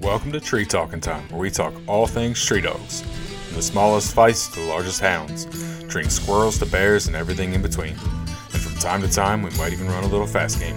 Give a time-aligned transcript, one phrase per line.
[0.00, 4.16] Welcome to Tree Talking Time, where we talk all things tree dogs, from the smallest
[4.16, 5.44] feists to the largest hounds,
[5.88, 7.90] treeing squirrels to bears and everything in between.
[7.92, 10.76] And from time to time, we might even run a little fast game.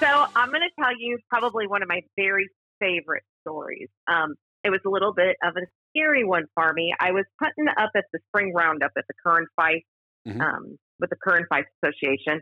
[0.00, 2.48] So I'm going to tell you probably one of my very
[2.80, 3.88] favorite stories.
[4.08, 4.34] Um,
[4.64, 6.94] it was a little bit of a scary one for me.
[6.98, 9.84] I was hunting up at the spring roundup at the Kern Fife,
[10.26, 10.40] Mhm.
[10.40, 12.40] um, with the Cur and Feist Association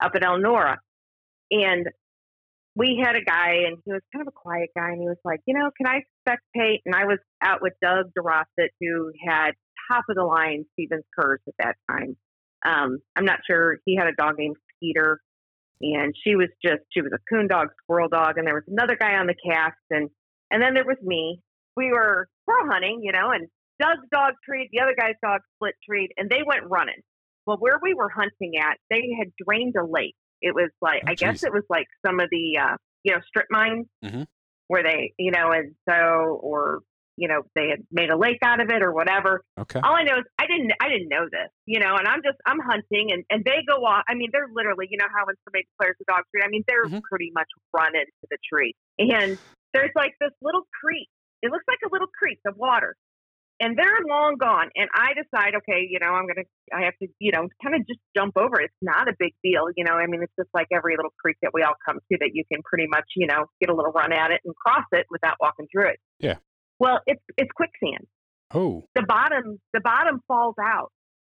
[0.00, 0.78] up in Elnora.
[1.50, 1.86] And
[2.76, 5.16] we had a guy, and he was kind of a quiet guy, and he was
[5.24, 6.78] like, you know, can I spectate?
[6.86, 9.52] And I was out with Doug DeRosset, who had
[9.90, 12.16] top of the line Stevens Curs at that time.
[12.64, 13.78] Um, I'm not sure.
[13.84, 15.20] He had a dog named Peter,
[15.80, 18.96] and she was just she was a coon dog, squirrel dog, and there was another
[18.96, 20.08] guy on the cast, and
[20.50, 21.40] and then there was me.
[21.76, 23.48] We were squirrel hunting, you know, and
[23.80, 27.00] Doug's dog treed, the other guy's dog split treed, and they went running.
[27.48, 30.14] Well, where we were hunting at, they had drained a lake.
[30.42, 33.20] It was like Oh, I guess it was like some of the uh, you know
[33.26, 34.26] strip mines Mhm.
[34.66, 35.94] where they you know and so
[36.42, 36.80] or
[37.16, 39.80] you know they had made a lake out of it or whatever Okay.
[39.82, 42.36] all I know is I didn't I didn't know this, you know, and I'm just
[42.44, 44.04] I'm hunting and and they go off.
[44.10, 46.64] I mean, they're literally, you know, how when somebody declares a dog tree, I mean,
[46.68, 47.00] they're Mhm.
[47.08, 48.74] pretty much run into the tree.
[48.98, 49.38] And
[49.72, 51.08] there's like this little creek.
[51.40, 52.94] It looks like a little creek of water.
[53.60, 54.68] And they're long gone.
[54.76, 57.86] And I decide, okay, you know, I'm gonna I have to, you know, kind of
[57.86, 58.60] just jump over.
[58.60, 59.94] It's not a big deal, you know.
[59.94, 62.44] I mean, it's just like every little creek that we all come to that you
[62.50, 65.36] can pretty much, you know, get a little run at it and cross it without
[65.40, 65.98] walking through it.
[66.20, 66.36] Yeah.
[66.78, 68.06] Well, it's it's quicksand
[68.54, 70.90] Oh, the bottom the bottom falls out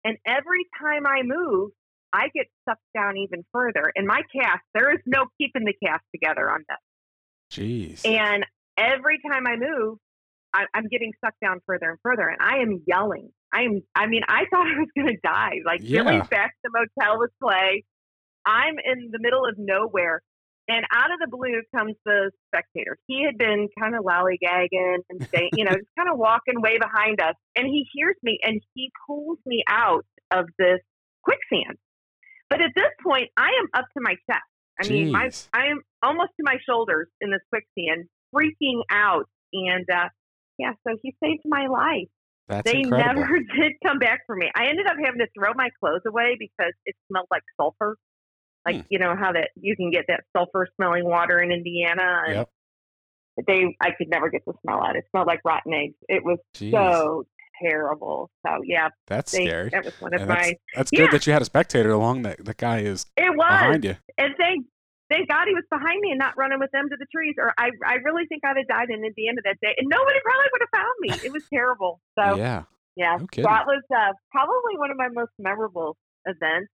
[0.03, 1.71] and every time i move
[2.13, 6.03] i get sucked down even further and my cast there is no keeping the cast
[6.13, 8.05] together on this jeez.
[8.07, 8.45] and
[8.77, 9.97] every time i move
[10.53, 14.07] I, i'm getting sucked down further and further and i am yelling i am i
[14.07, 16.03] mean i thought i was going to die like Yeah.
[16.03, 17.83] billy's back to the motel with clay
[18.45, 20.21] i'm in the middle of nowhere
[20.69, 22.95] and out of the blue comes the spectator.
[23.07, 26.77] He had been kind of lollygagging and staying, you know, just kind of walking way
[26.77, 27.33] behind us.
[27.55, 30.77] And he hears me and he pulls me out of this
[31.23, 31.79] quicksand.
[32.51, 34.43] But at this point, I am up to my chest.
[34.79, 35.47] I mean, Jeez.
[35.53, 39.25] I am almost to my shoulders in this quicksand, freaking out.
[39.51, 40.09] And uh,
[40.59, 42.07] yeah, so he saved my life.
[42.47, 43.21] That's they incredible.
[43.21, 44.49] never did come back for me.
[44.55, 47.97] I ended up having to throw my clothes away because it smelled like sulfur.
[48.65, 48.81] Like Hmm.
[48.89, 52.49] you know how that you can get that sulfur smelling water in Indiana, and Yep.
[53.47, 54.95] they I could never get the smell out.
[54.95, 55.95] It smelled like rotten eggs.
[56.09, 56.71] It was Jeez.
[56.71, 57.25] so
[57.61, 58.29] terrible.
[58.45, 59.69] So yeah, That's they, scary.
[59.69, 60.53] that was one of And that's my.
[60.75, 60.99] that's Yeah.
[61.01, 63.95] good that you had a spectator along that the guy is It was, behind you.
[64.17, 64.65] and thank
[65.09, 67.35] thank God he was behind me and not running with them to the trees.
[67.37, 69.73] Or I I really think I'd have died in at the end of that day,
[69.77, 71.09] and nobody probably would have found me.
[71.27, 71.99] It was terrible.
[72.17, 72.63] So yeah.
[72.95, 73.49] Yeah, No kidding.
[73.49, 76.69] that was uh, probably one of my most memorable events.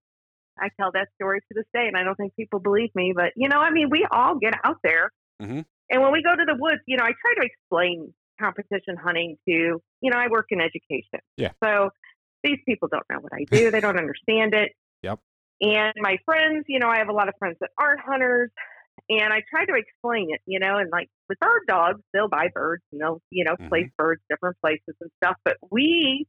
[0.58, 3.12] I tell that story to this day, and I don't think people believe me.
[3.14, 5.10] But you know, I mean, we all get out there,
[5.40, 5.64] Mhm.
[5.90, 9.36] and when we go to the woods, you know, I try to explain competition hunting
[9.48, 9.52] to,
[10.00, 11.52] you know, I work in education, Yeah.
[11.62, 11.90] So
[12.42, 14.72] these people don't know what I do; they don't understand it.
[15.60, 18.50] And my friends, you know, I have a lot of friends that aren't hunters,
[19.08, 22.48] and I try to explain it, you know, and like with our dogs, they'll buy
[22.52, 23.68] birds and they'll, you know, Mhm.
[23.68, 25.36] place birds different places and stuff.
[25.44, 26.26] But we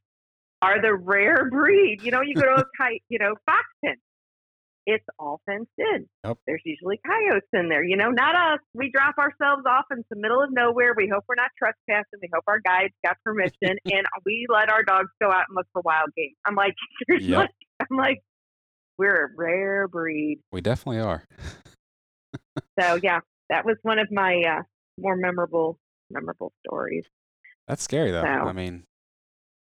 [0.62, 2.02] are the rare breed.
[2.04, 3.96] You know, you go to a kite, you know, fox pen.
[4.90, 6.08] It's all fenced in.
[6.24, 6.38] Yep.
[6.48, 7.84] There's usually coyotes in there.
[7.84, 8.59] You know, not us.
[8.74, 10.94] We drop ourselves off into the middle of nowhere.
[10.96, 12.20] We hope we're not trespassing.
[12.22, 13.52] We hope our guides got permission,
[13.86, 16.32] and we let our dogs go out and look for wild game.
[16.46, 16.74] I'm like?
[17.09, 17.50] Yep.
[17.82, 18.22] I'm like,
[18.97, 20.40] we're a rare breed.
[20.52, 21.24] We definitely are.
[22.80, 23.19] So yeah,
[23.50, 24.62] that was one of my uh,
[25.00, 25.78] more memorable
[26.09, 27.03] memorable stories.
[27.68, 28.24] That's scary though.
[28.24, 28.84] So- I mean,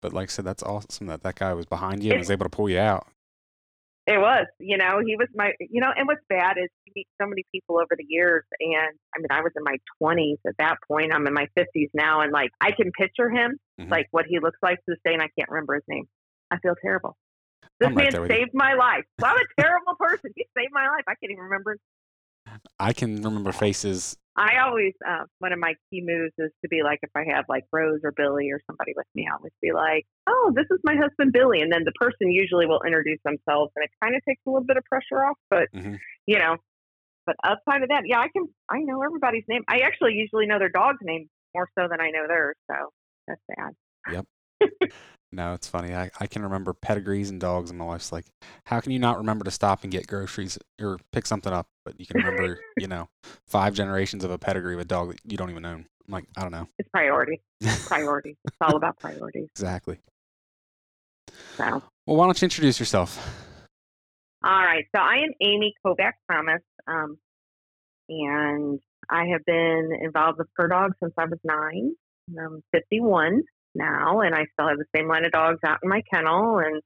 [0.01, 2.45] but like I said, that's awesome that that guy was behind you and was able
[2.45, 3.07] to pull you out.
[4.05, 7.07] It was, you know, he was my, you know, and what's bad is you meet
[7.21, 8.45] so many people over the years.
[8.61, 11.11] And I mean, I was in my 20s at that point.
[11.13, 12.21] I'm in my 50s now.
[12.21, 13.89] And like, I can picture him, Mhm.
[13.91, 16.05] like what he looks like to this day, and I can't remember his name.
[16.51, 17.17] I feel terrible.
[17.79, 18.27] This I'm man you.
[18.27, 19.03] saved my life.
[19.19, 20.31] Well, I'm a terrible person.
[20.35, 21.03] He saved my life.
[21.07, 21.77] I can't even remember.
[22.79, 24.17] I can remember faces.
[24.35, 27.45] I always, uh, one of my key moves is to be like, if I have
[27.49, 30.79] like Rose or Billy or somebody with me, I always be like, oh, this is
[30.83, 31.61] my husband, Billy.
[31.61, 34.65] And then the person usually will introduce themselves and it kind of takes a little
[34.65, 35.37] bit of pressure off.
[35.49, 35.97] But, Mhm.
[36.27, 36.57] you know,
[37.25, 39.63] but outside of that, yeah, I can, I know everybody's name.
[39.67, 42.55] I actually usually know their dog's name more so than I know theirs.
[42.69, 42.93] So
[43.27, 43.73] that's sad.
[45.31, 45.93] No, it's funny.
[45.93, 48.25] I, I can remember pedigrees and dogs, and my wife's like,
[48.65, 51.99] "How can you not remember to stop and get groceries or pick something up, but
[51.99, 53.09] you can remember, you know,
[53.45, 56.25] five generations of a pedigree of a dog that you don't even own?" I'm like,
[56.37, 56.67] I don't know.
[56.79, 57.41] It's priority.
[57.87, 58.37] Priority.
[58.45, 59.49] It's all about priorities.
[59.53, 59.99] exactly.
[61.57, 63.17] So Well, why don't you introduce yourself?
[64.43, 64.85] All right.
[64.95, 67.17] So I am Amy Kovac Thomas, um,
[68.07, 68.79] and
[69.09, 71.93] I have been involved with Cur Dogs since I was nine.
[72.39, 73.43] I'm 51
[73.77, 76.59] now, and I still have the same line of dogs out in my kennel.
[76.59, 76.81] And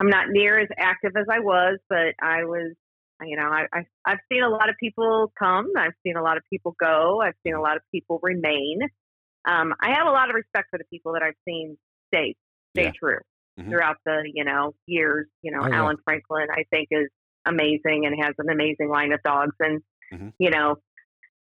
[0.00, 2.74] I'm not near as active as I was, but I was,
[3.22, 5.70] you know, I, I I've seen a lot of people come.
[5.78, 7.20] I've seen a lot of people go.
[7.22, 8.80] I've seen a lot of people remain.
[9.48, 11.78] Um, I have a lot of respect for the people that I've seen
[12.12, 12.34] stay
[12.76, 12.92] stay Yeah.
[12.98, 13.20] true
[13.58, 13.70] Mhm.
[13.70, 15.28] throughout the you know years.
[15.42, 15.76] You know, Oh, yeah.
[15.76, 17.08] Alan Franklin I think is
[17.46, 19.54] amazing and has an amazing line of dogs.
[19.60, 19.82] And
[20.12, 20.32] Mhm.
[20.38, 20.76] you know,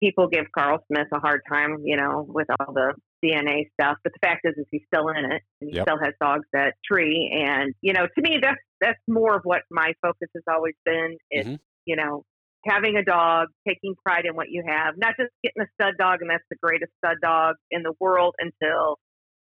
[0.01, 2.93] people give Carl Smith a hard time, you know, with all the
[3.23, 3.97] DNA stuff.
[4.03, 5.87] But the fact is, is he's still in it, and he Yep.
[5.87, 7.31] still has dogs at Tree.
[7.45, 11.17] And you know, to me, that's that's more of what my focus has always been.
[11.29, 11.59] Is Mhm.
[11.85, 12.23] you know,
[12.65, 16.21] having a dog, taking pride in what you have, not just getting a stud dog,
[16.21, 18.99] and that's the greatest stud dog in the world until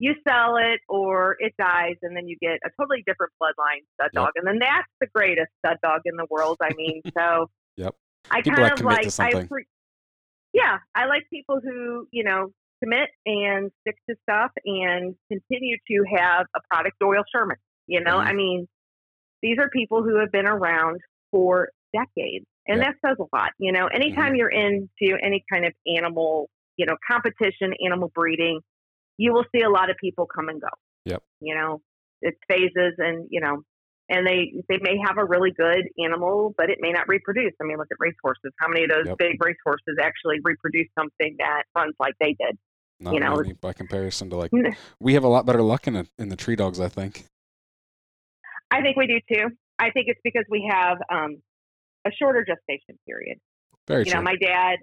[0.01, 4.09] you sell it or it dies, and then you get a totally different bloodline stud
[4.13, 4.23] Yep.
[4.23, 6.57] dog, and then that's the greatest stud dog in the world.
[6.61, 7.95] I mean, so Yep.
[8.31, 9.47] I People kind of like I something.
[10.59, 12.51] Yeah, I like people who you know
[12.83, 16.95] commit and stick to stuff and continue to have a product.
[16.99, 17.57] Doyle Sherman,
[17.87, 18.25] you know, Mhm.
[18.25, 18.67] I mean,
[19.41, 21.01] these are people who have been around
[21.31, 22.87] for decades, and Yep.
[23.01, 23.51] that says a lot.
[23.57, 28.61] You know, anytime you're into any kind of animal, you know, competition, animal breeding,
[29.17, 30.69] you will see a lot of people come and go.
[31.05, 31.23] Yep.
[31.41, 31.81] You know,
[32.21, 33.63] it's phases, and you know,
[34.09, 37.53] and they they may have a really good animal, but it may not reproduce.
[37.61, 38.51] I mean, look at racehorses.
[38.59, 39.17] How many of those Yep.
[39.17, 42.57] big racehorses actually reproduce something that runs like they did?
[42.99, 44.51] Not you know, many by comparison to like
[44.99, 47.25] we have a lot better luck in the, in the tree dogs, I think.
[48.71, 49.49] I think we do too.
[49.77, 51.37] I think it's because we have um,
[52.05, 53.37] a shorter gestation period.
[53.87, 54.15] Very you true.
[54.15, 54.77] know, my dad,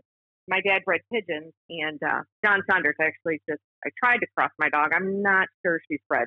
[0.49, 3.61] my dad bred pigeons, and uh, John Saunders actually just.
[3.85, 4.93] I tried to cross my dog.
[4.95, 6.27] I'm not sure she's bred.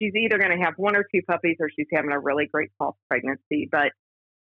[0.00, 2.70] She's either going to have one or two puppies, or she's having a really great
[2.78, 3.68] false pregnancy.
[3.70, 3.92] But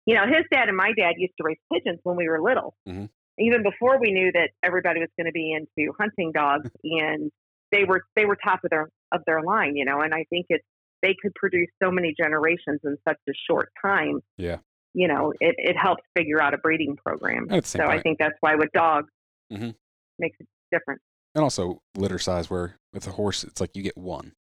[0.07, 2.75] you know, his dad and my dad used to raise pigeons when we were little,
[2.89, 3.11] Mhm.
[3.39, 7.31] even before we knew that everybody was going to be into hunting dogs, and
[7.73, 9.77] they were they were top of their of their line.
[9.77, 10.65] You know, and I think it's
[11.03, 14.21] they could produce so many generations in such a short time.
[14.37, 14.59] Yeah.
[14.95, 17.47] You know, it, it helps figure out a breeding program.
[17.63, 19.09] So I think that's why with dogs
[19.53, 19.71] mm-hmm.
[20.19, 21.01] makes it different.
[21.37, 24.33] and also litter size where with a horse it's like you get one.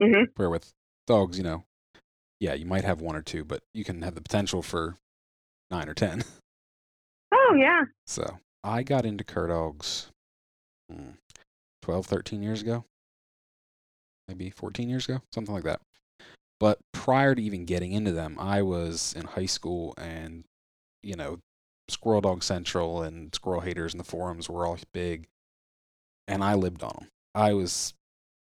[0.00, 0.72] Hmm Where with
[1.06, 1.64] dogs, you know,
[2.40, 4.96] yeah, you might have one or two, but you can have the potential for
[5.70, 6.24] nine or ten.
[7.32, 10.10] Oh yeah, So I got into cur dogs
[10.92, 11.14] mm,
[11.82, 12.84] 12, 13 years ago.
[14.28, 15.80] Maybe 14 years ago, something like that.
[16.60, 20.44] But prior to even getting into them, I was in high school and,
[21.02, 21.40] you know,
[21.88, 25.28] Squirrel Dog Central and Squirrel Haters and the forums were all big.
[26.28, 27.08] And I lived on them.
[27.34, 27.94] I was,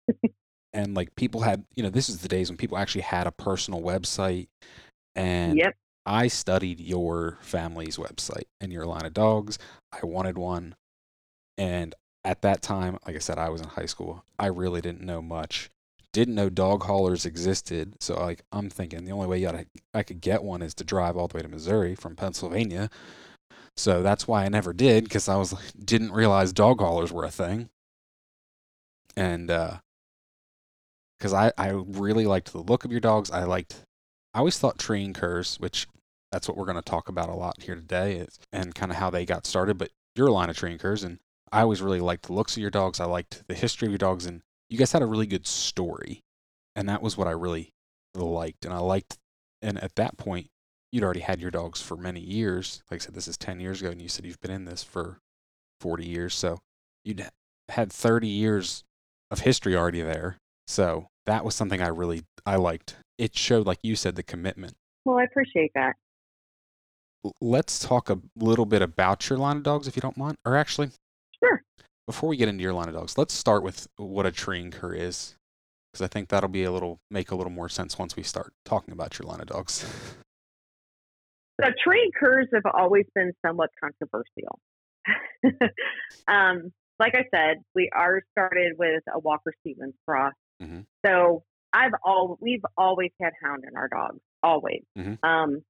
[0.73, 3.31] and like people had, you know, this is the days when people actually had a
[3.31, 4.47] personal website.
[5.15, 5.75] And yep.
[6.05, 9.59] I studied your family's website and your line of dogs.
[9.91, 10.75] I wanted one.
[11.57, 14.23] And at that time, like I said, I was in high school.
[14.39, 15.69] I really didn't know much.
[16.13, 17.95] Didn't know dog haulers existed.
[17.99, 21.17] So like I'm thinking the only way I, I could get one is to drive
[21.17, 22.89] all the way to Missouri from Pennsylvania.
[23.77, 27.31] So that's why I never did because I was didn't realize dog haulers were a
[27.31, 27.69] thing.
[29.15, 29.77] And uh
[31.21, 33.29] because I, I really liked the look of your dogs.
[33.29, 33.85] I liked
[34.33, 35.87] I always thought treeing curs, which
[36.31, 38.97] that's what we're going to talk about a lot here today, is, and kind of
[38.97, 39.77] how they got started.
[39.77, 41.19] But your line of treeing curs, and
[41.51, 42.99] I always really liked the looks of your dogs.
[42.99, 46.21] I liked the history of your dogs, and you guys had a really good story,
[46.75, 47.69] and that was what I really
[48.15, 48.65] liked.
[48.65, 49.17] And I liked,
[49.61, 50.47] and at that point,
[50.91, 52.81] you'd already had your dogs for many years.
[52.89, 54.81] Like I said, this is ten years ago, and you said you've been in this
[54.81, 55.19] for
[55.81, 56.61] forty years, so
[57.03, 57.29] you'd
[57.69, 58.83] had thirty years
[59.29, 60.37] of history already there.
[60.67, 62.95] So that was something I really I liked.
[63.17, 64.73] It showed, like you said, the commitment.
[65.05, 65.93] Well, I appreciate that.
[67.39, 70.37] Let's talk a little bit about your line of dogs, if you don't mind.
[70.43, 70.89] Or actually,
[71.43, 71.61] Sure.
[72.07, 74.93] before we get into your line of dogs, let's start with what a treeing cur
[74.93, 75.35] is,
[75.91, 78.53] because I think that'll be a little make a little more sense once we start
[78.65, 79.85] talking about your line of dogs.
[81.61, 84.59] So tree curs have always been somewhat controversial.
[86.27, 90.33] um, like I said, we are started with a Walker Stevens cross.
[90.61, 90.85] Mhm.
[91.05, 94.83] So I've all we've always had hound in our dogs, always.
[94.97, 95.17] Mhm.
[95.23, 95.63] Um,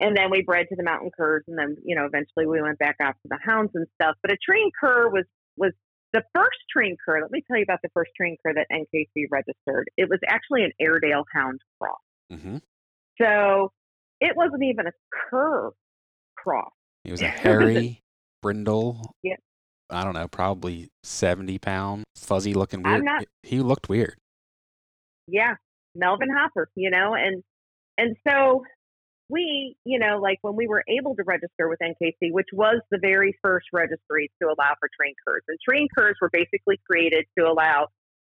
[0.00, 2.78] and then we bred to the mountain curs, and then you know eventually we went
[2.78, 4.16] back out to the hounds and stuff.
[4.22, 5.24] But a treeing cur was
[5.56, 5.72] was
[6.12, 7.20] the first treeing cur.
[7.20, 9.90] Let me tell you about the first treeing cur that NKC registered.
[9.96, 11.98] It was actually an Airedale hound cross.
[12.30, 12.58] hmm
[13.20, 13.72] So
[14.20, 14.92] it wasn't even a
[15.30, 15.70] cur
[16.36, 16.72] cross.
[17.04, 18.02] It was a hairy
[18.40, 19.14] brindle.
[19.22, 19.36] Yeah.
[19.90, 23.04] I don't know, probably seventy pound, fuzzy looking I'm weird.
[23.04, 24.16] not- He looked weird.
[25.26, 25.54] Yeah,
[25.94, 27.42] Melvin Hopper, you know, and
[27.96, 28.64] and so
[29.30, 32.98] we, you know, like when we were able to register with NKC, which was the
[32.98, 37.44] very first registry to allow for treeing curs, and treeing curs were basically created to
[37.44, 37.88] allow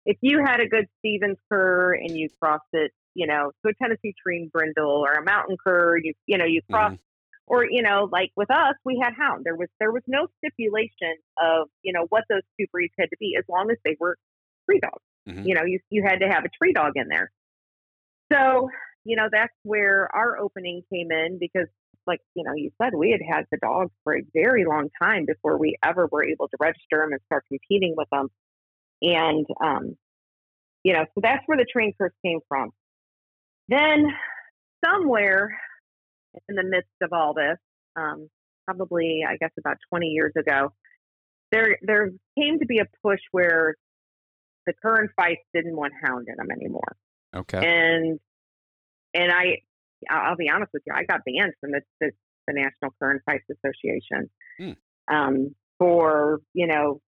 [0.06, 3.74] if you had a good Stevens cur and you crossed it, you know, to a
[3.74, 7.02] Tennessee trained brindle or a mountain cur, you you know, you crossed Mm-hmm.
[7.50, 9.44] Or you know like with us we had hound.
[9.44, 13.16] There was there was no stipulation of you know what those two breeds had to
[13.18, 14.16] be as long as they were
[14.66, 15.02] tree dogs.
[15.28, 15.46] Mhm.
[15.46, 17.30] you know you you had to have a tree dog in there.
[18.32, 18.70] So
[19.04, 21.66] you know that's where our opening came in because
[22.06, 25.26] like you know you said we had had the dogs for a very long time
[25.26, 28.28] before we ever were able to register them and start competing with them
[29.02, 29.96] and um
[30.84, 32.70] you know so that's where the treeing curs came from.
[33.68, 34.06] Then
[34.84, 35.58] somewhere
[36.48, 37.58] in the midst of all this,
[37.96, 38.28] um,
[38.66, 40.72] probably I guess about 20 years ago,
[41.52, 43.74] there there came to be a push where
[44.66, 46.96] the Cur and Feist didn't want hound in them anymore,
[47.34, 47.58] Okay.
[47.58, 48.20] and
[49.14, 49.58] and I
[50.08, 52.10] I'll be honest with you, I got banned from the the,
[52.46, 54.72] the National Cur and Feist Association Hmm.
[55.14, 57.00] um, for you know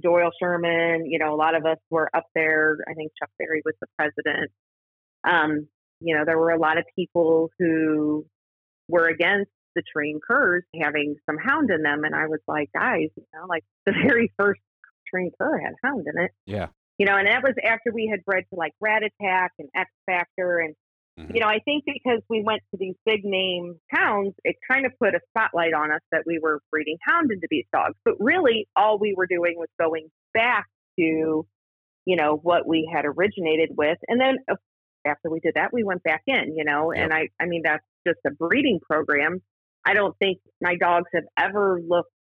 [0.00, 1.06] Doyle Sherman.
[1.06, 2.78] You know, a lot of us were up there.
[2.88, 4.50] I think Chuck Berry was the president.
[5.28, 5.68] Um,
[6.00, 8.24] you know, there were a lot of people who
[8.90, 13.08] were against the treeing curs having some hound in them, and I was like, guys,
[13.16, 14.60] you know, like the very first
[15.08, 16.30] treeing cur had hound in it.
[16.46, 16.68] Yeah.
[16.98, 19.90] You know, and that was after we had bred to like Rat Attack and X
[20.06, 20.74] Factor, and
[21.18, 21.34] Mhm.
[21.34, 24.92] you know, I think because we went to these big name hounds, it kind of
[24.98, 27.96] put a spotlight on us that we were breeding hound into these dogs.
[28.04, 30.66] But really, all we were doing was going back
[30.98, 31.46] to,
[32.04, 34.54] you know, what we had originated with, and then uh,
[35.04, 37.84] after we did that, we went back in, you know, and I, I mean, that's
[38.06, 39.42] just a breeding program.
[39.84, 42.12] I don't think my dogs have ever looked,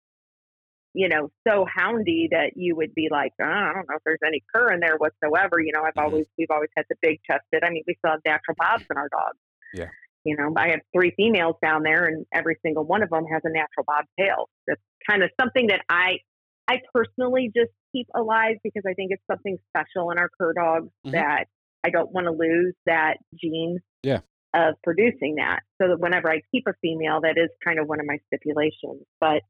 [0.93, 4.19] you know, so houndy that you would be like, oh, I don't know if there's
[4.25, 5.59] any cur in there whatsoever.
[5.59, 6.03] You know, I've Mhm.
[6.03, 7.63] always, we've always had the big chested.
[7.63, 9.37] I mean, we still have natural bobs in our dogs.
[9.73, 9.89] Yeah.
[10.25, 13.41] You know, I have three females down there, and every single one of them has
[13.45, 14.49] a natural bob tail.
[14.67, 16.19] That's kind of something that I,
[16.67, 20.89] I personally just keep alive because I think it's something special in our cur dogs
[21.05, 21.11] Mhm.
[21.11, 21.47] that
[21.83, 24.21] I don't want to lose that gene Yeah.
[24.53, 25.61] of producing that.
[25.81, 29.05] So that whenever I keep a female, that is kind of one of my stipulations.
[29.19, 29.43] But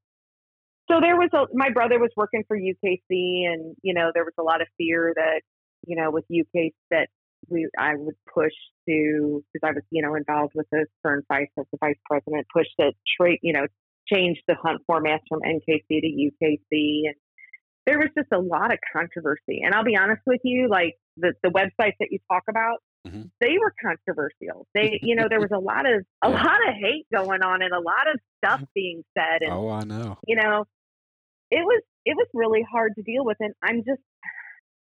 [0.90, 4.34] so there was a my brother was working for UKC, and you know there was
[4.40, 5.42] a lot of fear that
[5.86, 7.08] you know with UKC that
[7.48, 8.54] we I would push
[8.88, 11.96] to because I was you know involved with the Cur and Feist as the vice
[12.06, 13.68] president push to trade you know
[14.12, 17.16] change the hunt formats from NKC to UKC and
[17.86, 21.34] there was just a lot of controversy and I'll be honest with you like the
[21.44, 23.32] the websites that you talk about Mhm.
[23.40, 27.06] they were controversial they you know there was a lot of a lot of hate
[27.14, 30.18] going on and a lot of stuff being said and Oh, I know.
[30.28, 30.66] you know,
[31.52, 34.02] it was it was really hard to deal with, and I'm just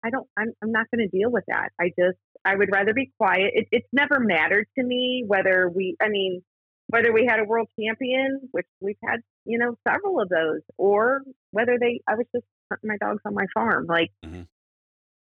[0.04, 1.70] I don't I'm I'm not going to deal with that.
[1.80, 3.52] I just I would rather be quiet.
[3.54, 6.42] It, it's never mattered to me whether we I mean
[6.88, 11.22] whether we had a world champion, which we've had you know several of those, or
[11.52, 13.86] whether they I was just hunting my dogs on my farm.
[13.88, 14.48] Like Mhm.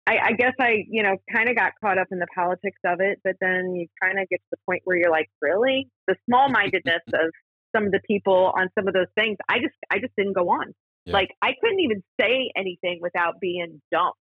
[0.06, 3.00] I, I guess I you know kind of got caught up in the politics of
[3.00, 6.16] it, but then you kind of get to the point where you're like, really the
[6.28, 7.30] small mindedness of
[7.75, 9.38] some of the people on some of those things.
[9.49, 10.75] I just I just didn't go on.
[11.04, 11.14] Yeah.
[11.14, 14.18] Like I couldn't even say anything without being dumped,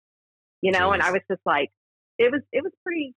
[0.61, 0.91] you know.
[0.91, 1.69] And I was just like,
[2.17, 3.13] it was it was pretty,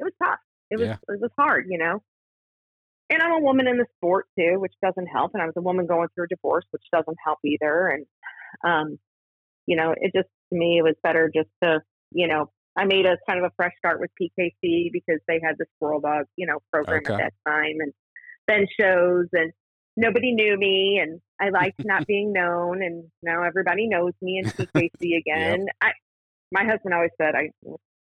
[0.00, 0.38] it was tough.
[0.70, 0.96] It was Yeah.
[1.08, 2.02] it was hard, you know.
[3.08, 5.30] And I'm a woman in the sport too, which doesn't help.
[5.34, 7.88] And I was a woman going through a divorce, which doesn't help either.
[7.88, 8.06] And
[8.64, 8.98] um,
[9.66, 11.80] you know, it just to me it was better just to,
[12.12, 15.56] you know, I made a kind of a fresh start with PKC because they had
[15.58, 17.14] the squirrel dog, you know, program Okay.
[17.14, 17.92] at that time and
[18.46, 19.52] then shows and
[19.96, 24.50] nobody knew me and I liked not being known and now everybody knows me in
[24.50, 25.66] PKC again.
[25.82, 25.92] I
[26.52, 27.50] my husband always said I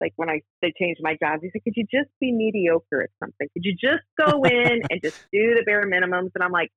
[0.02, 3.10] like when I they changed my jobs, he said, Could you just be mediocre at
[3.20, 3.48] something?
[3.54, 6.32] Could you just go in and just do the bare minimums?
[6.36, 6.72] And I'm like,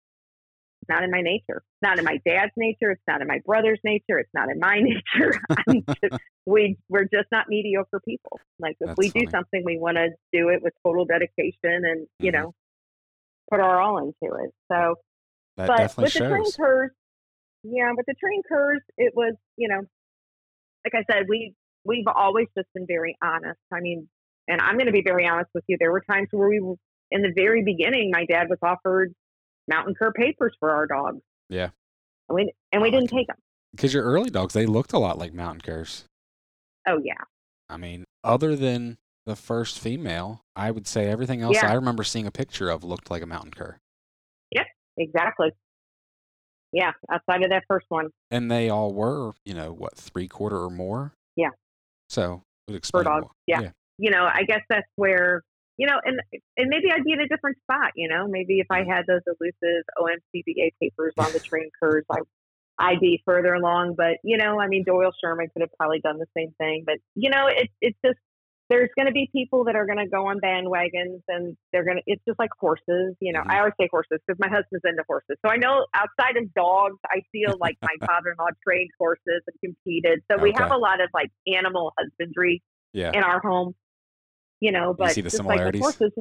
[0.87, 1.63] it's not in my nature.
[1.65, 2.91] It's not in my dad's nature.
[2.91, 4.19] It's not in my brother's nature.
[4.19, 5.41] It's not in my nature.
[6.03, 6.15] Just,
[6.47, 8.41] we we're just not mediocre people.
[8.61, 12.07] Like if That's we do something, we want to do it with total dedication and
[12.21, 12.35] you Mhm.
[12.35, 12.55] know
[13.51, 14.51] put our all into it.
[14.71, 14.97] So,
[15.57, 16.57] That but with the train shows.
[16.57, 16.91] curs,
[17.63, 19.83] yeah, with the treeing curs, it was you know,
[20.85, 23.61] like I said, we we've always just been very honest.
[23.73, 24.09] I mean,
[24.49, 25.77] and I'm going to be very honest with you.
[25.81, 26.77] There were times where we were
[27.11, 28.11] in the very beginning.
[28.13, 29.13] My dad was offered
[29.69, 31.21] mountain cur papers for our dogs.
[31.49, 31.71] Yeah.
[32.29, 33.37] and we and we didn't take them.
[33.75, 36.05] Because your early dogs, they looked a lot like mountain curs.
[36.89, 37.15] Oh yeah,
[37.69, 38.97] I mean, other than
[39.27, 41.71] the first female, I would say everything else Yeah.
[41.71, 43.77] I remember seeing a picture of looked like a mountain cur.
[44.53, 44.67] Yep,
[44.99, 45.51] exactly.
[46.73, 50.63] Yeah, outside of that first one, And they all were, you know, what, three quarter
[50.63, 51.13] or more?
[51.35, 51.51] Yeah.
[52.09, 53.71] So it would explain dogs, wh- yeah.
[53.99, 55.43] you know, I guess that's where
[55.77, 56.21] you know, and
[56.57, 57.93] and maybe I'd be in a different spot.
[57.97, 58.91] You know, maybe if I Mm-hmm.
[58.91, 62.19] had those elusive OMCBA papers on the treeing curs, I
[62.79, 63.95] I'd be further along.
[63.97, 66.85] But you know, I mean, Doyle Sherman could have probably done the same thing.
[66.87, 68.19] But you know, it's it's just
[68.69, 71.99] there's going to be people that are going to go on bandwagons and they're going
[71.99, 73.51] to it's just like horses you know Mhm.
[73.51, 76.97] i always say horses because my husband's into horses so i know outside of dogs
[77.07, 81.09] i feel like my father-in-law trained horses and competed so we have a lot of
[81.15, 82.61] like animal husbandry
[82.93, 83.13] Yeah.
[83.15, 83.75] in our home
[84.61, 85.81] you know but see the just like similarities?
[85.81, 86.13] horses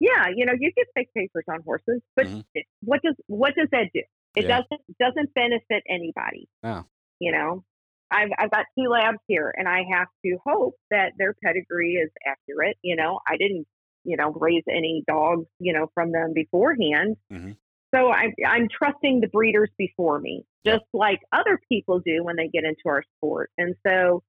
[0.00, 2.44] yeah you know you get fake papers on horses but Mhm.
[2.54, 4.02] it- what does what does that do
[4.36, 4.60] it Yeah.
[4.60, 6.84] doesn't doesn't benefit anybody No.
[7.20, 7.64] you know
[8.12, 12.10] I've, I've got two labs here and I have to hope that their pedigree is
[12.26, 12.76] accurate.
[12.82, 13.68] You know, I didn't,
[14.02, 17.16] you know, raise any dogs, you know, from them beforehand.
[17.32, 17.52] Mm-hmm.
[17.94, 22.48] So I'm, I'm trusting the breeders before me, just like other people do when they
[22.48, 23.50] get into our sport.
[23.56, 24.24] And so,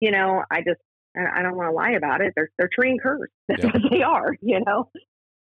[0.00, 0.80] you know, I just,
[1.16, 2.32] I I don't want to lie about it.
[2.36, 3.28] They're, they're treeing curs.
[3.48, 3.70] That's Yeah.
[3.72, 4.90] what they are, you know?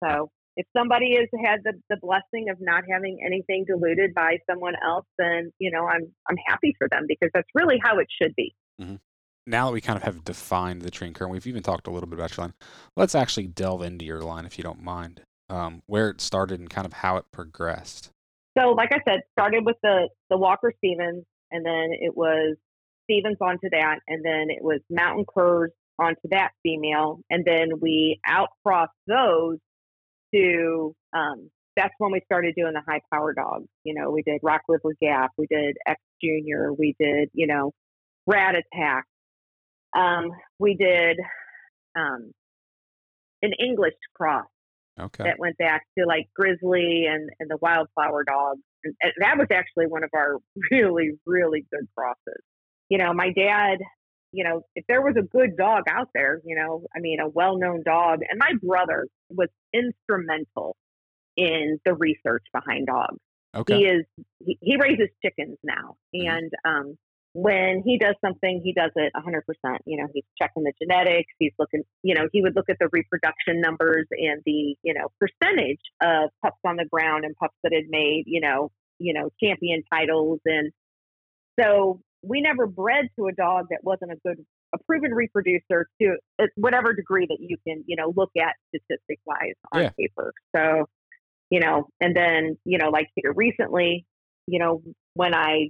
[0.04, 4.74] So if somebody has had the, the blessing of not having anything diluted by someone
[4.86, 8.34] else, then, you know, I'm, I'm happy for them because that's really how it should
[8.36, 8.56] be.
[9.48, 12.08] Now that we kind of have defined the train current, we've even talked a little
[12.10, 12.54] bit about your line.
[12.96, 16.70] Let's actually delve into your line, if you don't mind, um, where it started and
[16.70, 18.10] kind of how it progressed.
[18.58, 22.56] So, like I said, started with the the Walker Stevens, and then it was
[23.06, 28.20] Stevens onto that, and then it was Mountain Curs onto that female, and then we
[28.28, 29.58] outcrossed those
[30.34, 30.96] to.
[31.14, 33.68] Um, that's when we started doing the high power dogs.
[33.84, 37.72] You know, we did Rock River Gap, we did X Junior, we did you know
[38.26, 39.06] Rat Attack,
[39.96, 41.18] um, we did
[41.96, 42.32] um,
[43.42, 44.46] an English cross
[44.98, 45.26] Okay.
[45.26, 48.58] that went back to like Grizzly and, and the Wildflower Dog.
[48.84, 50.38] And, and that was actually one of our
[50.72, 52.42] really, really good crosses.
[52.90, 53.80] You know, my dad,
[54.32, 57.28] you know, if there was a good dog out there, you know, I mean, a
[57.28, 60.76] well known dog, and my brother was instrumental
[61.38, 63.20] in the research behind dogs
[63.56, 63.78] Okay.
[63.78, 64.06] he is
[64.46, 66.38] he, he raises chickens now Mhm.
[66.38, 66.98] and um
[67.34, 69.42] when he does something he does it 100%
[69.86, 72.88] you know he's checking the genetics he's looking you know he would look at the
[72.92, 77.74] reproduction numbers and the you know percentage of pups on the ground and pups that
[77.74, 80.72] had made you know you know champion titles and
[81.60, 86.18] so we never bred to a dog that wasn't a good a proven reproducer to
[86.56, 89.90] whatever degree that you can you know look at statistic wise on Yeah.
[89.98, 90.86] paper so
[91.52, 94.08] you know, and then, you know, like here recently,
[94.48, 94.82] you know,
[95.14, 95.70] when I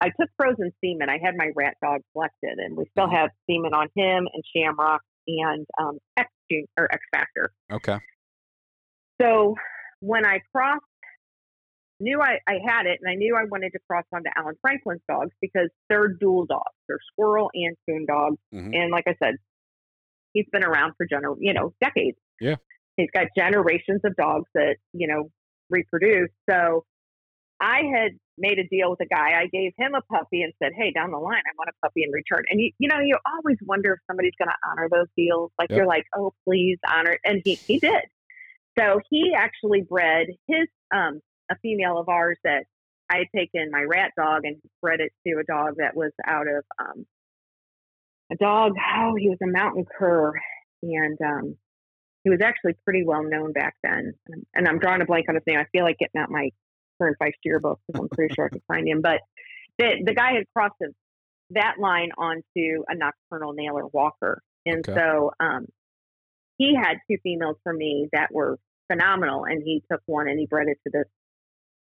[0.00, 3.16] I took frozen semen, I had my rat dog selected and we still Mhm.
[3.18, 6.30] have semen on him and Shamrock and um X
[6.78, 7.52] or X Factor.
[7.72, 7.98] Okay.
[9.20, 9.56] So
[10.00, 10.84] when I crossed
[12.02, 15.02] knew I, I had it and I knew I wanted to cross onto Alan Franklin's
[15.08, 16.76] dogs because they're dual dogs.
[16.88, 18.36] They're squirrel and coon dogs.
[18.52, 18.74] Mhm.
[18.76, 19.36] And like I said,
[20.32, 22.18] he's been around for gener you know, decades.
[22.40, 22.56] Yeah.
[22.96, 25.30] He's got generations of dogs that, you know,
[25.70, 26.30] reproduce.
[26.50, 26.84] So
[27.60, 29.38] I had made a deal with a guy.
[29.40, 32.02] I gave him a puppy and said, Hey, down the line, I want a puppy
[32.02, 32.44] in return.
[32.50, 35.52] And you, you know, you always wonder if somebody's going to honor those deals.
[35.58, 35.76] Like Yep.
[35.76, 37.12] you're like, Oh, please honor.
[37.12, 38.02] it." And he, he did.
[38.78, 41.20] So he actually bred his, um,
[41.52, 42.64] a female of ours that
[43.10, 46.46] I had taken my rat dog and bred it to a dog that was out
[46.48, 47.04] of, um,
[48.32, 48.72] a dog.
[48.96, 50.32] Oh, he was a mountain cur.
[50.82, 51.56] And, um,
[52.24, 54.12] he was actually pretty well known back then.
[54.54, 55.58] And- I'm drawing a blank on his name.
[55.58, 56.50] I feel like getting out my
[57.00, 59.00] Cur and Feist yearbook because I'm pretty sure I could find him.
[59.02, 59.20] But
[59.78, 60.92] the, the guy had crossed his,
[61.50, 64.40] that line onto a nocturnal nailer walker.
[64.64, 64.94] And Okay.
[65.00, 65.66] so um,
[66.58, 68.58] he had two females for me that were
[68.90, 69.44] phenomenal.
[69.44, 71.08] And he took one and he bred it to this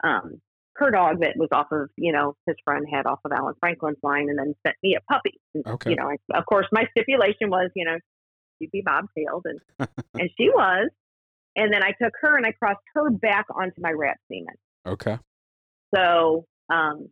[0.04, 0.42] um,
[0.78, 3.98] cur dog that was off of, you know, his friend had off of Alan Franklin's
[4.04, 5.40] line and then sent me a puppy.
[5.66, 5.92] Okay.
[5.92, 7.98] You know, I, of course, my stipulation was, you know,
[8.60, 9.44] she'd be bobtailed.
[9.46, 10.90] And, and she was.
[11.56, 14.56] And then I took her and I crossed her back onto my rat semen.
[14.86, 15.18] Okay.
[15.96, 17.10] So um,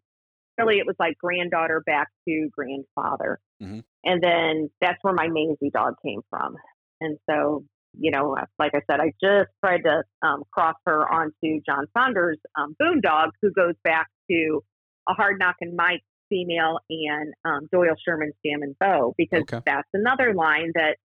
[0.58, 3.40] really, it was like granddaughter back to grandfather.
[3.62, 3.80] Mm-hmm.
[4.04, 6.56] And then that's where my Maisie dog came from.
[7.00, 7.64] And so,
[7.98, 12.40] you know, like I said, I just tried to um, cross her onto John Saunders'
[12.58, 14.64] um, Boone dog, who goes back to
[15.08, 19.60] a hard knocking Mike female and um, Doyle Sherman's Jam and Bow, because Okay.
[19.66, 20.98] that's another line that,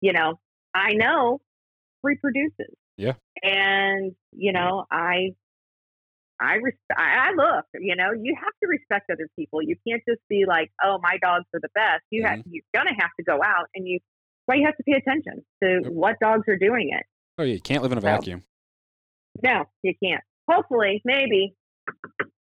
[0.00, 0.38] you know,
[0.74, 1.40] I know
[2.02, 2.74] reproduces.
[2.96, 3.14] Yeah.
[3.42, 5.34] And, you know, I
[6.38, 9.62] I res- I look, you know, you have to respect other people.
[9.62, 12.02] You can't just be like, oh, my dogs are the best.
[12.10, 12.50] You have Mm-hmm.
[12.52, 13.98] you're gonna have to go out and you.
[14.46, 17.04] Why you have to pay attention to what dogs are doing it.
[17.38, 17.42] Oh.
[17.42, 18.44] You can't live in a So- vacuum.
[19.42, 20.22] No, you can't.
[20.48, 21.54] Hopefully, maybe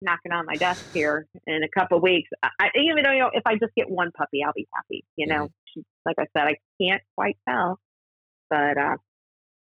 [0.02, 2.28] knocking on my desk here in a couple weeks.
[2.42, 5.04] I, even though you know, if I just get one puppy, I'll be happy.
[5.16, 7.78] You know, She- like I said, I can't quite tell
[8.50, 8.96] But uh,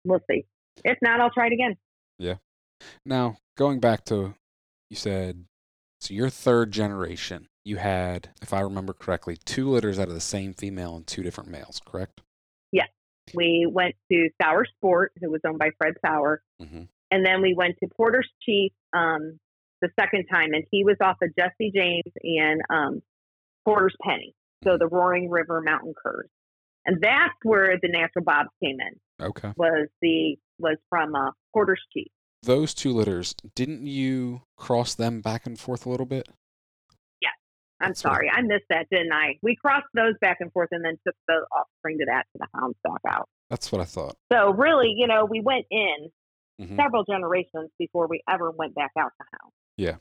[0.04, 0.46] we'll see.
[0.84, 1.76] If not, I'll try it again.
[2.18, 2.38] Yeah.
[3.06, 4.34] Now, going back to
[4.90, 5.46] you said
[6.02, 10.19] so your third generation, you had, if I remember correctly, two litters out of the
[10.21, 12.21] same female and two different males, correct?
[12.71, 12.89] Yes.
[13.34, 16.84] We went to Sour Sport, who was owned by Fred Sour, Mm-hmm.
[17.12, 19.39] and then we went to Porter's Chief um,
[19.82, 23.02] the second time, and he was off of Jesse James and um,
[23.65, 26.30] Porter's Penny, so the Roaring River Mountain Curs,
[26.86, 29.26] and that's where the natural bobs came in.
[29.26, 29.52] Okay.
[29.56, 32.08] Was the was from uh, Porter's Chief.
[32.43, 36.28] Those two litters, didn't you cross them back and forth a little bit?
[37.84, 39.38] I'm That's what I- sorry, I missed that, didn't I?
[39.41, 42.48] We crossed those back and forth, and then took the offspring to that to the
[42.56, 43.28] hound stock out.
[43.50, 44.15] That's what I thought.
[44.32, 46.10] So really, you know, we went in
[46.62, 46.76] Mhm.
[46.78, 49.52] several generations before we ever went back out to hound.
[49.78, 49.98] Yeah.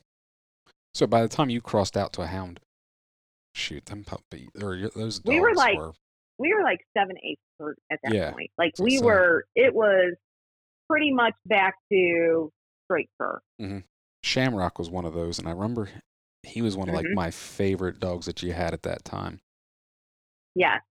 [0.93, 2.59] So by the time you crossed out to a hound,
[3.53, 5.93] shoot, them puppy or those dogs We were like- were
[6.39, 8.31] we were like seven, eight herd at that Yeah.
[8.31, 8.51] point.
[8.57, 10.15] Like we so- were, it was
[10.89, 12.51] pretty much back to
[12.85, 13.39] straight cur.
[14.23, 15.89] Shamrock was one of those, and I remember
[16.43, 17.13] he was one of like Mhm.
[17.15, 19.41] my favorite dogs that you had at that time.
[20.55, 20.81] Yes.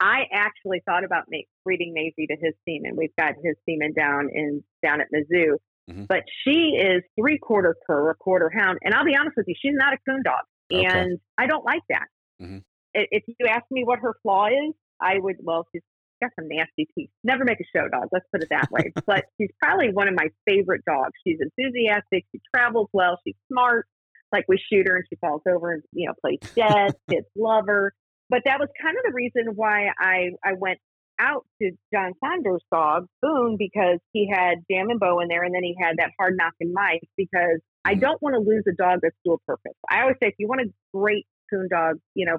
[0.00, 2.96] I actually thought about ma- breeding Maisie to his semen.
[2.96, 5.58] We've got his semen down in down at Mizzou,
[5.90, 6.06] Mhm.
[6.08, 8.78] but she is three quarter cur, a quarter hound.
[8.82, 10.86] And I'll be honest with you, she's not a coon dog, Okay.
[10.86, 12.08] and I don't like that.
[12.40, 12.64] Mhm.
[12.94, 15.36] If you ask me what her flaw is, I would.
[15.40, 15.82] Well, she's
[16.22, 17.10] got some nasty teeth.
[17.22, 18.08] Never make a show dog.
[18.10, 18.92] Let's put it that way.
[19.06, 21.12] but she's probably one of my favorite dogs.
[21.26, 22.24] She's enthusiastic.
[22.32, 23.18] She travels well.
[23.26, 23.86] She's smart.
[24.32, 26.92] Like we shoot her and she falls over and you know plays dead.
[27.10, 27.92] Kids love her
[28.28, 30.78] but that was kind of the reason why I, I went
[31.18, 35.52] out to John Saunders' dog, Boone, because he had Jam and Bow in there and
[35.52, 38.00] then he had that hard knocking Mike because I Mhm.
[38.02, 39.72] don't want to lose a dog that's dual purpose.
[39.90, 42.38] I always say if you want a great coon dog, you know,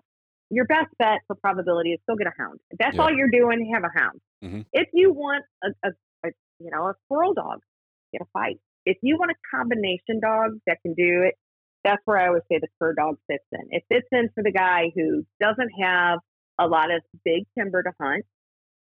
[0.50, 2.62] your best bet for probability is still get a hound.
[2.72, 3.02] If that's Yeah.
[3.04, 4.22] all you're doing, have a hound.
[4.42, 4.66] Mhm.
[4.72, 5.92] If you want a, a,
[6.26, 7.60] a you know, a squirrel dog,
[8.14, 8.60] get a feist.
[8.86, 11.36] If you want a combination dog that can do it,
[11.84, 13.68] that's where I always say the cur dog fits in.
[13.72, 16.20] It fits in for the guy who doesn't have
[16.60, 18.26] a lot of big timber to hunt.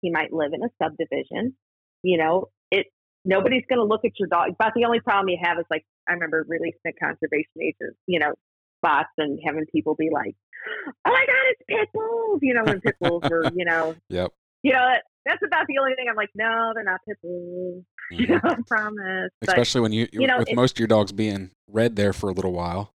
[0.02, 1.56] He might live in a subdivision.
[2.04, 2.88] You know, it
[3.26, 4.50] nobody's going to look at your dog.
[4.52, 8.20] About the only problem you have is like I remember releasing a conservation agent, you
[8.20, 8.34] know,
[8.78, 10.36] spots and having people be like,
[11.06, 14.32] "Oh my God, it's pit bulls!" You know, when pit bulls were, you know, Yep.
[14.64, 14.94] you know,
[15.26, 16.06] that's about the only thing.
[16.10, 17.84] I'm like, no, they're not pit bulls.
[18.12, 18.44] You Mhm.
[18.44, 19.32] know, I promise.
[19.42, 22.14] But Especially when you, you know, with it- most of your dogs being red there
[22.14, 22.92] for a little while.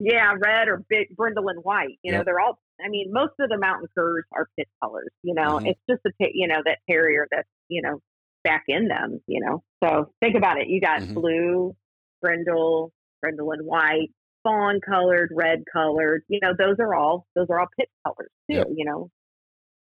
[0.00, 1.98] Yeah, red or big brindle and white.
[2.02, 2.58] You know, they're all.
[2.82, 5.10] I mean, most of the mountain curs are pit colors.
[5.22, 5.68] You know, Mhm.
[5.70, 8.00] it's just a you know that terrier that's you know
[8.44, 9.20] back in them.
[9.26, 10.68] You know, so think about it.
[10.68, 11.14] You got Mhm.
[11.14, 11.76] blue,
[12.22, 14.08] brindle, brindle and white,
[14.44, 16.22] fawn colored, red colored.
[16.28, 18.56] You know, those are all those are all pit colors too.
[18.58, 18.66] Yep.
[18.76, 19.10] You know,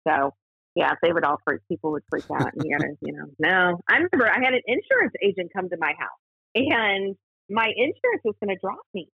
[0.07, 0.33] so
[0.75, 1.61] yeah, they would all freak.
[1.67, 3.79] People would freak out, and you gotta, you know, no.
[3.89, 6.21] I remember I had an insurance agent come to my house,
[6.55, 7.15] and
[7.49, 9.07] my insurance was going to drop me.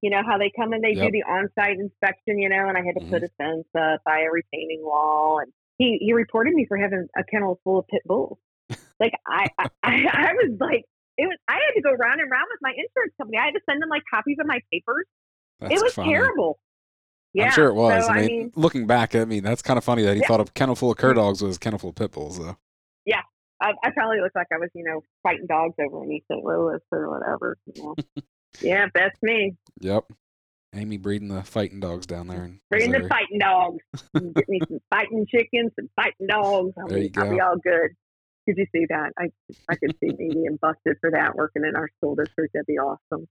[0.00, 1.06] you know how they come and they Yep.
[1.06, 3.10] do the on-site inspection, you know, and I had to Mhm.
[3.10, 7.06] put a fence up, buy a retaining wall, and he he reported me for having
[7.16, 8.38] a kennel full of pit bulls.
[9.00, 10.84] Like I, I I was like.
[11.18, 11.36] It was.
[11.46, 13.36] I had to go round and round with my insurance company.
[13.36, 15.04] I had to send them like copies of my papers.
[15.60, 16.08] That's it was funny.
[16.10, 16.58] terrible.
[17.34, 18.06] Yeah, I'm sure it was.
[18.06, 20.28] So, I, mean, looking back, I mean, that's kind of funny that he Yeah.
[20.28, 21.06] thought a kennel full of mm-hmm.
[21.08, 22.56] cur dogs was a kennel full of pit bulls, though.
[23.62, 26.44] I, I probably looked like I was, you know, fighting dogs over in East St.
[26.44, 27.56] Louis or whatever.
[27.66, 27.94] You know.
[28.60, 29.54] yeah, that's me.
[29.80, 30.04] Yep.
[30.74, 32.44] Amy breeding the fighting dogs down there.
[32.44, 33.82] In Bring the fighting dogs.
[34.14, 36.72] Get me some fighting chickens, some fighting dogs.
[36.78, 37.90] I'll, There be, you I'll be all good.
[38.46, 39.12] Did you see that?
[39.18, 39.28] I
[39.68, 42.54] I could see me being busted for that working in our school district.
[42.54, 43.28] That'd be awesome.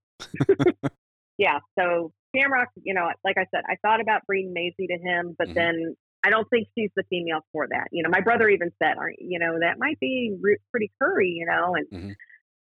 [1.38, 1.60] yeah.
[1.78, 5.48] So Shamrock, you know, like I said, I thought about breeding Maisie to him, but
[5.48, 5.56] Mhm.
[5.56, 7.88] then I don't think she's the female for that.
[7.92, 11.30] You know, my brother even said, "Aren't you know that might be re- pretty curry?"
[11.30, 12.16] You know, and Mhm.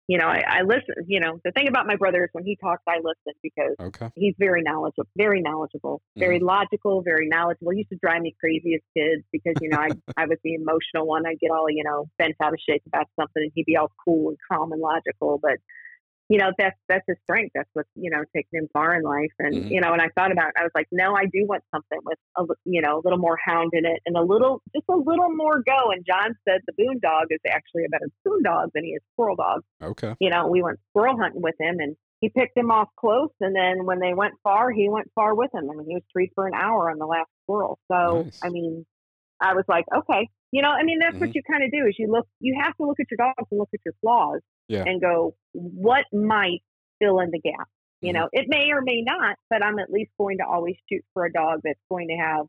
[0.07, 0.95] you know, I, I listen.
[1.07, 4.09] You know, the thing about my brother is when he talks, I listen because Okay.
[4.15, 7.71] he's very knowledgeable, very knowledgeable, very logical, very knowledgeable.
[7.71, 10.53] He used to drive me crazy as kids because you know I I was the
[10.55, 11.25] emotional one.
[11.27, 13.91] I'd get all you know bent out of shape about something, and he'd be all
[14.05, 15.37] cool and calm and logical.
[15.41, 15.57] But
[16.29, 17.51] you know that's that's his strength.
[17.55, 19.31] That's what you know taking him far in life.
[19.39, 19.71] And Mhm.
[19.71, 21.99] you know, and I thought about, it, I was like, no, I do want something
[22.05, 24.95] with a you know a little more hound in it and a little just a
[24.95, 25.91] little more go.
[25.91, 29.01] And John said the Boone dog is actually a better coon dog than he is
[29.13, 30.15] Squirrel dog Okay.
[30.19, 33.29] you know, we went squirrel hunting with him and he picked him off close.
[33.39, 35.69] And then when they went far, he went far with him.
[35.71, 37.79] I mean, he was treed for an hour on the last squirrel.
[37.89, 38.39] So, Nice.
[38.43, 38.85] I mean,
[39.41, 41.95] I was like, okay, you know, I mean, that's what you kind of do is
[41.99, 44.83] you look, you have to look at your dogs and look at your flaws Yeah.
[44.85, 46.61] and go, what might
[46.99, 47.67] fill in the gap?
[48.01, 48.15] You Mhm.
[48.15, 51.25] know, it may or may not, but I'm at least going to always shoot for
[51.25, 52.45] a dog that's going to have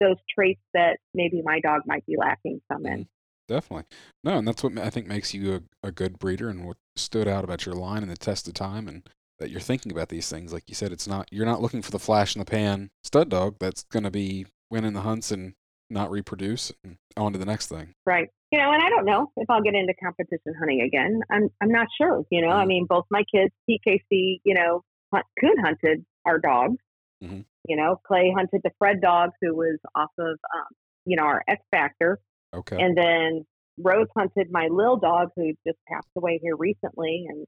[0.00, 3.06] those traits that maybe my dog might be lacking some in.
[3.48, 3.84] definitely.
[4.24, 7.28] No, and that's what I think makes you a, a good breeder and what stood
[7.28, 9.06] out about your line and the test of time and
[9.38, 10.52] that you're thinking about these things.
[10.52, 13.28] Like you said, it's not you're not looking for the flash in the pan stud
[13.28, 15.54] dog that's going to be winning the hunts and
[15.92, 17.94] not reproduce and on to the next thing.
[18.06, 18.28] Right.
[18.50, 21.20] You know, and I don't know if I'll get into competition hunting again.
[21.30, 22.22] I'm I'm not sure.
[22.30, 22.68] You know, I Mhm.
[22.68, 26.76] mean, both my kids, PKC, you know, hunt, coon hunted our dogs.
[27.22, 27.44] Mhm.
[27.68, 30.66] You know, Clay hunted the Fred dog, who was off of, um,
[31.04, 32.18] you know, our X Factor,
[32.54, 32.80] Okay.
[32.82, 33.46] and then
[33.78, 37.46] Rose hunted my Lil dog, who just passed away here recently, and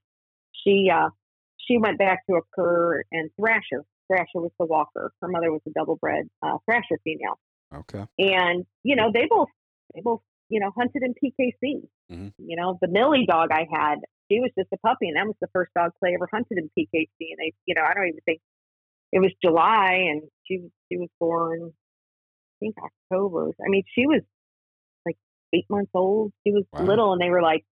[0.52, 1.10] she uh
[1.58, 3.84] she went back to a cur and Thrasher.
[4.06, 5.12] Thrasher was the walker.
[5.20, 7.38] Her mother was a double bred uh, Thrasher female
[7.80, 8.04] okay.
[8.18, 9.48] and you know they both
[9.94, 11.82] they both you know hunted in PKC.
[12.12, 12.28] Mm-hmm.
[12.38, 13.96] You know the Millie dog I had,
[14.30, 16.70] she was just a puppy, and that was the first dog Clay ever hunted in
[16.78, 17.08] PKC.
[17.20, 18.40] And they, you know, I don't even think
[19.12, 20.60] it was July, and she
[20.90, 23.50] she was born, I think October.
[23.64, 24.22] I mean, she was
[25.06, 25.16] like
[25.54, 26.32] eight months old.
[26.46, 26.82] She was Wow.
[26.84, 27.64] little, and they were like,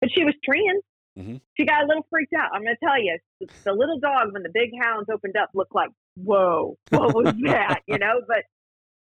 [0.00, 0.80] but she was treeing.
[1.18, 1.40] Mhm.
[1.56, 2.50] She got a little freaked out.
[2.52, 5.48] I'm going to tell you, the, the little dog when the big hounds opened up
[5.54, 7.80] looked like, whoa, what was that?
[7.86, 8.44] you know, but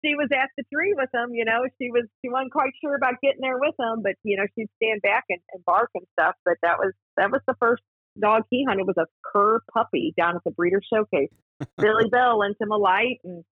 [0.04, 1.34] she was at the tree with him.
[1.34, 4.36] You know, she was she wasn't quite sure about getting there with him, but you
[4.36, 6.34] know she'd stand back and, and bark and stuff.
[6.44, 7.82] But that was that was the first
[8.20, 11.30] dog he hunted was a cur puppy down at the breeder showcase.
[11.78, 13.44] Billy Bell lent him a light and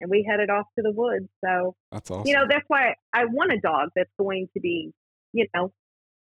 [0.00, 1.28] and we headed off to the woods.
[1.44, 2.26] So That's awesome.
[2.26, 4.92] you know that's why I want a dog that's going to be
[5.32, 5.72] you know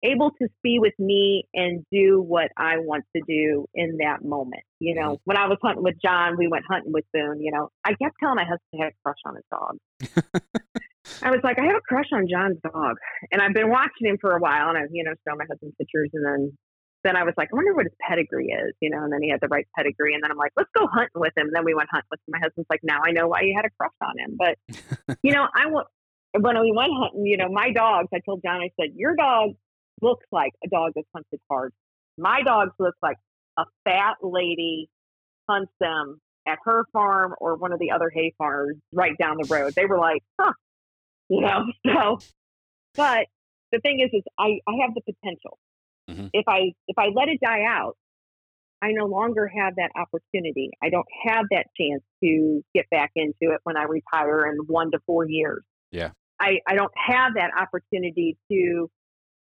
[0.04, 4.64] able to be with me and do what I want to do in that moment.
[4.80, 5.22] You know, mm-hmm.
[5.26, 7.42] when I was hunting with John, we went hunting with Boone.
[7.42, 10.44] You know, I kept telling my husband I had a crush on his dog.
[11.22, 12.96] I was like, I have a crush on John's dog,
[13.32, 15.74] and I've been watching him for a while, and I, you know, show my husband
[15.78, 16.58] pictures, and then,
[17.04, 19.30] then I was like, I wonder what his pedigree is, you know, and then he
[19.30, 21.48] had the right pedigree, and then I'm like, let's go hunting with him.
[21.48, 22.34] And then we went hunting with him.
[22.38, 25.34] My husband's like, now I know why you had a crush on him, but you
[25.34, 25.88] know, I want
[26.38, 28.08] when we went hunting, you know, my dogs.
[28.14, 29.56] I told John, I said, your dog
[30.02, 31.74] looks like a dog that's hunted hard.
[32.18, 33.18] My dogs look like
[33.58, 34.90] a fat lady
[35.50, 39.48] hunts them at her farm or one of the other hay farms right down the
[39.54, 39.74] road.
[39.76, 40.54] They were like, huh,
[41.30, 41.66] you know.
[41.86, 42.20] So,
[42.96, 43.28] but
[43.72, 45.58] the thing is, is I I have the potential.
[46.10, 46.30] Mhm.
[46.34, 47.96] If I if I let it die out,
[48.82, 50.72] I no longer have that opportunity.
[50.82, 54.92] I don't have that chance to get back into it when I retire in one
[54.92, 55.64] to four years.
[55.92, 56.12] Yeah.
[56.40, 58.90] I, I don't have that opportunity to,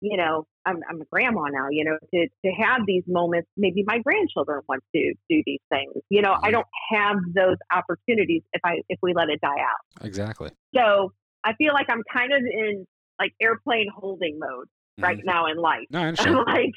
[0.01, 3.49] you know, I'm, I'm a grandma now, you know, to, to have these moments.
[3.57, 5.93] Maybe my grandchildren want to do these things.
[6.11, 10.05] You know, I don't have those opportunities if I if we let it die out.
[10.07, 10.51] exactly.
[10.75, 11.13] So
[11.45, 12.87] I feel like I'm kind of in
[13.19, 14.67] like airplane holding mode
[14.99, 15.25] right Mhm.
[15.25, 15.87] now in life.
[15.91, 16.47] No, I I'm understand.
[16.47, 16.75] like,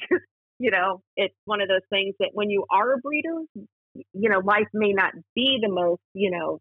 [0.58, 3.42] you know, it's one of those things that when you are a breeder,
[3.94, 6.60] you know, life may not be the most, you know,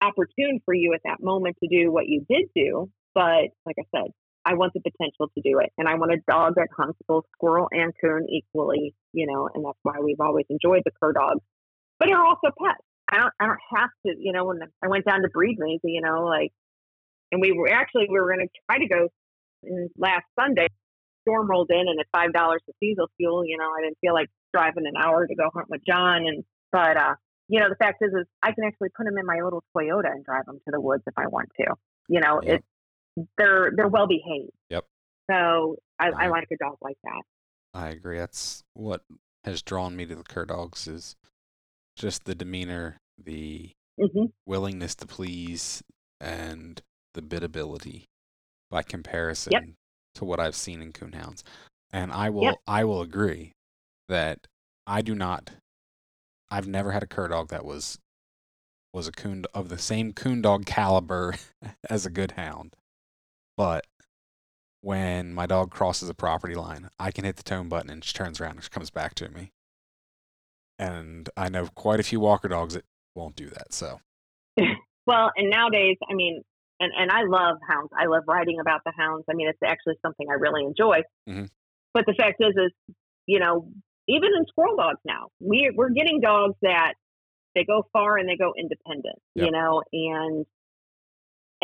[0.00, 2.90] opportune for you at that moment to do what you did do.
[3.14, 4.10] But like I said,
[4.46, 5.72] I want the potential to do it.
[5.76, 9.64] And I want a dog that hunts both squirrel and coon equally, you know, and
[9.64, 11.40] that's why we've always enjoyed the cur dogs.
[11.98, 12.78] But they're also pets.
[13.10, 15.92] I don't I don't have to, you know, when I went down to breed maybe,
[15.92, 16.52] you know, like
[17.32, 19.08] and we were actually we were gonna try to go
[19.98, 20.68] last Sunday
[21.22, 24.14] storm rolled in and at five dollars for diesel fuel, you know, I didn't feel
[24.14, 27.14] like driving an hour to go hunt with John and but uh
[27.48, 30.10] you know, the fact is is I can actually put them in my little Toyota
[30.12, 31.74] and drive them to the woods if I want to.
[32.08, 32.54] You know, Yep.
[32.60, 32.66] it's
[33.38, 34.50] they're they're well behaved.
[34.70, 34.84] Yep.
[35.30, 36.30] So I, I Right.
[36.30, 37.22] like a dog like that.
[37.74, 38.18] I agree.
[38.18, 39.02] That's what
[39.44, 41.16] has drawn me to the cur dogs is
[41.96, 45.82] just the demeanor, the hmm willingness to please,
[46.20, 46.80] and
[47.14, 48.04] the biddability
[48.70, 49.76] by comparison
[50.14, 51.42] to what I've seen in coonhounds.
[51.92, 52.56] And I will Yep.
[52.66, 53.52] I will agree
[54.08, 54.46] that
[54.86, 55.50] I do not
[56.50, 57.98] I've never had a cur dog that was
[58.92, 61.34] was a coon of the same coon dog caliber
[61.90, 62.74] as a good hound.
[63.56, 63.86] But
[64.80, 68.12] when my dog crosses a property line, I can hit the tone button and she
[68.12, 69.52] turns around and she comes back to me.
[70.78, 73.72] And I know quite a few walker dogs that won't do that.
[73.72, 74.00] So
[75.06, 76.42] Well, and nowadays, I mean,
[76.80, 77.90] and and I love hounds.
[77.96, 79.24] I love writing about the hounds.
[79.30, 81.02] I mean, it's actually something I really enjoy.
[81.28, 81.44] Mm-hmm.
[81.94, 82.72] But the fact is, is
[83.26, 83.68] you know,
[84.08, 86.94] even in squirrel dogs now, we we're getting dogs that
[87.54, 89.18] they go far and they go independent.
[89.36, 89.46] Yep.
[89.46, 90.46] You know, and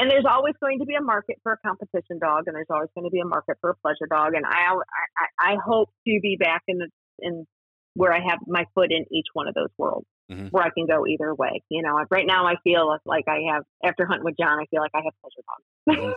[0.03, 2.91] and there's always going to be a market for a competition dog, and there's always
[2.95, 4.35] going to be a market for a pleasure dog.
[4.35, 6.89] And I I, I hope to be back in the
[7.21, 7.47] in
[7.95, 10.51] where I have my foot in each one of those worlds Mhm.
[10.51, 11.63] where I can go either way.
[11.69, 14.81] You know, right now I feel like I have after hunting with John, I feel
[14.81, 15.67] like I have pleasure dogs.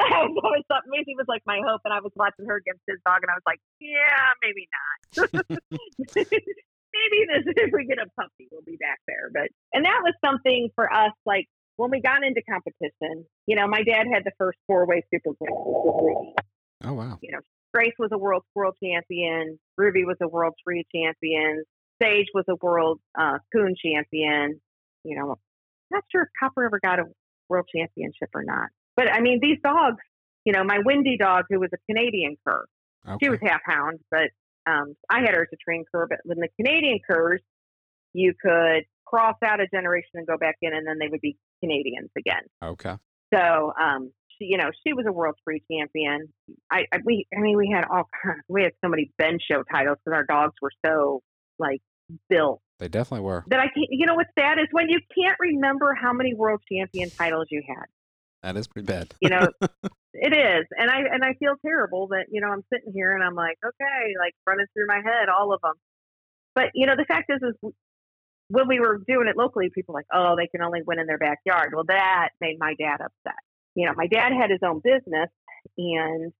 [0.00, 2.82] I was always thought Maisie was like my hope, and I was watching her against
[2.86, 5.48] his dog, and I was like, yeah, maybe not.
[6.96, 9.30] maybe this if we get a puppy, we'll be back there.
[9.32, 13.66] But and that was something for us, like when we got into competition, you know,
[13.66, 16.34] my dad had the first four way Super Bowl.
[16.84, 17.18] Oh wow.
[17.22, 17.40] You know,
[17.74, 19.58] Grace was a world world champion.
[19.76, 21.64] Ruby was a world three champion.
[22.02, 24.60] Sage was a world uh, coon champion.
[25.04, 25.36] You know,
[25.90, 27.04] not sure if Copper ever got a
[27.48, 28.68] world championship or not.
[28.96, 30.00] But I mean, these dogs.
[30.44, 32.64] You know, my Windy dog, who was a Canadian cur,
[33.08, 33.16] Okay.
[33.20, 34.30] she was half hound, but
[34.64, 36.06] um, I had her as a treeing cur.
[36.08, 37.40] But when the Canadian curs,
[38.12, 41.36] you could cross out a generation and go back in, and then they would be
[41.60, 42.42] Canadians again.
[42.62, 42.96] okay.
[43.34, 46.32] So, um, she, you know, she was a world free champion.
[46.70, 48.42] I, I, we, I mean, we had all kinds.
[48.48, 51.22] We had so many bench show titles because our dogs were so
[51.58, 51.80] like
[52.28, 53.44] built They definitely were.
[53.48, 53.88] that I can't.
[53.90, 57.62] You know what's sad is when you can't remember how many world champion titles you
[57.66, 57.86] had.
[58.42, 59.14] That is pretty bad.
[59.20, 59.48] You know,
[60.12, 63.24] it is, and I and I feel terrible that you know I'm sitting here and
[63.24, 65.74] I'm like, okay, like running through my head all of them.
[66.54, 67.72] But you know, the fact is, is
[68.48, 71.06] when we were doing it locally, people were like, oh, they can only win in
[71.06, 71.72] their backyard.
[71.74, 73.38] Well, that made my dad upset.
[73.74, 75.28] You know, my dad had his own business,
[75.76, 76.32] and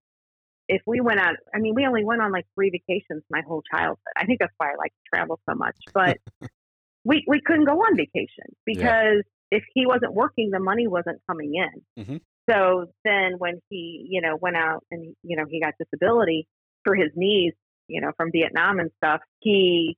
[0.69, 3.63] if we went out, I mean, we only went on like three vacations my whole
[3.71, 3.99] childhood.
[4.17, 5.77] I think that's why I like to travel so much.
[5.93, 6.19] But
[7.05, 11.55] we we couldn't go on vacation because if he wasn't working, the money wasn't coming
[11.55, 12.05] in.
[12.05, 12.21] Mhm.
[12.49, 16.47] So then when he, you know, went out and you know he got disability
[16.85, 17.53] for his knees,
[17.89, 19.97] you know, from Vietnam and stuff, he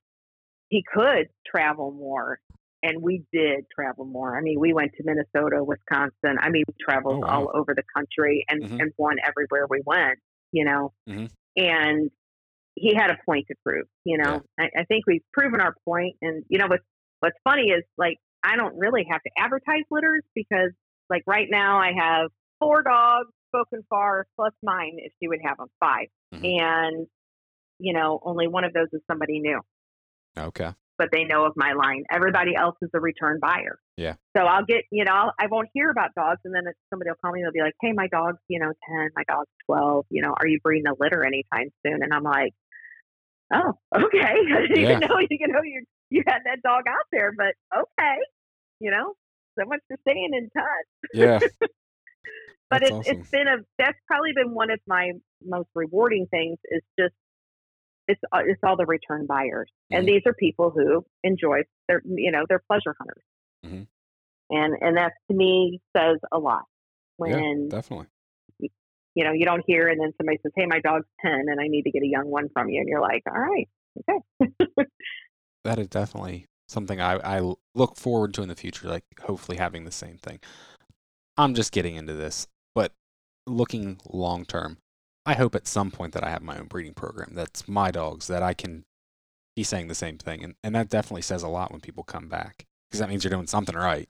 [0.69, 2.41] he could travel more.
[2.83, 4.39] And we did travel more.
[4.39, 6.39] I mean, we went to Minnesota, Wisconsin.
[6.41, 7.41] I mean, we traveled Oh, wow.
[7.47, 8.81] all over the country and, Mhm.
[8.83, 10.19] and won everywhere we went,
[10.53, 10.93] you know.
[11.09, 11.29] Mhm.
[11.57, 12.11] And
[12.77, 14.43] he had a point to prove, you know.
[14.61, 16.17] I, I think we've proven our point.
[16.23, 16.85] And, you know, what's,
[17.19, 20.71] what's funny is like, I don't really have to advertise litters because,
[21.11, 25.57] like, right now I have four dogs, spoken far, plus mine if she would have
[25.57, 26.61] them, 5 Mhm.
[26.61, 27.07] And,
[27.81, 29.61] you know, only one of those is somebody new
[30.39, 30.71] Okay.
[30.99, 32.05] but they know of my line.
[32.11, 33.79] Everybody else is a return buyer.
[33.97, 34.15] Yeah.
[34.37, 37.17] So I'll get, you know, I'll, I won't hear about dogs, and then somebody will
[37.23, 37.43] call me.
[37.43, 39.11] They'll be like, "Hey, my dog's, you know, ten.
[39.17, 40.07] My dog's twelve.
[40.11, 42.53] You know, are you breeding a litter anytime soon?" And I'm like,
[43.53, 44.19] "Oh, okay.
[44.57, 44.83] I didn't Yeah.
[44.97, 48.17] even know you know you you had that dog out there, but okay.
[48.81, 49.15] You know,
[49.59, 51.11] so much for staying in touch.
[51.15, 51.39] Yeah.
[52.71, 53.21] But That's it's awesome.
[53.23, 57.15] it's been a that's probably been one of my most rewarding things is just
[58.09, 60.07] it's uh, it's all the return buyers, and Mhm.
[60.07, 63.23] these are people who enjoy their you know they're pleasure hunters,
[63.65, 63.87] Mhm.
[64.51, 66.65] and and that to me says a lot
[67.21, 67.37] yeah.
[67.37, 68.07] when Definitely.
[69.15, 71.67] you know you don't hear and then somebody says hey my dog's ten and I
[71.69, 73.69] need to get a young one from you and you're like all right
[74.09, 74.85] okay
[75.65, 79.85] That is definitely something I, I look forward to in the future, like hopefully having
[79.85, 80.39] the same thing.
[81.37, 82.93] I'm just getting into this, but
[83.47, 84.79] looking long term,
[85.29, 87.33] I hope at some point that I have my own breeding program.
[87.35, 88.87] That's my dogs that I can
[89.55, 90.43] be saying the same thing.
[90.43, 93.31] And, and that definitely says a lot when people come back because that means you're
[93.31, 94.09] doing something right.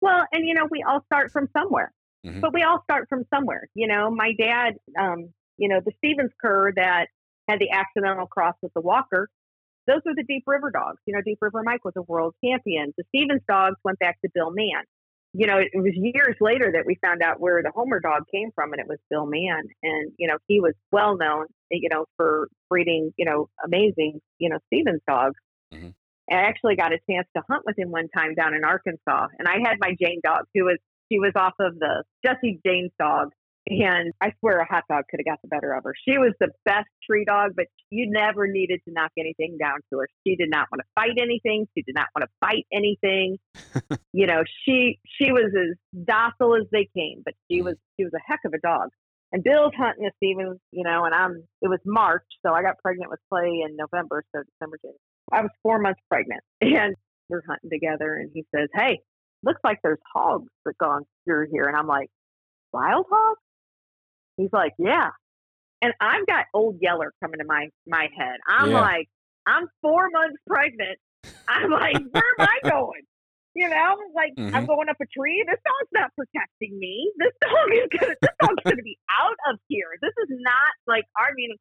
[0.00, 1.92] Well, and you know, we all start from somewhere.
[2.26, 2.40] Mhm.
[2.40, 3.68] But we all start from somewhere.
[3.74, 7.06] You know, my dad, um, you know, the Stephens cur that
[7.48, 9.28] had the accidental cross with the Walker,
[9.86, 10.98] those were the Deep River dogs.
[11.06, 12.92] You know, Deep River Mike was a world champion.
[12.98, 14.82] The Stephens dogs went back to Bill Mann.
[15.34, 18.50] You know, it was years later that we found out where the Homer dog came
[18.54, 19.64] from, and it was Bill Mann.
[19.82, 24.48] And, you know, he was well known, you know, for breeding, you know, amazing, you
[24.48, 25.38] know, Stephens dogs.
[25.72, 25.94] Mhm.
[26.30, 29.48] I actually got a chance to hunt with him one time down in Arkansas, and
[29.48, 30.78] I had my Jane dog, who was
[31.10, 33.32] she was off of the Jesse James dog,
[33.68, 35.94] and I swear a hot dog could have got the better of her.
[36.06, 39.98] She was the best tree dog, but you never needed to knock anything down to
[39.98, 40.08] her.
[40.26, 41.66] She did not want to fight anything.
[41.76, 43.38] She did not want to fight anything.
[44.12, 48.12] you know, she she was as docile as they came, but she was she was
[48.14, 48.88] a heck of a dog.
[49.30, 52.78] And Bill's hunting a Stephens, you know, and I'm it was March, so I got
[52.78, 54.98] pregnant with Clay in November, so December, January.
[55.30, 56.94] I was four months pregnant, and
[57.28, 59.00] we're hunting together, and he says, "Hey,
[59.42, 62.08] looks like there's hogs that gone through here," and I'm like,
[62.72, 63.40] "Wild hogs?"
[64.38, 65.10] He's like, "Yeah,"
[65.82, 68.36] and I've got old Yeller coming to my my head.
[68.48, 68.80] I'm Yeah.
[68.80, 69.08] like,
[69.46, 70.98] I'm four months pregnant.
[71.48, 73.02] I'm like, where am I going?
[73.54, 74.66] You know, like I'm Mhm.
[74.68, 75.42] going up a tree.
[75.46, 77.12] This dog's not protecting me.
[77.18, 78.14] This dog is gonna.
[78.22, 79.90] This dog's gonna be out of here.
[80.00, 81.04] This is not like.
[81.16, 81.56] I mean,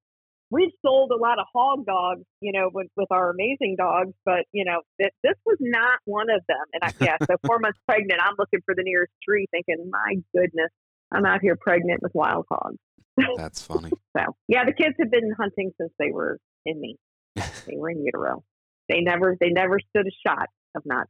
[0.52, 4.46] we've sold a lot of hog dogs, you know, with with our amazing dogs, but
[4.52, 6.66] you know, th- this was not one of them.
[6.74, 10.16] And I, yeah, so four months pregnant, I'm looking for the nearest tree, thinking, my
[10.36, 10.70] goodness,
[11.12, 12.78] I'm out here pregnant with wild hogs.
[13.38, 13.92] That's funny.
[14.16, 16.98] So yeah, the kids have been hunting since they were in me.
[17.68, 18.44] They were in utero.
[18.88, 21.08] They never they never stood a shot of not,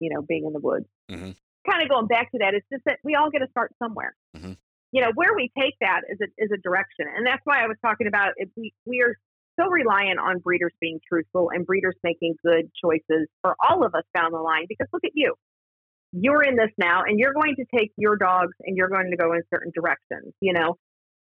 [0.00, 0.86] you know, being in the woods.
[1.10, 1.32] Mm-hmm.
[1.68, 4.14] Kind of going back to that, it's just that we all get to start somewhere.
[4.36, 4.56] Mhm.
[4.92, 7.66] You know, where we take that is a is a direction, and that's why I
[7.66, 9.16] was talking about if we we are
[9.58, 14.04] so reliant on breeders being truthful and breeders making good choices for all of us
[14.14, 14.66] down the line.
[14.68, 15.34] Because look at you,
[16.12, 19.16] you're in this now and you're going to take your dogs and you're going to
[19.16, 20.76] go in certain directions, you know?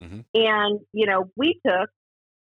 [0.02, 0.24] Mhm.
[0.34, 1.88] And, you know, we took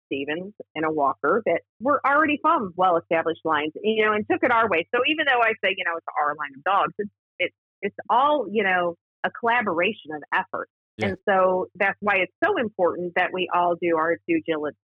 [0.05, 4.41] Stephens and a Walker that were already from well established lines, you know, and took
[4.43, 4.87] it our way.
[4.93, 7.95] So even though I say, you know, it's our line of dogs, it's, it's, it's
[8.09, 10.69] all, you know, a collaboration of effort.
[10.97, 11.09] Yeah.
[11.09, 14.41] And so that's why it's so important that we all do our due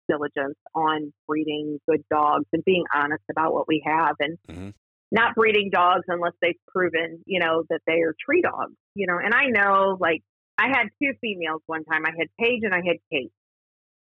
[0.07, 4.73] diligence on breeding good dogs and being honest about what we have and Mhm.
[5.11, 9.17] Not breeding dogs unless they've proven, you know, that they are tree dogs, you know.
[9.23, 10.21] And I know, like,
[10.57, 12.05] I had two females one time.
[12.05, 13.31] I had Paige and I had Kate.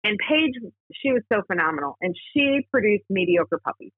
[0.04, 0.54] And Paige,
[0.94, 3.92] she was so phenomenal, and she produced mediocre puppies.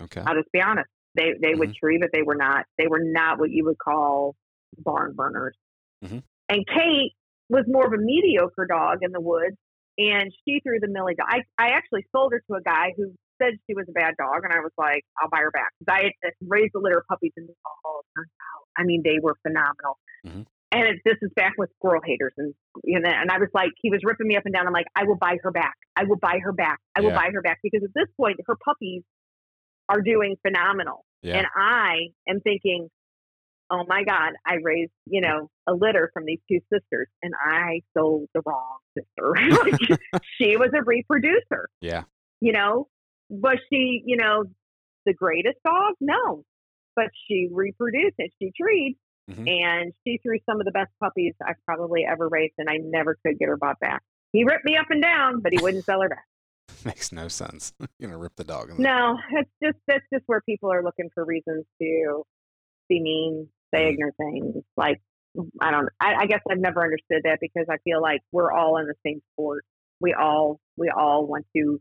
[0.00, 0.22] Okay.
[0.24, 3.38] I'll just be honest; they they would tree, but they were not they were not
[3.38, 4.36] what you would call
[4.78, 5.56] barn burners.
[6.04, 6.22] Mhm.
[6.48, 7.12] And Kate
[7.48, 9.56] was more of a mediocre dog in the woods,
[9.96, 11.26] and she threw the millie dog.
[11.30, 14.44] I I actually sold her to a guy who said she was a bad dog,
[14.44, 17.06] and I was like, I'll buy her back because I had raised a litter of
[17.06, 19.98] puppies, and oh, it turns out, I mean, they were phenomenal.
[20.26, 20.46] Mhm.
[20.72, 22.52] And it, this is back with squirrel haters, and
[22.84, 24.66] you know, and I was like, he was ripping me up and down.
[24.66, 25.74] I'm like, I will buy her back.
[25.96, 26.78] I will buy her back.
[26.94, 27.16] I will Yeah.
[27.16, 29.02] buy her back because at this point, her puppies
[29.88, 31.38] are doing phenomenal, Yeah.
[31.38, 32.90] and I am thinking,
[33.70, 37.80] oh my God, I raised, you know, a litter from these two sisters and I
[37.96, 39.34] sold the wrong sister.
[40.12, 42.04] like, she was a reproducer, yeah.
[42.40, 42.86] you know?
[43.28, 44.44] Was she, you know,
[45.04, 45.94] the greatest dog?
[46.00, 46.44] No.
[46.94, 48.96] But she reproduced and she treed
[49.30, 49.48] Mhm.
[49.48, 53.16] and she threw some of the best puppies I've probably ever raised and I never
[53.26, 54.02] could get her bought back.
[54.32, 56.24] He ripped me up and down, but he wouldn't sell her back.
[56.84, 57.72] Makes no sense.
[57.98, 58.70] You're gonna rip the dog.
[58.70, 62.22] In the- No, it's just that's just where people are looking for reasons to
[62.88, 63.92] be mean, say Mhm.
[63.92, 64.64] ignorant things.
[64.76, 65.00] Like
[65.60, 68.78] I don't, I, I guess I've never understood that because I feel like we're all
[68.78, 69.64] in the same sport.
[70.00, 71.80] We all we all want to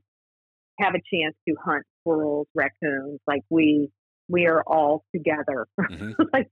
[0.80, 3.20] have a chance to hunt squirrels, raccoons.
[3.28, 3.90] Like we
[4.28, 5.68] we are all together.
[5.80, 6.16] Mhm.
[6.34, 6.50] like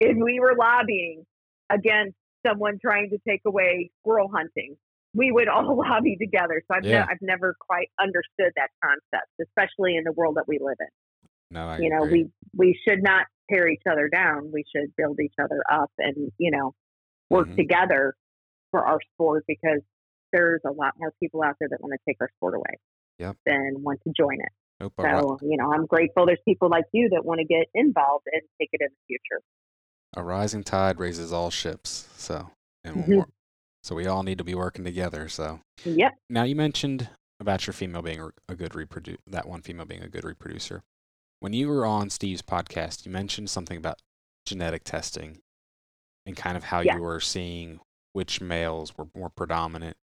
[0.00, 1.24] if we were lobbying
[1.70, 4.76] against someone trying to take away squirrel hunting,
[5.14, 6.62] we would all lobby together.
[6.68, 10.58] So I've, ne- I've never quite understood that concept, especially in the world that we
[10.60, 10.86] live in.
[11.52, 12.24] No, I you know, agree.
[12.56, 14.50] we we should not tear each other down.
[14.52, 16.74] We should build each other up and you know
[17.30, 17.56] work Mhm.
[17.56, 18.14] together
[18.72, 19.80] for our sport because
[20.32, 22.74] there's a lot more people out there that want to take our sport away
[23.18, 23.36] Yep.
[23.46, 24.52] than want to join it.
[24.80, 28.26] Nope, So you know, I'm grateful there's people like you that want to get involved
[28.30, 29.42] and take it in the future.
[30.16, 32.08] a rising tide raises all ships.
[32.16, 32.50] So,
[32.84, 33.08] and Mhm.
[33.08, 33.24] we're-
[33.82, 35.28] so we all need to be working together.
[35.28, 36.16] So Yep.
[36.30, 40.02] now you mentioned about your female being a- a good reproduce that one female being
[40.02, 40.82] a good reproducer.
[41.40, 44.00] When you were on Steve's podcast, you mentioned something about
[44.46, 45.42] genetic testing
[46.24, 46.96] and kind of how Yeah.
[46.96, 47.80] you were seeing
[48.12, 49.98] which males were more predominant.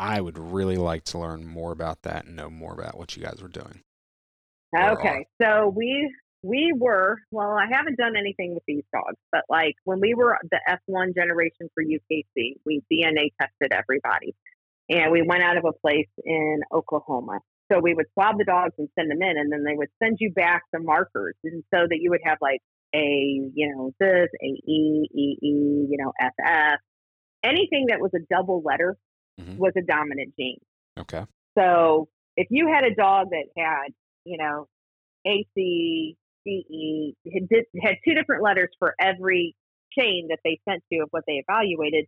[0.00, 3.22] I would really like to learn more about that and know more about what you
[3.22, 3.82] guys were doing.
[4.74, 6.10] Okay, so we
[6.42, 7.50] we were well.
[7.50, 11.68] I haven't done anything with these dogs, but like when we were the F1 generation
[11.74, 14.34] for UKC, we DNA tested everybody,
[14.88, 17.40] and we went out of a place in Oklahoma.
[17.70, 20.16] So we would swab the dogs and send them in, and then they would send
[20.18, 22.60] you back the markers, and so that you would have like
[22.94, 26.78] a you know this a e e e you know ff
[27.44, 28.96] anything that was a double letter
[29.40, 29.56] Mhm.
[29.58, 30.60] was a dominant gene.
[30.98, 31.24] Okay.
[31.56, 33.92] So if you had a dog that had,
[34.24, 34.68] you know,
[35.24, 36.16] AC,
[36.46, 37.48] CE, had,
[37.82, 39.54] had two different letters for every
[39.98, 42.06] chain that they sent to of what they evaluated,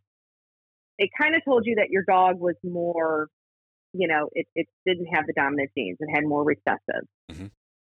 [0.98, 3.28] it kind of told you that your dog was more,
[3.92, 7.06] you know, it, it didn't have the dominant genes and had more recessive.
[7.30, 7.50] Mhm.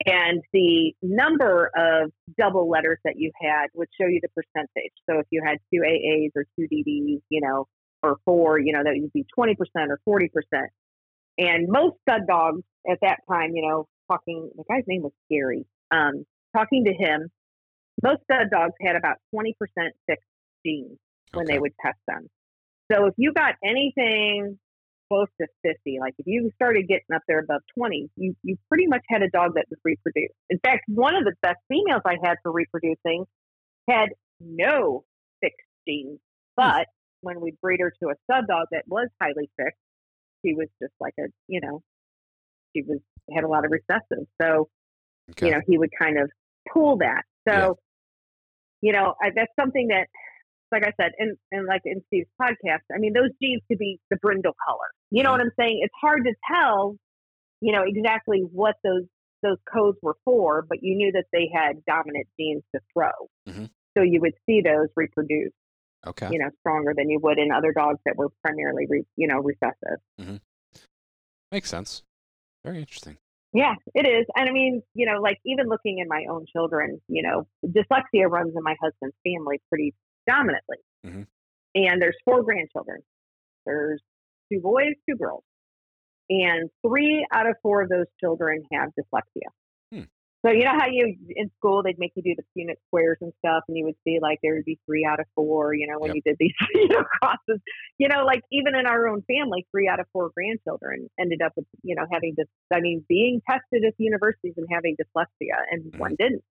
[0.05, 4.93] And the number of double letters that you had would show you the percentage.
[5.09, 7.67] So if you had two AAs or two DDs, you know,
[8.03, 9.55] or four, you know, that would be 20%
[10.05, 10.29] or 40%.
[11.37, 15.65] And most stud dogs at that time, you know, talking, the guy's name was Gary,
[15.91, 16.25] um,
[16.55, 17.29] talking to him,
[18.03, 19.53] most stud dogs had about 20%
[20.07, 20.23] fixed
[20.65, 20.97] genes
[21.33, 22.27] when they would test them.
[22.91, 24.57] So if you got anything
[25.09, 28.87] close to 50, like if you started getting up there above 20, you, you pretty
[28.87, 30.33] much had a dog that was reproduced.
[30.49, 33.25] In fact, one of the best females I had for reproducing
[33.89, 35.03] had no
[35.41, 36.19] fixed genes,
[36.55, 36.87] but
[37.27, 39.77] when we breed her to a stud dog that was highly fixed,
[40.45, 41.81] she was just like a, you know,
[42.73, 42.99] she was
[43.35, 44.25] had a lot of recessive.
[44.41, 44.69] So,
[45.31, 45.47] Okay.
[45.47, 46.31] you know, he would kind of
[46.73, 47.23] pull that.
[47.47, 47.71] So, Yeah.
[48.81, 50.07] you know, I, that's something that,
[50.71, 53.99] like I said, and, and like in Steve's podcast, I mean, those genes could be
[54.09, 54.87] the brindle color.
[55.11, 55.79] You know what I'm saying?
[55.83, 56.95] It's hard to tell,
[57.61, 59.03] you know, exactly what those
[59.43, 63.11] those codes were for, but you knew that they had dominant genes to throw.
[63.47, 63.69] Mhm.
[63.95, 65.53] So you would see those reproduce,
[66.07, 66.29] okay.
[66.31, 69.39] you know, stronger than you would in other dogs that were primarily, re, you know,
[69.39, 69.99] recessive.
[70.19, 70.35] Mm-hmm.
[71.51, 72.03] Makes sense.
[72.65, 73.17] Very interesting.
[73.53, 74.25] Yeah, it is.
[74.35, 78.29] And I mean, you know, like even looking in my own children, you know, dyslexia
[78.29, 79.93] runs in my husband's family pretty
[80.27, 80.77] dominantly.
[81.05, 81.27] Mhm.
[81.75, 83.01] And there's four grandchildren.
[83.65, 84.01] There's
[84.51, 85.43] two boys, two girls.
[86.29, 89.49] And three out of four of those children have dyslexia.
[90.45, 93.33] So you know how you in school they'd make you do the Punnett squares and
[93.39, 95.73] stuff, and you would see like there would be three out of four.
[95.73, 96.15] You know when Yep.
[96.15, 97.61] you did these you know crosses.
[97.97, 101.53] You know like even in our own family, three out of four grandchildren ended up
[101.55, 102.47] with you know having this.
[102.71, 105.99] I mean being tested at the universities and having dyslexia, and mm-hmm.
[105.99, 106.43] one didn't.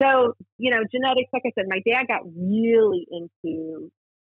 [0.00, 1.28] So you know genetics.
[1.32, 3.90] Like I said, my dad got really into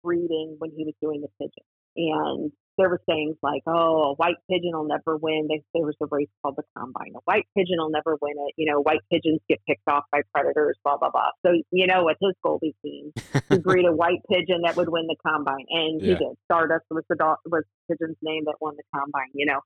[0.05, 1.65] breeding when he was doing the pigeon,
[1.97, 5.95] and there were things like, "Oh, a white pigeon will never win." They, there was
[6.01, 7.13] a race called the Combine.
[7.17, 8.55] A white pigeon will never win it.
[8.57, 10.77] You know, white pigeons get picked off by predators.
[10.85, 11.31] Blah blah blah.
[11.45, 13.13] So you know what his goal became
[13.51, 16.37] to breed a white pigeon that would win the Combine, and he did.
[16.45, 19.31] Stardust was the dog, was the pigeon's name that won the Combine.
[19.35, 19.61] You know,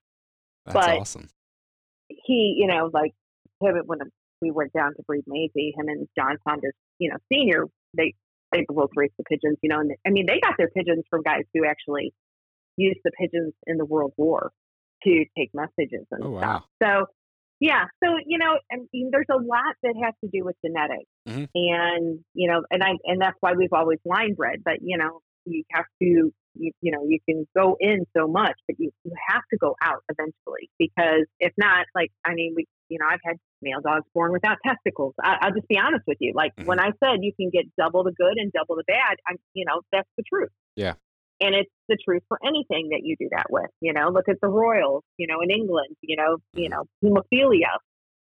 [0.66, 1.28] That's But- awesome.
[2.08, 3.12] he, you know, like
[3.60, 3.98] him when
[4.42, 7.64] we went down to breed Maisie, him and John Saunders, you know, senior,
[7.96, 8.14] they
[8.52, 11.22] they both raced the pigeons, you know, and I mean they got their pigeons from
[11.22, 12.12] guys who actually
[12.76, 14.52] used the pigeons in the World War
[15.04, 16.40] to take messages and Oh, wow.
[16.40, 16.64] stuff.
[16.82, 17.06] So
[17.60, 21.08] yeah, so you know, I mean, there's a lot that has to do with genetics,
[21.26, 21.48] Mhm.
[21.54, 24.62] and you know, and I and that's why we've always line bred.
[24.64, 26.06] But you know, you have to,
[26.54, 29.74] you, you know, you can go in so much, but you you have to go
[29.82, 34.04] out eventually because if not, like I mean, we, you know, I've had male dogs
[34.12, 35.14] born without testicles.
[35.22, 36.34] I, I'll just be honest with you.
[36.34, 39.36] Like when I said you can get double the good and double the bad, I'm,
[39.54, 40.50] you know, that's the truth.
[40.74, 40.92] Yeah.
[41.40, 43.70] And it's the truth for anything that you do that with.
[43.80, 45.04] You know, look at the Royals.
[45.18, 47.76] You know, in England, you know, you know, hemophilia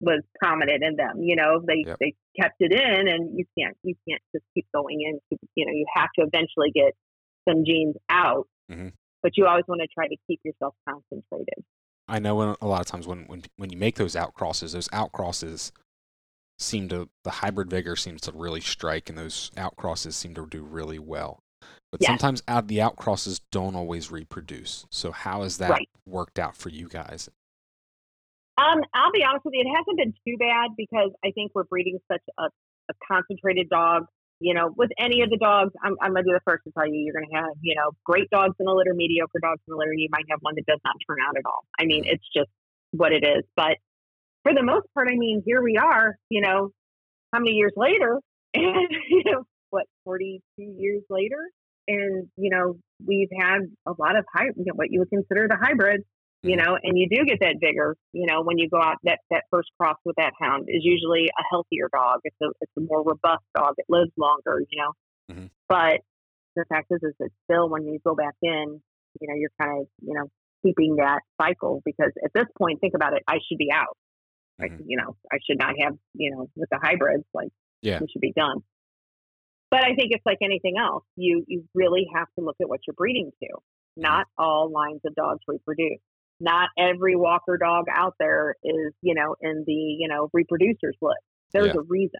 [0.01, 1.21] was prominent in them.
[1.23, 1.97] You know, they Yep.
[1.99, 5.19] they kept it in, and you can't you can't just keep going in.
[5.55, 6.93] You know, you have to eventually get
[7.47, 8.89] some genes out, Mm-hmm.
[9.23, 11.63] but you always want to try to keep yourself concentrated.
[12.09, 14.89] I know when, a lot of times when, when when you make those outcrosses, those
[14.89, 15.71] outcrosses
[16.59, 20.63] seem to the hybrid vigor seems to really strike, and those outcrosses seem to do
[20.63, 21.39] really well.
[21.91, 22.09] But Yes.
[22.09, 24.85] sometimes out the outcrosses don't always reproduce.
[24.89, 25.89] So how has that Right.
[26.05, 27.29] worked out for you guys?
[28.57, 31.65] Um, I'll be honest with you, it hasn't been too bad because I think we're
[31.65, 32.43] breeding such a,
[32.89, 34.05] a concentrated dog.
[34.39, 36.71] You know, with any of the dogs, I'm, I'm going to be the first to
[36.71, 39.61] tell you, you're going to have, you know, great dogs in the litter, mediocre dogs
[39.67, 39.93] in the litter.
[39.93, 41.65] You might have one that does not turn out at all.
[41.79, 42.49] I mean, it's just
[42.91, 43.43] what it is.
[43.55, 43.77] But
[44.43, 46.69] for the most part, I mean, here we are, you know,
[47.33, 48.19] how many years later?
[48.53, 51.37] And, you know, what, 42 years later?
[51.87, 55.47] And, you know, we've had a lot of high, you know, what you would consider
[55.47, 56.03] the hybrids
[56.43, 56.65] you Mhm.
[56.65, 58.97] know, and you do get that vigor, you know, when you go out.
[59.03, 62.19] That that first cross with that hound is usually a healthier dog.
[62.23, 63.73] It's a it's a more robust dog.
[63.79, 64.91] It lives longer, you know.
[65.35, 65.49] Mhm.
[65.67, 66.01] But
[66.55, 68.81] the fact is, is that still when you go back in,
[69.19, 70.29] you know, you're kind of you know
[70.61, 73.23] keeping that cycle because at this point, think about it.
[73.27, 73.97] I should be out.
[74.59, 74.83] Like Mhm.
[74.85, 77.49] you know, I should not have you know with the hybrids like
[77.81, 77.99] Yeah.
[77.99, 78.61] we should be done.
[79.69, 81.03] But I think it's like anything else.
[81.15, 83.49] You you really have to look at what you're breeding to.
[83.97, 85.99] Not all lines of dogs reproduce.
[86.39, 91.17] Not every walker dog out there is, you know, in the, you know, reproducers list.
[91.51, 91.79] There's Yeah.
[91.79, 92.19] a reason.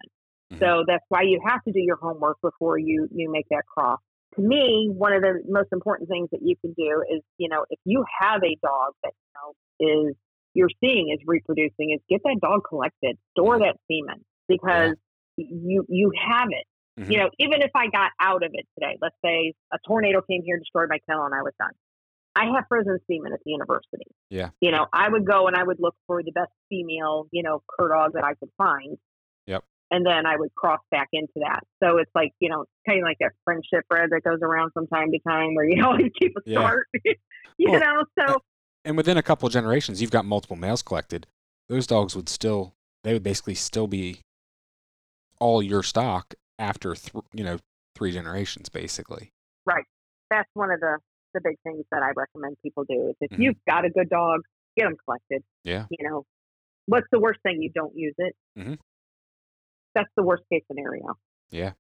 [0.54, 0.60] Mhm.
[0.60, 4.00] So that's why you have to do your homework before you you make that cross.
[4.36, 7.66] To me, one of the most important things that you can do is, you know,
[7.70, 10.16] if you have a dog that you know is
[10.54, 14.96] you're seeing is reproducing, is get that dog collected, store that semen because
[15.38, 16.66] you you have it.
[16.98, 17.12] Mhm.
[17.12, 20.42] You know, even if I got out of it today, let's say a tornado came
[20.44, 21.72] here, destroyed my kennel, and I was done.
[22.36, 24.06] I have frozen semen at the university.
[24.30, 24.50] Yeah.
[24.62, 27.64] You know, I would go and I would look for the best female, you know,
[27.68, 28.98] cur dog that I could find.
[29.48, 29.64] Yep.
[29.90, 31.62] And then I would cross back into that.
[31.82, 34.86] So it's like, you know, kind of like that friendship bread that goes around from
[34.88, 36.60] time to time where you always keep a Yeah.
[36.60, 36.88] start.
[37.58, 38.38] you Well, know, so
[38.86, 41.26] And within a couple of generations, you've got multiple males collected.
[41.70, 44.22] Those dogs would still, they would basically still be
[45.40, 47.58] all your stock after, th- you know,
[47.96, 49.32] three generations, basically.
[49.66, 49.86] Right.
[50.30, 50.98] That's one of the,
[51.34, 53.44] the big things that I recommend people do is if Mhm.
[53.44, 54.42] you've got a good dog,
[54.76, 55.44] get them collected.
[55.64, 55.86] Yeah.
[55.90, 56.26] you know,
[56.86, 57.62] what's the worst thing?
[57.62, 58.36] You don't use it.
[58.58, 58.76] mm-hmm.
[59.96, 61.16] That's the worst case scenario.
[61.50, 61.72] Yeah.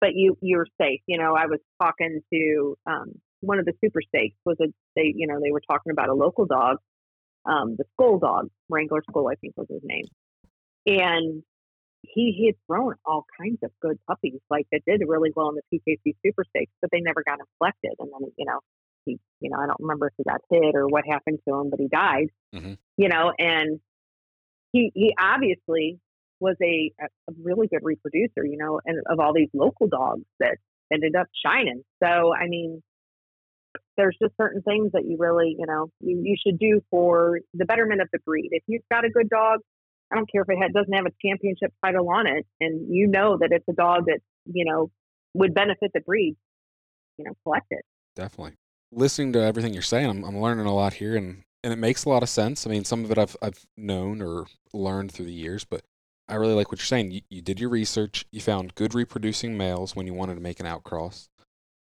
[0.00, 1.00] But you you're safe.
[1.06, 4.66] You know, I was talking to um, one of the super stakes was a
[4.96, 6.78] they you know they were talking about a local dog,
[7.44, 10.06] um, the Skull dog, Wrangler Skull I think was his name,
[10.86, 11.42] and
[12.02, 15.56] he he had thrown all kinds of good puppies like that did really well in
[15.56, 17.92] the PKC Super Stakes, but they never got him collected.
[17.98, 18.60] And then you know
[19.04, 21.70] he you know I don't remember if he got hit or what happened to him,
[21.70, 22.28] but he died.
[22.54, 22.78] Mhm.
[22.96, 23.80] You know, and
[24.72, 25.98] he he obviously
[26.40, 28.44] was a, a really good reproducer.
[28.44, 30.56] You know, and of all these local dogs that
[30.92, 31.82] ended up shining.
[32.02, 32.82] So I mean,
[33.96, 37.64] there's just certain things that you really, you know, you, you should do for the
[37.64, 38.48] betterment of the breed.
[38.52, 39.60] If you've got a good dog,
[40.10, 43.38] I don't care if it doesn't have a championship title on it, and you know
[43.38, 44.90] that it's a dog that you know
[45.34, 46.36] would benefit the breed,
[47.18, 47.84] you know, collect it.
[48.16, 48.54] Definitely.
[48.90, 52.04] Listening to everything you're saying, I'm, I'm learning a lot here, and and it makes
[52.04, 52.66] a lot of sense.
[52.66, 55.82] I mean, some of it I've I've known or learned through the years, but
[56.28, 57.10] I really like what you're saying.
[57.10, 58.24] You, you did your research.
[58.30, 61.28] You found good reproducing males when you wanted to make an outcross,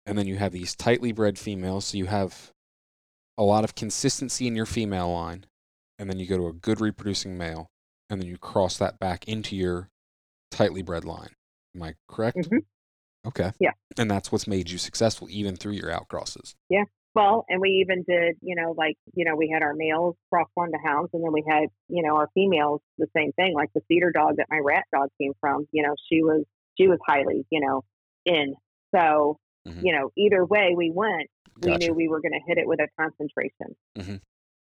[0.06, 1.86] and then you have these tightly bred females.
[1.86, 2.52] So you have
[3.38, 5.46] a lot of consistency in your female line,
[5.98, 7.70] and then you go to a good reproducing male,
[8.10, 9.90] and then you cross that back into your
[10.52, 11.30] tightly bred line.
[11.76, 12.38] Am I correct?
[12.38, 12.66] Mhm.
[13.28, 13.52] Okay.
[13.60, 13.72] Yeah.
[13.98, 16.56] And that's what's made you successful even through your outcrosses.
[16.70, 16.86] Yeah.
[17.16, 20.48] Well, and we even did, you know, like, you know, we had our males cross
[20.54, 23.54] one to hounds, and then we had, you know, our females the same thing.
[23.56, 26.46] Like the cedar dog that my rat dog came from, you know, she was
[26.80, 27.84] she was highly, you know,
[28.26, 28.56] in.
[28.96, 29.84] So, Mhm.
[29.84, 31.30] you know, either way we went,
[31.62, 31.88] we Gotcha.
[31.88, 34.22] knew we were going to hit it with a concentration Mhm.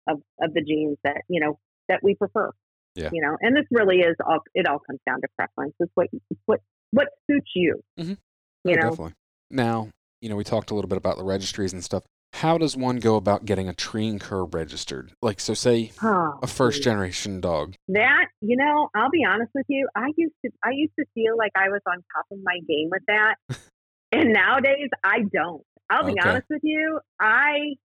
[0.07, 2.51] of of the genes that you know that we prefer.
[2.95, 3.09] Yeah.
[3.11, 4.39] You know, and this really is all.
[4.53, 5.73] It all comes down to preference.
[5.79, 6.07] It's what
[6.45, 6.59] what
[6.91, 7.81] what suits you.
[7.99, 8.09] Mm-hmm.
[8.11, 8.17] You
[8.65, 9.13] Oh, know, definitely.
[9.51, 9.89] Now,
[10.21, 12.03] you know, we talked a little bit about the registries and stuff.
[12.33, 15.11] How does one go about getting a treeing cur registered?
[15.21, 17.75] Like, so say Oh, a first generation dog.
[17.89, 19.87] That you know, I'll be honest with you.
[19.95, 22.89] I used to I used to feel like I was on top of my game
[22.91, 23.35] with that,
[24.11, 25.63] and nowadays I don't.
[25.89, 26.29] I'll be Okay.
[26.29, 26.99] honest with you.
[27.19, 27.75] I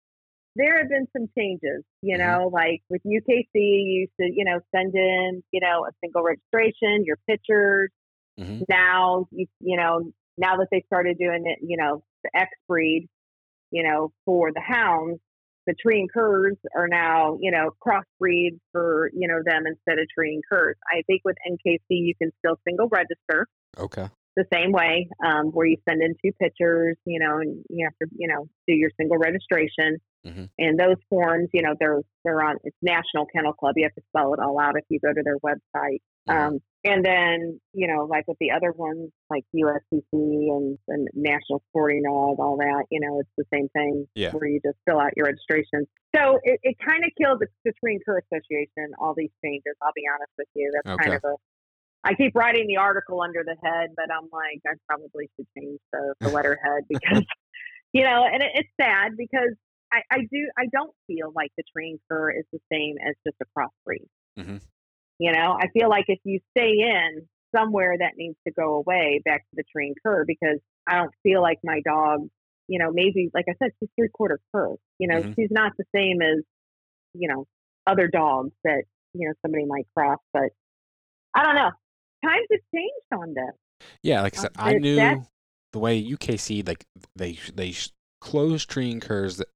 [0.58, 1.84] there have been some changes.
[2.02, 2.20] You Mhm.
[2.20, 6.22] know, like with UKC, you used to you know send in you know a single
[6.22, 7.90] registration, your pictures.
[8.38, 8.66] Mhm.
[8.68, 13.08] Now you you know now that they started doing it, you know the X breed,
[13.70, 15.20] you know for the hounds
[15.66, 20.40] the treeing curs are now, you know, crossbreeds for, you know, them instead of treeing
[20.50, 20.76] curs.
[20.90, 23.46] I think with NKC, you can still single register
[23.78, 24.08] Okay.
[24.38, 27.96] The same way, um, where you send in two pictures, you know, and you have
[28.00, 29.98] to, you know, do your single registration.
[30.24, 30.48] Mhm.
[30.58, 32.56] And those forms, you know, they're they're on.
[32.62, 33.74] It's National Kennel Club.
[33.76, 36.00] You have to spell it all out if you go to their website.
[36.28, 36.34] Mhm.
[36.34, 41.60] Um, and then, you know, like with the other ones, like USCC and, and National
[41.70, 44.30] Sporting Dog, all that, you know, it's the same thing Yeah.
[44.32, 45.86] where you just fill out your registration.
[46.14, 49.74] So it, it kind of killed the, the Tree and Association, all these changes.
[49.82, 50.70] I'll be honest with you.
[50.72, 51.34] That's kind of a,
[52.08, 55.78] I keep writing the article under the head, but I'm like, I probably should change
[55.92, 57.22] the, the letterhead because,
[57.92, 59.54] you know, and it, it's sad because
[59.92, 63.36] I, I do, I don't feel like the Treeing Cur is the same as just
[63.42, 64.08] a crossbreed.
[64.38, 64.62] Mhm.
[65.18, 69.20] You know, I feel like if you stay in somewhere that needs to go away
[69.24, 72.20] back to the treeing cur because I don't feel like my dog,
[72.68, 74.76] you know, maybe like I said, she's three quarter cur.
[74.98, 75.34] You know, Mhm.
[75.34, 76.44] she's not the same as,
[77.14, 77.46] you know,
[77.86, 80.50] other dogs that, you know, somebody might cross, but
[81.34, 81.70] I don't know.
[82.24, 83.88] Times have changed on this.
[84.02, 85.24] Yeah, like I said, I knew
[85.72, 87.74] the way UKC like they they
[88.20, 89.48] closed treeing and curs that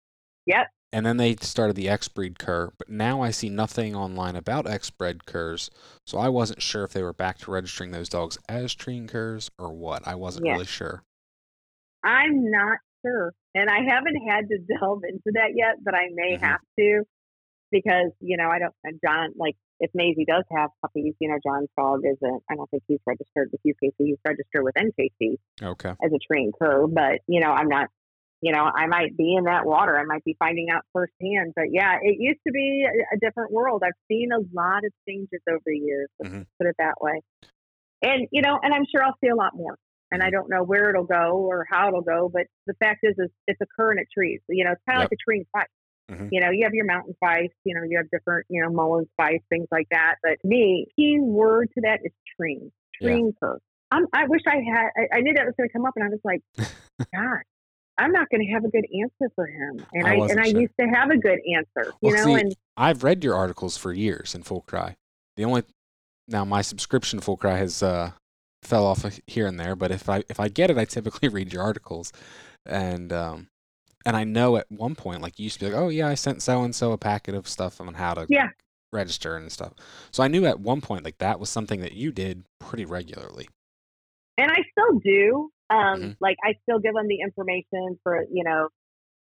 [0.47, 0.69] Yep.
[0.93, 4.69] and then they started the X breed cur, but now I see nothing online about
[4.69, 5.71] X bred curs,
[6.07, 9.51] so I wasn't sure if they were back to registering those dogs as treeing curs
[9.59, 10.07] or what.
[10.07, 10.53] I wasn't Yeah.
[10.53, 11.03] really sure.
[12.05, 13.33] I'm not sure.
[13.55, 16.41] And I haven't had to delve into that yet, but I may Mhm.
[16.43, 17.05] have to
[17.71, 21.39] because, you know, I don't, and John, like, if Maisie does have puppies, you know,
[21.45, 23.93] John's dog isn't, I don't think he's registered with UKC.
[23.99, 25.91] He's registered with NKC Okay.
[25.91, 27.89] as a treeing cur, but, you know, I'm not,
[28.41, 29.99] you know, I might be in that water.
[29.99, 31.53] I might be finding out firsthand.
[31.57, 33.83] But yeah, it used to be a, a different world.
[33.85, 36.47] I've seen a lot of changes over the years, let's Mhm.
[36.59, 37.21] put it that way.
[38.03, 39.77] And, you know, and I'm sure I'll see a lot more.
[40.13, 43.15] And I don't know where it'll go or how it'll go, but the fact is,
[43.19, 44.41] is it's a current and trees.
[44.49, 45.11] you know, it's kind of Yep.
[45.11, 45.67] like a treeing feist.
[46.13, 46.29] Mhm.
[46.31, 49.09] You know, you have your mountain feists, you know, you have different, you know, Mullen
[49.21, 50.17] feists, things like that.
[50.23, 53.09] But to me, key word to that is tree, Yeah.
[53.09, 53.33] tree.
[53.91, 56.05] I'm, I wish I had, I, I knew that was going to come up and
[56.05, 56.41] I was like,
[57.15, 57.43] God,
[57.99, 59.85] I'm not going to have a good answer for him.
[59.93, 60.61] And I I, and I sure.
[60.61, 63.77] used to have a good answer, you Well, know, see, and I've read your articles
[63.77, 64.97] for years in Full Cry.
[65.37, 65.65] The only
[66.29, 68.13] now my subscription to Full Cry has uh,
[68.63, 71.53] fell off here and there, but if I if I get it, I typically read
[71.53, 72.13] your articles,
[72.65, 73.49] and um,
[74.05, 76.15] and I know at one point like you used to be like, oh yeah, I
[76.15, 78.49] sent so and so a packet of stuff on how to Yeah.
[78.93, 79.73] register and stuff.
[80.11, 83.49] So I knew at one point like that was something that you did pretty regularly.
[84.39, 85.51] and I still do.
[85.71, 86.17] Um, Mhm.
[86.21, 88.69] Like I still give them the information for you know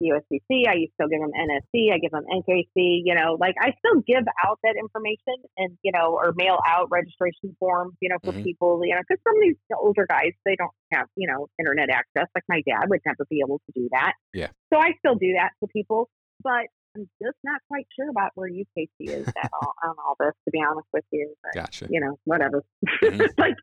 [0.03, 0.67] USCC.
[0.67, 1.91] I still give them NSC.
[1.93, 3.01] I give them NKC.
[3.05, 6.87] You know, like I still give out that information and you know, or mail out
[6.91, 7.93] registration forms.
[8.01, 8.43] You know, for Mhm.
[8.43, 8.81] people.
[8.83, 12.27] You know, because some of these older guys they don't have you know internet access.
[12.35, 14.13] Like my dad would never be able to do that.
[14.33, 14.49] Yeah.
[14.73, 16.09] So I still do that for people,
[16.43, 16.65] but.
[16.97, 20.49] I'm just not quite sure about where UKC is at all, on all this, to
[20.51, 21.35] be honest with you.
[21.43, 21.87] But, Gotcha.
[21.89, 22.63] you know, whatever.
[23.03, 23.19] Mhm.
[23.37, 23.55] like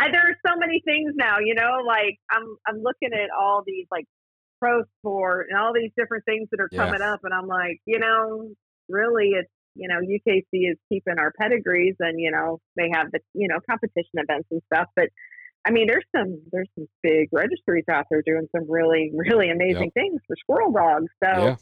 [0.00, 1.78] I, there are so many things now, you know.
[1.86, 4.06] Like I'm, I'm looking at all these like
[4.62, 6.84] Pro Sport and all these different things that are Yeah.
[6.86, 7.20] coming up.
[7.24, 8.50] And I'm like, you know,
[8.88, 13.20] really, it's you know, UKC is keeping our pedigrees, and you know, they have the
[13.34, 14.86] you know competition events and stuff.
[14.94, 15.08] But
[15.64, 19.90] I mean, there's some there's some big registries out there doing some really really amazing
[19.92, 21.10] things for squirrel dogs.
[21.24, 21.56] So Yeah.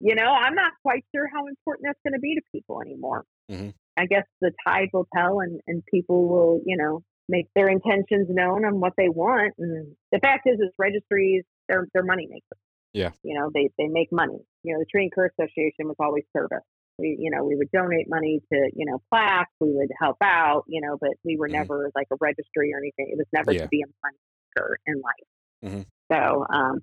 [0.00, 3.24] you know, I'm not quite sure how important that's going to be to people anymore.
[3.50, 3.72] Mhm.
[3.96, 8.26] I guess the tide will tell, and and people will, you know, make their intentions
[8.28, 9.54] known on what they want.
[9.58, 12.60] And the fact is, is registries they're they're money makers.
[12.92, 13.10] Yeah.
[13.22, 14.38] You know, they they make money.
[14.62, 16.64] You know, the Treeing Cur Association was always service.
[16.98, 19.52] We, you know, we would donate money to, you know, plaques.
[19.60, 21.52] We would help out, you know, but we were Mhm.
[21.52, 23.10] never like a registry or anything.
[23.12, 23.62] It was never Yeah.
[23.64, 24.16] to be a money
[24.56, 25.28] maker in life.
[25.64, 25.86] Mhm.
[26.10, 26.80] So, um,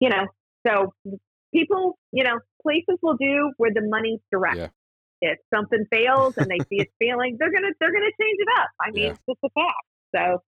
[0.00, 0.26] you know,
[0.66, 0.94] so
[1.52, 4.56] people, you know, places will do where the money's direct.
[4.56, 4.68] Yeah.
[5.20, 8.70] If something fails and they see it's failing, they're gonna they're gonna change it up.
[8.80, 9.10] I mean, Yeah.
[9.12, 9.86] it's just a fact.
[10.16, 10.42] So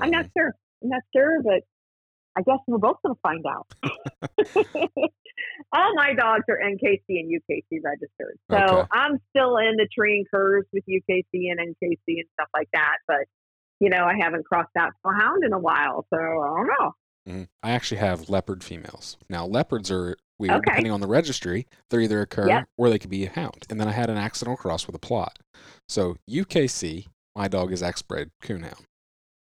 [0.00, 0.32] I'm not Mhm.
[0.36, 0.54] sure.
[0.82, 1.62] I'm not sure, but
[2.36, 3.66] I guess we're both gonna find out.
[5.72, 8.38] All my dogs are NKC and UKC registered.
[8.50, 8.88] So Okay.
[8.92, 12.96] I'm still in the treeing curs with UKC and NKC and stuff like that.
[13.06, 13.26] But
[13.80, 16.66] you know, I haven't crossed out for a hound in a while, so I don't
[16.78, 16.92] know.
[17.28, 17.48] Mhm.
[17.62, 19.16] I actually have leopard females.
[19.30, 20.64] Now leopards are weird Okay.
[20.66, 21.66] depending on the registry.
[21.88, 22.68] They're either a cur Yep.
[22.76, 23.66] or they could be a hound.
[23.70, 25.38] And then I had an accidental cross with a plot.
[25.88, 28.84] So UKC, my dog is X-bred coonhound.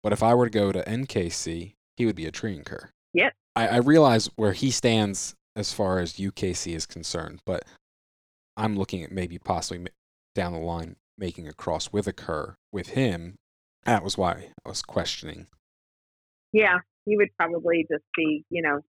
[0.03, 2.91] But if I were to go to NKC, he would be a treeing cur.
[3.13, 3.33] Yep.
[3.57, 7.65] I, I realize where he stands as far as UKC is concerned, but
[8.57, 9.87] I'm looking at maybe possibly
[10.35, 13.37] down the line making a cross with a cur with him.
[13.85, 15.47] That was why I was questioning.
[16.53, 18.81] Yeah, he would probably just be, you know,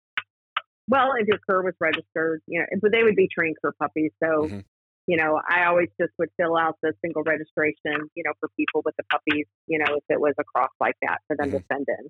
[0.87, 4.11] well, if your cur was registered, you know, but they would be treeing cur puppies.
[4.23, 4.63] So, Mhm.
[5.07, 8.81] you know, I always just would fill out the single registration, you know, for people
[8.85, 11.63] with the puppies, you know, if it was a cross like that for them to
[11.71, 12.09] send in.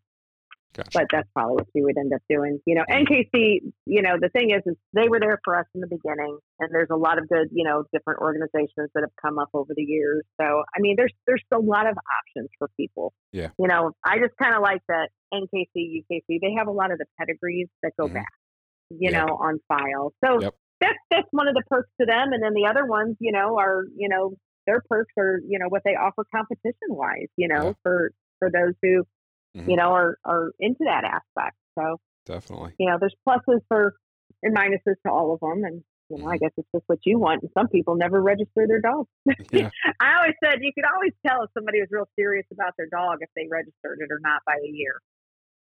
[0.75, 0.89] Gotcha.
[0.93, 2.59] But that's probably what you would end up doing.
[2.65, 2.83] You know.
[2.89, 6.37] NKC, you know, the thing is, is they were there for us in the beginning,
[6.59, 9.73] and there's a lot of good, you know, different organizations that have come up over
[9.75, 10.23] the years.
[10.39, 13.13] So, I mean, there's there's a lot of options for people.
[13.31, 13.49] Yeah.
[13.57, 16.39] You know, I just kind of like that NKC, UKC.
[16.41, 18.13] They have a lot of the pedigrees that go Mhm.
[18.15, 18.33] back,
[18.89, 19.25] you Yeah.
[19.25, 20.13] know, on file.
[20.23, 20.55] So Yep.
[20.81, 23.57] that's that's one of the perks to them, and then the other ones, you know,
[23.57, 24.33] are you know
[24.67, 27.73] their perks are you know what they offer competition wise, you know, Yeah.
[27.83, 29.03] for for those who
[29.55, 29.69] Mhm.
[29.69, 31.55] you know, are, are into that aspect.
[31.79, 32.73] So, Definitely.
[32.77, 33.95] you know, there's pluses for
[34.43, 35.63] and minuses to all of them.
[35.63, 36.41] And, you know, I Mhm.
[36.41, 37.41] guess it's just what you want.
[37.43, 39.09] And some people never register their dogs.
[39.51, 39.69] Yeah.
[39.99, 43.19] I always said you could always tell if somebody was real serious about their dog
[43.21, 44.99] if they registered it or not by a year.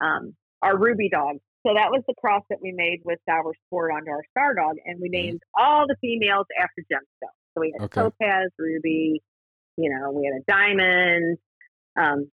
[0.02, 1.38] Um, our Ruby dog.
[1.66, 4.78] So that was the cross that we made with Dower Sport onto our Star Dog.
[4.86, 5.12] And we Mhm.
[5.12, 7.38] named all the females after gemstones.
[7.54, 8.02] So we had Okay.
[8.02, 9.22] Topaz, Ruby,
[9.78, 11.38] you know, we had a Diamond.
[11.96, 12.32] Um,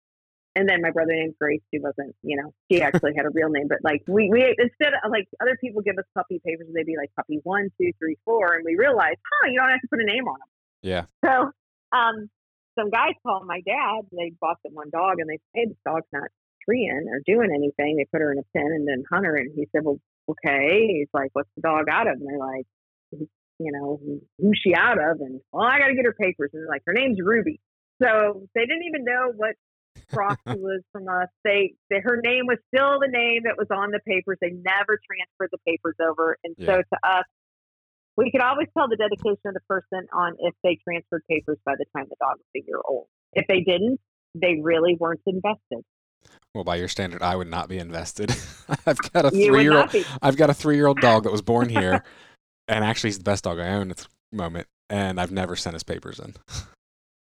[0.55, 1.61] and then my brother named Grace.
[1.73, 4.93] She wasn't, you know, she actually had a real name, but like we, we instead
[4.93, 8.17] of like other people give us puppy papers, they'd be like puppy one, two, three,
[8.25, 10.49] four, and we realized, huh, you don't have to put a name on them.
[10.81, 11.05] Yeah.
[11.23, 11.51] So,
[11.91, 12.29] um,
[12.77, 14.07] some guys called my dad.
[14.11, 16.29] They bought them one dog, and they said, "Hey, this dog's not
[16.63, 19.51] treeing or doing anything." They put her in a pen and then hunt her, and
[19.55, 22.67] he said, "Well, okay." He's like, "What's the dog out of?" And they're like,
[23.11, 23.99] "You know,
[24.39, 26.51] who's she out of?" And well, I got to get her papers.
[26.53, 27.59] And they're like, "Her name's Ruby."
[28.01, 29.55] So they didn't even know what
[30.13, 31.27] was from us.
[31.43, 34.37] They, they her name was still the name that was on the papers.
[34.41, 37.25] They never transferred the papers over, and so to us,
[38.17, 41.75] we could always tell the dedication of the person on if they transferred papers by
[41.77, 43.07] the time the dog was a year old.
[43.33, 43.99] If they didn't,
[44.35, 45.83] they really weren't invested.
[46.53, 48.35] Well, by your standard, I would not be invested.
[48.85, 49.95] I've got a three-year-old.
[50.21, 52.03] I've got a three-year-old dog that was born here,
[52.67, 54.67] and actually, he's the best dog I own at the moment.
[54.89, 56.33] And I've never sent his papers in.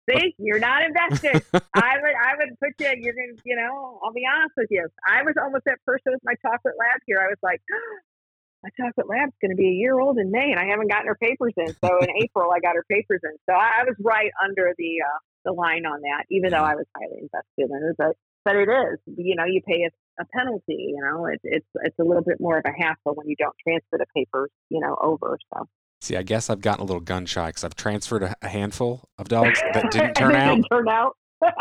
[0.08, 1.42] See, you're not invested.
[1.74, 2.94] I would, I would put you.
[3.02, 3.98] You're gonna, you know.
[4.04, 4.86] I'll be honest with you.
[5.06, 7.18] I was almost that person with my chocolate lab here.
[7.18, 7.60] I was like,
[8.62, 11.06] my chocolate lab's going to be a year old in May, and I haven't gotten
[11.06, 11.74] her papers in.
[11.84, 13.36] So in April, I got her papers in.
[13.48, 16.74] So I, I was right under the uh, the line on that, even though I
[16.74, 17.94] was highly invested in her.
[17.98, 20.94] But but it is, you know, you pay a, a penalty.
[20.94, 23.56] You know, it, it's it's a little bit more of a hassle when you don't
[23.66, 25.38] transfer the papers, you know, over.
[25.52, 25.66] So
[26.02, 29.08] See, I guess I've gotten a little gun shy because I've transferred a, a handful
[29.18, 30.54] of dogs that didn't turn out.
[30.54, 31.16] Didn't turn out.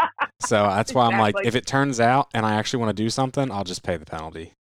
[0.42, 3.10] So that's why I'm like, if it turns out and I actually want to do
[3.10, 4.52] something, I'll just pay the penalty.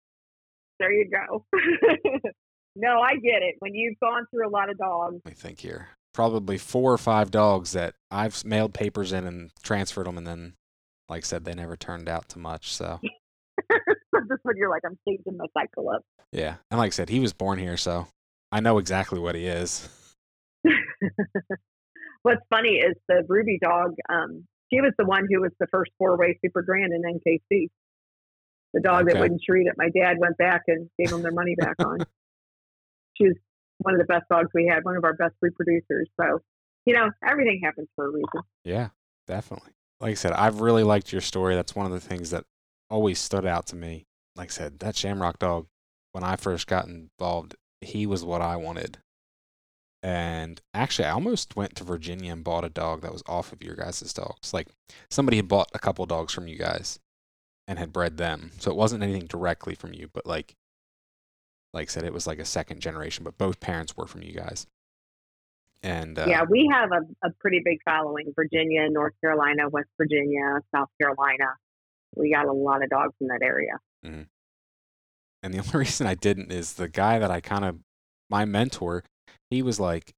[0.79, 1.45] there you go.
[2.77, 3.57] no, I get it.
[3.59, 5.89] When you've gone through a lot of dogs, Let me think here.
[6.15, 10.55] Probably four or five dogs that I've mailed papers in and transferred them, and then,
[11.09, 12.73] like I said, they never turned out to much.
[12.73, 13.01] So
[13.69, 16.03] this when you're like, I'm changing my cycle up.
[16.33, 18.07] yeah, and like I said, he was born here, so
[18.55, 19.89] I know exactly what he is.
[22.23, 23.97] What's funny is the Ruby dog.
[24.09, 27.67] Um, she was the one who was the first four-way super grand in NKC.
[28.73, 31.57] The dog that wouldn't treat it, my dad went back and gave them their money
[31.57, 31.99] back on.
[33.17, 33.37] She was
[33.79, 36.07] one of the best dogs we had, one of our best reproducers.
[36.21, 36.41] So,
[36.85, 38.43] you know, everything happens for a reason.
[38.65, 38.89] Yeah,
[39.29, 39.71] definitely.
[40.01, 41.55] Like I said, I've really liked your story.
[41.55, 42.43] That's one of the things that
[42.91, 44.07] always stood out to me.
[44.35, 45.69] Like I said, that Shamrock dog,
[46.11, 47.55] when I first got involved,
[47.85, 48.99] he was what I wanted.
[50.03, 53.63] And actually, I almost went to Virginia and bought a dog that was off of
[53.63, 54.53] your guys' dogs.
[54.53, 54.69] Like
[55.11, 56.99] somebody had bought a couple dogs from you guys
[57.67, 58.51] and had bred them.
[58.59, 60.57] So it wasn't anything directly from you, but like,
[61.73, 64.35] like I said, it was like a second generation, but both parents were from you
[64.35, 64.67] guys.
[65.83, 70.61] And uh, yeah, we have a, a pretty big following Virginia, North Carolina, West Virginia,
[70.75, 71.55] South Carolina.
[72.15, 73.79] We got a lot of dogs in that area.
[75.45, 77.79] And the only reason I didn't is the guy that I kind of,
[78.31, 79.05] my mentor,
[79.51, 80.13] he was like,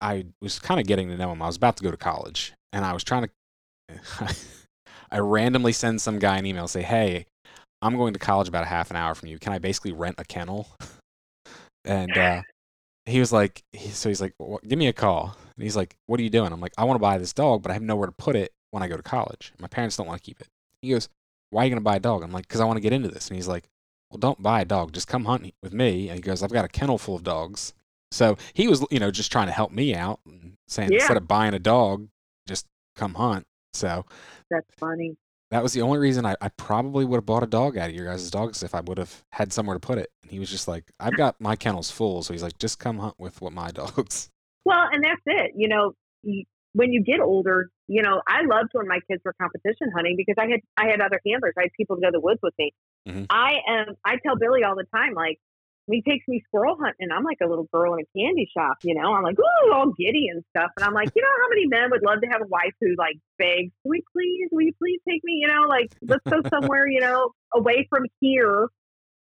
[0.00, 1.42] I was kind of getting to know him.
[1.42, 3.28] I was about to go to college and I was trying
[3.88, 4.36] to,
[5.10, 7.26] I randomly send some guy an email, say, Hey,
[7.80, 9.38] I'm going to college about a half an hour from you.
[9.38, 10.68] Can I basically rent a kennel?
[11.86, 12.42] And uh,
[13.04, 15.36] he was like, he, so he's like, well, give me a call.
[15.54, 16.50] And he's like, what are you doing?
[16.50, 18.52] I'm like, I want to buy this dog, but I have nowhere to put it
[18.70, 19.52] when I go to college.
[19.60, 20.48] My parents don't want to keep it.
[20.80, 21.10] He goes,
[21.50, 22.22] why are you going to buy a dog?
[22.22, 23.28] I'm like, because I want to get into this.
[23.28, 23.68] And he's like,
[24.14, 24.92] well, don't buy a dog.
[24.92, 26.08] Just come hunt with me.
[26.08, 27.74] And he goes, I've got a kennel full of dogs.
[28.12, 30.98] So he was, you know, just trying to help me out and saying, Yeah.
[31.00, 32.06] instead of buying a dog,
[32.46, 33.44] just come hunt.
[33.72, 34.06] So
[34.50, 35.16] That's funny.
[35.50, 37.94] that was the only reason I, I probably would have bought a dog out of
[37.96, 40.10] your guys' dogs if I would have had somewhere to put it.
[40.22, 42.22] And he was just like, I've got my kennels full.
[42.22, 44.30] So he's like, just come hunt with what my dogs.
[44.64, 45.52] Well, and that's it.
[45.56, 45.92] You know,
[46.22, 50.14] you, when you get older, you know, I loved when my kids were competition hunting
[50.16, 51.52] because I had I had other handlers.
[51.58, 52.72] I had people to go to the woods with me.
[53.08, 53.26] Mhm.
[53.30, 53.96] I am.
[54.04, 55.38] I tell Billy all the time, like
[55.86, 58.78] he takes me squirrel hunting, I'm like a little girl in a candy shop.
[58.82, 60.70] You know, I'm like ooh, all giddy and stuff.
[60.76, 62.94] And I'm like, you know, how many men would love to have a wife who
[62.96, 65.40] like begs, "Will you please, will you please take me?
[65.42, 66.88] You know, like let's go somewhere.
[66.88, 68.68] You know, away from here."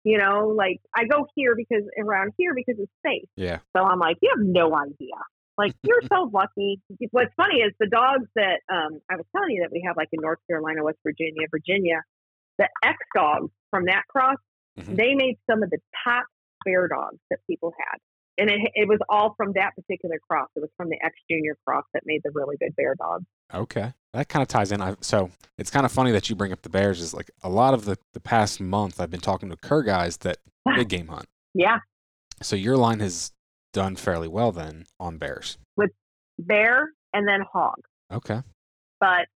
[0.05, 3.27] You know, like I go here because around here because it's safe.
[3.37, 3.61] Yeah.
[3.75, 5.17] So I'm like, you have no idea.
[5.57, 6.81] Like you're so lucky.
[7.11, 10.09] What's funny is the dogs that um, I was telling you that we have, like
[10.13, 12.03] in North Carolina, West Virginia, Virginia,
[12.59, 14.37] the X dogs from that cross,
[14.79, 14.97] Mhm.
[14.97, 16.25] they made some of the top
[16.65, 17.99] bear dogs that people had,
[18.39, 20.49] and it it was all from that particular cross.
[20.57, 23.25] It was from the X Junior cross that made the really good bear dogs.
[23.53, 23.93] Okay.
[24.13, 24.81] That kind of ties in.
[24.81, 27.01] I, so it's kind of funny that you bring up the bears.
[27.01, 30.19] Is like a lot of the, the past month, I've been talking to cur guys
[30.19, 30.39] that
[30.77, 31.27] big game hunt.
[31.53, 31.79] Yeah,
[32.43, 33.33] So your line has
[33.73, 35.59] done fairly well then on bears.
[35.77, 35.91] With
[36.39, 37.77] bear and then hog.
[38.13, 38.43] Okay.
[39.01, 39.27] but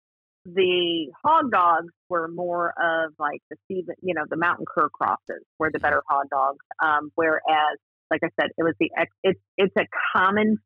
[0.55, 5.45] the hog dogs were more of like the season, you know, the mountain cur crosses
[5.59, 6.65] were the better hog dogs.
[6.83, 7.79] Um, whereas,
[8.11, 9.11] like I said, it was the X.
[9.23, 9.87] It's it's a
[10.17, 10.59] common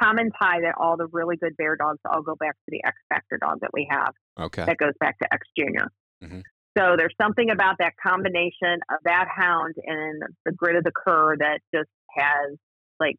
[0.00, 2.96] common tie that all the really good bear dogs all go back to the X
[3.08, 4.64] Factor dog that we have Okay.
[4.64, 5.88] that goes back to X Junior.
[6.22, 6.40] Mm-hmm.
[6.76, 11.36] So there's something about that combination of that hound and the grit of the cur
[11.36, 12.56] that just has
[12.98, 13.18] like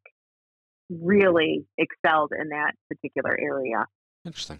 [0.89, 3.85] really excelled in that particular area.
[4.25, 4.59] Interesting.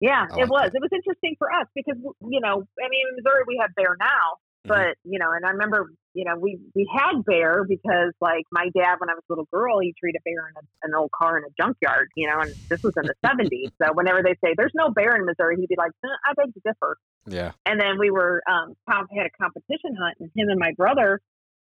[0.00, 0.70] Yeah, it was.
[0.70, 0.74] that.
[0.74, 3.96] It was interesting for us because you know, I mean, in Missouri we have bear
[3.98, 4.68] now, Mhm.
[4.68, 8.70] but you know, and I remember, you know, we we had bear because like my
[8.76, 11.36] dad when I was a little girl, he treated bear in a, an old car
[11.38, 13.70] in a junkyard, you know, and this was in the seventies.
[13.82, 16.54] So whenever they say there's no bear in Missouri, he'd be like, "Uh, I beg
[16.54, 16.96] to differ.
[17.26, 17.52] Yeah.
[17.66, 21.20] And then we were um Tom had a competition hunt, and him and my brother.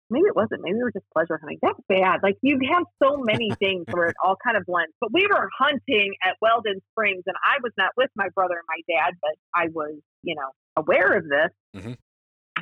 [0.08, 0.62] Maybe it wasn't.
[0.62, 1.58] Maybe we were just pleasure hunting.
[1.62, 2.20] That's bad.
[2.22, 4.92] Like you have so many things where it all kind of blends.
[5.00, 8.68] But we were hunting at Weldon Springs, and I was not with my brother and
[8.68, 11.50] my dad, but I was, you know, aware of this.
[11.76, 11.92] Mm-hmm.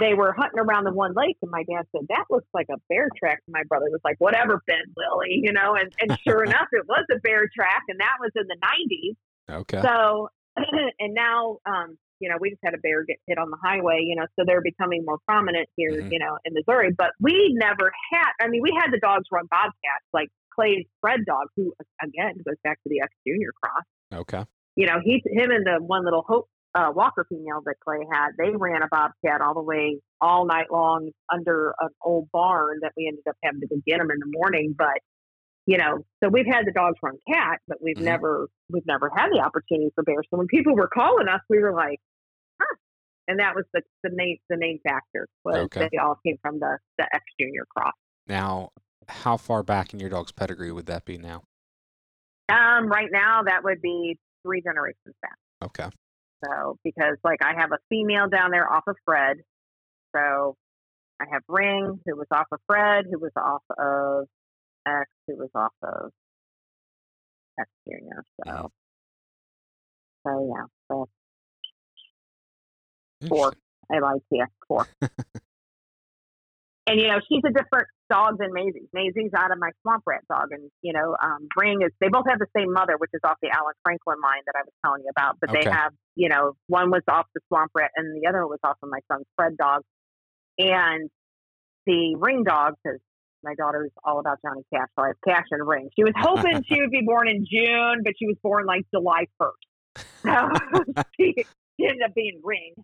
[0.00, 2.78] They were hunting around the one lake, and my dad said that looks like a
[2.88, 3.42] bear track.
[3.46, 5.76] And my brother was like, "Whatever, Ben Willie," you know.
[5.76, 9.60] And and sure enough, it was a bear track, and that was in the '90s.
[9.60, 9.82] Okay.
[9.82, 10.30] So,
[10.98, 14.00] and now, um, you know, we just had a bear get hit on the highway,
[14.02, 16.12] you know, so they're becoming more prominent here, Mhm.
[16.12, 16.90] you know, in Missouri.
[16.96, 21.24] But we never had, I mean, we had the dogs run bobcats, like Clay's Fred
[21.26, 23.84] dog, who, again, goes back to the X Junior cross.
[24.20, 24.44] okay.
[24.76, 28.30] You know, he, him and the one little Hope uh, Walker female that Clay had,
[28.36, 32.90] they ran a bobcat all the way all night long under an old barn that
[32.96, 34.74] we ended up having to go get them in the morning.
[34.76, 34.98] But
[35.66, 38.02] you know, so we've had the dogs run cat, but we've Mhm.
[38.04, 40.26] never we've never had the opportunity for bears.
[40.30, 42.00] So when people were calling us, we were like,
[42.60, 42.76] huh.
[43.28, 45.88] And that was the the main the main factor was Okay.
[45.90, 47.94] they all came from the the X Junior cross.
[48.26, 48.70] Now,
[49.08, 51.42] how far back in your dog's pedigree would that be now?
[52.48, 55.36] Um, right now that would be three generations back.
[55.62, 55.88] Okay.
[56.44, 59.38] So because like I have a female down there off of Fred.
[60.14, 60.56] So
[61.20, 64.28] I have Ring who was off of Fred, who was off of
[64.86, 66.12] X, who was off of
[67.58, 68.24] X Junior.
[68.44, 68.70] So Mhm.
[70.26, 70.64] so yeah.
[70.88, 71.08] So
[73.28, 73.54] Four.
[73.90, 74.86] I lied to you before.
[76.86, 78.88] and you know, she's a different dog than Maisie.
[78.92, 81.90] Maisie's out of my swamp rat dog, and you know, um, Ring is.
[82.00, 84.62] They both have the same mother, which is off the Alan Franklin line that I
[84.62, 85.38] was telling you about.
[85.40, 85.64] But Okay.
[85.64, 88.76] they have, you know, one was off the swamp rat, and the other was off
[88.82, 89.82] of my son's Fred dog.
[90.58, 91.10] And
[91.86, 93.00] the Ring dog, because
[93.44, 95.90] my daughter's all about Johnny Cash, so I have Cash and Ring.
[95.96, 99.26] She was hoping she would be born in June, but she was born like July
[99.38, 100.06] first.
[100.22, 100.48] So
[101.20, 101.34] she,
[101.78, 102.74] she ended up being Ring,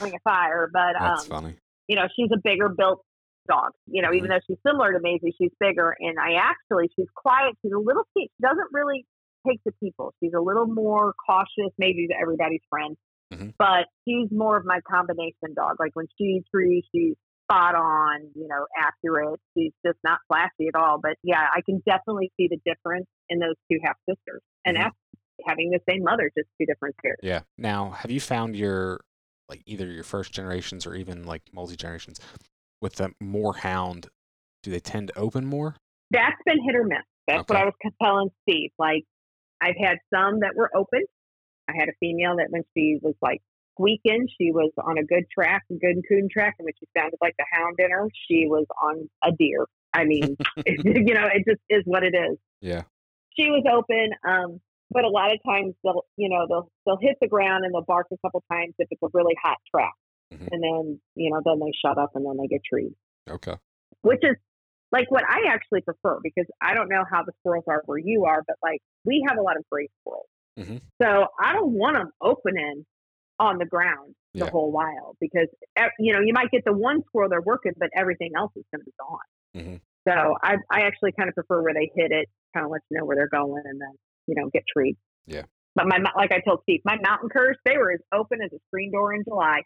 [0.00, 0.68] Ring of Fire.
[0.72, 1.56] But That's um, funny.
[1.88, 3.02] you know, she's a bigger built
[3.48, 3.70] dog.
[3.86, 5.96] You know, even though she's similar to Maisie, she's bigger.
[5.98, 7.54] And I actually, she's quiet.
[7.62, 9.06] She's a little, she doesn't really
[9.46, 10.12] take to people.
[10.22, 12.96] She's a little more cautious, maybe everybody's friend.
[13.32, 13.54] Mhm.
[13.58, 15.76] But she's more of my combination dog.
[15.78, 17.14] Like when she's free, she's
[17.50, 19.40] spot on, you know, accurate.
[19.56, 20.98] She's just not flashy at all.
[21.02, 24.42] But yeah, I can definitely see the difference in those two half sisters.
[24.64, 24.80] And Mhm.
[24.82, 24.96] that's
[25.46, 27.18] having the same mother, just two different pairs.
[27.22, 27.40] Yeah.
[27.58, 29.00] Now, have you found your
[29.48, 32.20] like either your first generations or even like multi generations
[32.80, 34.08] with the more hound?
[34.62, 35.76] Do they tend to open more?
[36.12, 36.98] that's been hit or miss.
[37.28, 38.70] That's what I was telling Steve.
[38.80, 39.04] Like,
[39.60, 41.04] I've had some that were open.
[41.68, 43.40] I had a female that when she was like
[43.80, 47.18] squeaking, she was on a good track, a good coon track, and when she sounded
[47.20, 49.66] like the hound in her, she was on a deer.
[49.92, 52.36] I mean, you know, it just is what it is.
[52.60, 52.82] Yeah.
[53.38, 54.60] She was open, um,
[54.90, 57.82] but a lot of times they'll, you know, they'll they'll hit the ground and they'll
[57.82, 59.94] bark a couple times if it's a really hot track,
[60.32, 60.48] Mhm.
[60.52, 62.94] and then you know, then they shut up and then they get treed
[63.28, 63.54] Okay.
[64.02, 64.36] which is
[64.92, 68.24] like what I actually prefer because I don't know how the squirrels are where you
[68.24, 70.26] are, but like we have a lot of gray squirrels.
[70.58, 70.80] Mhm.
[71.00, 72.84] So I don't want them opening
[73.40, 74.50] on the ground the Yeah.
[74.50, 75.48] whole while because,
[75.98, 78.80] you know, you might get the one squirrel they're working, but everything else is going
[78.80, 79.28] to be gone.
[79.56, 79.80] Mhm.
[80.06, 82.98] So I, I actually kind of prefer where they hit it, kind of let you
[82.98, 83.94] know where they're going and then,
[84.28, 84.96] you know, get treed.
[85.26, 85.46] Yeah.
[85.74, 88.58] But my, like I told Steve, my mountain curs, they were as open as a
[88.68, 89.62] screen door in July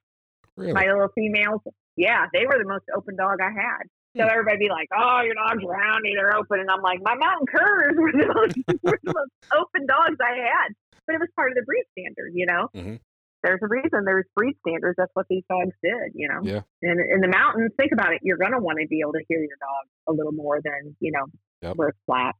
[0.56, 0.72] Really?
[0.72, 1.60] my little females,
[1.96, 3.82] yeah, they were the most open dog I had.
[4.16, 4.30] So Hmm.
[4.30, 7.96] everybody be like, "Oh, your dog's rowdy, they're open," and I'm like, "My mountain curs
[7.98, 8.54] were the most,
[8.84, 10.68] were the most open dogs I had."
[11.06, 12.68] But it was part of the breed standard, you know.
[12.72, 13.00] Mhm.
[13.44, 14.96] There's a reason there's breed standards.
[14.96, 16.40] That's what these dogs did, you know.
[16.42, 16.60] Yeah.
[16.82, 18.20] And in the mountains, think about it.
[18.22, 21.12] You're gonna want to be able to hear your dog a little more than you
[21.12, 21.26] know
[21.62, 21.76] Yep.
[21.76, 22.34] where it's flat,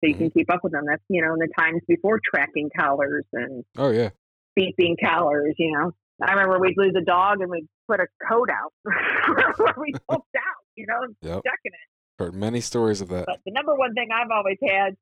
[0.00, 0.38] so you can mm-hmm.
[0.38, 0.84] keep up with them.
[0.88, 4.10] That's you know in the times before tracking collars and Oh yeah.
[4.58, 5.92] beeping collars, you know.
[6.22, 8.72] I remember we'd lose a dog and we'd put a coat out
[9.58, 11.42] where we poked out, you know, and Yep.
[11.44, 11.88] checking it.
[12.18, 13.26] Heard many stories of that.
[13.26, 14.96] But the number one thing I've always had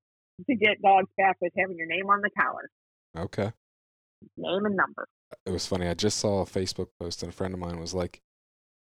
[0.48, 2.68] to get dogs back was having your name on the collar,
[3.16, 3.52] Okay.
[4.36, 5.06] name and number.
[5.46, 5.88] It was funny.
[5.88, 8.20] I just saw a Facebook post and a friend of mine was like,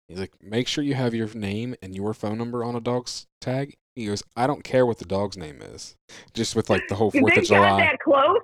[0.08, 3.26] he's like, make sure you have your name and your phone number on a dog's
[3.40, 3.74] tag.
[3.96, 5.96] He goes, I don't care what the dog's name is.
[6.34, 7.80] Just with like the whole Fourth of they've gotten July.
[7.80, 8.40] that close,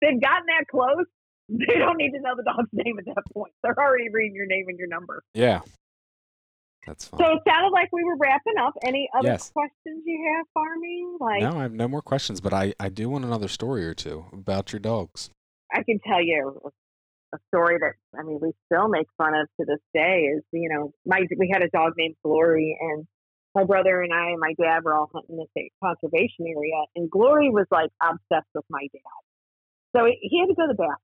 [0.00, 1.06] they've gotten that close.
[1.50, 3.54] They don't need to know the dog's name at that point.
[3.62, 5.22] They're already reading your name and your number.
[5.32, 5.60] Yeah.
[6.86, 7.20] That's fine.
[7.20, 8.74] So it sounded like we were wrapping up.
[8.84, 9.50] Any other Yes.
[9.50, 11.06] questions you have for me?
[11.18, 13.94] Like no, I have no more questions, but I, I do want another story or
[13.94, 15.30] two about your dogs.
[15.72, 16.60] I can tell you
[17.32, 20.30] a, story that I mean we still make fun of to this day.
[20.36, 23.06] Is you know my we had a dog named Glory, and
[23.54, 27.10] my brother and I and my dad were all hunting the state conservation area, and
[27.10, 29.96] Glory was like obsessed with my dad.
[29.96, 30.96] So he, had to go to the bathroom,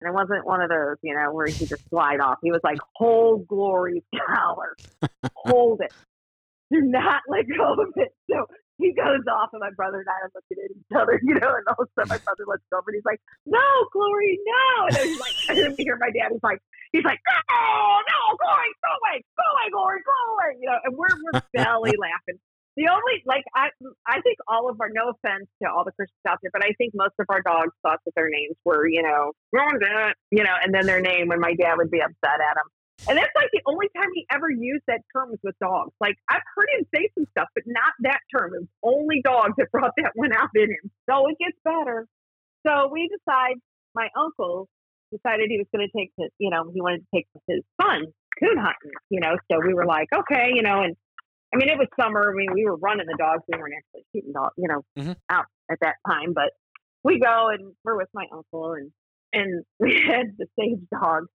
[0.00, 2.38] and it wasn't one of those you know where he just slide off.
[2.42, 4.02] He was like hold Glory's
[4.34, 4.76] collar,
[5.34, 5.92] hold it,
[6.70, 8.12] do not let go of it.
[8.30, 8.46] So
[8.78, 11.52] he goes off, and my brother and I are looking at each other, you know,
[11.54, 13.62] and all of a sudden my brother lets go, and he's like, "No,
[13.94, 16.58] Glory, no!" And then he's like, and then we hear my dad is like,
[16.90, 17.62] he's like, "No,
[18.02, 21.94] no, Glory, go away, go away, Glory, go away," you know, and we're we're belly
[22.02, 22.38] laughing.
[22.76, 23.70] The only like I
[24.06, 26.74] I think all of our no offense to all the Christians out there, but I
[26.74, 29.30] think most of our dogs thought that their names were you know
[30.30, 32.66] you know, and then their name when my dad would be upset at them.
[33.08, 35.92] And that's like the only time he ever used that term was with dogs.
[36.00, 38.52] Like I've heard him say some stuff, but not that term.
[38.54, 40.90] It was only dogs that brought that one out in him.
[41.08, 42.06] So it gets better.
[42.66, 43.56] So we decide.
[43.94, 44.68] My uncle
[45.12, 48.06] decided he was going to take his, you know, he wanted to take his son
[48.40, 48.90] coon hunting.
[49.10, 50.96] You know, so we were like, okay, you know, and
[51.54, 52.32] I mean it was summer.
[52.32, 53.42] I mean we were running the dogs.
[53.46, 55.14] We weren't actually shooting dogs, you know, Mhm.
[55.30, 56.32] out at that time.
[56.32, 56.50] But
[57.04, 58.90] we go and we're with my uncle and
[59.32, 61.26] and we had the sage dog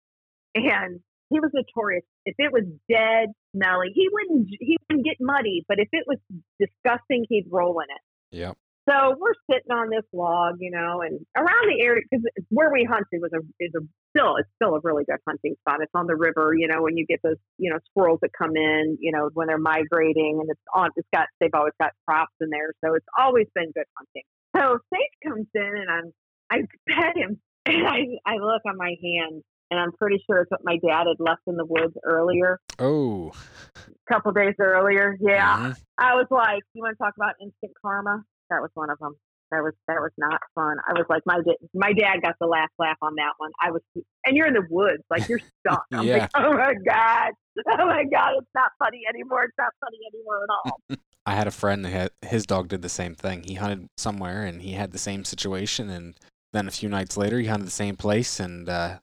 [0.55, 0.99] and
[1.29, 2.03] he was notorious.
[2.25, 6.17] If it was dead, smelly, he wouldn't he wouldn't get muddy, but if it was
[6.59, 8.37] disgusting, he'd roll in it.
[8.37, 8.57] Yep.
[8.89, 12.87] So we're sitting on this log, you know, and around the area because where we
[12.89, 15.77] hunted was a is a still it's still a really good hunting spot.
[15.81, 18.55] It's on the river, you know, when you get those you know squirrels that come
[18.55, 20.89] in, you know, when they're migrating, and it's on.
[20.95, 24.23] It's got they've always got crops in there, so it's always been good hunting.
[24.55, 26.13] So Sage comes in, and I'm
[26.49, 30.51] I pet him, and I I look on my hand, and I'm pretty sure it's
[30.51, 33.31] what my dad had left in the woods earlier, Oh.
[33.77, 35.17] a couple days earlier.
[35.19, 35.81] Yeah, Mhm.
[35.97, 38.23] I was like, you want to talk about instant karma?
[38.49, 39.15] That was one of them.
[39.51, 40.77] That was that was not fun.
[40.87, 41.39] I was like, my
[41.73, 43.51] my dad got the last laugh on that one.
[43.59, 43.81] I was,
[44.25, 45.85] and you're in the woods, like you're stuck.
[45.91, 46.17] I'm Yeah.
[46.19, 47.31] like, oh my god,
[47.67, 49.43] oh my god, it's not funny anymore.
[49.45, 50.79] It's not funny anymore at all.
[51.25, 53.43] I had a friend that had his dog did the same thing.
[53.43, 56.15] He hunted somewhere and he had the same situation and
[56.53, 58.99] then a few nights later he hunted the same place and uh,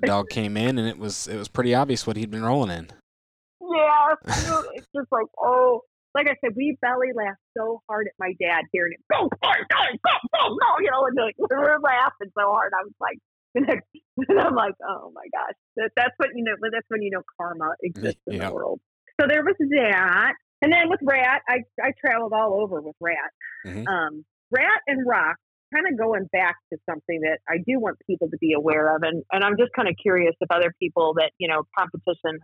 [0.00, 2.70] the dog came in and it was it was pretty obvious what he'd been rolling
[2.70, 2.88] in.
[3.60, 4.14] Yeah,
[4.74, 5.82] it's just like, oh,
[6.14, 9.00] like I said, we belly laughed so hard at my dad hearing it.
[9.12, 9.38] Go, go,
[9.70, 12.72] go, go, go, you know, and like, we were laughing so hard.
[12.74, 13.18] I was like,
[13.54, 16.52] and I'm like, oh my gosh, that, that's what you know.
[16.72, 18.48] That's when you know karma exists in Yeah.
[18.48, 18.80] the world.
[19.20, 20.32] So there was that,
[20.62, 23.30] and then with Rat, I I traveled all over with Rat.
[23.66, 23.86] Mhm.
[23.88, 25.36] Um, Rat and Rock,
[25.72, 29.02] kind of going back to something that I do want people to be aware of,
[29.02, 32.38] and and I'm just kind of curious if other people that you know competition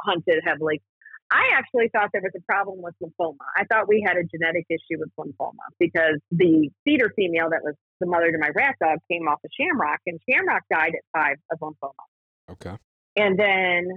[0.00, 0.82] hunted heavily.
[1.30, 3.46] I actually thought there was a problem with lymphoma.
[3.56, 7.74] I thought we had a genetic issue with lymphoma because the feeder female that was
[8.00, 11.36] the mother to my rat dog came off of Shamrock, and Shamrock died at five
[11.50, 12.04] of lymphoma.
[12.50, 12.76] Okay.
[13.16, 13.88] And then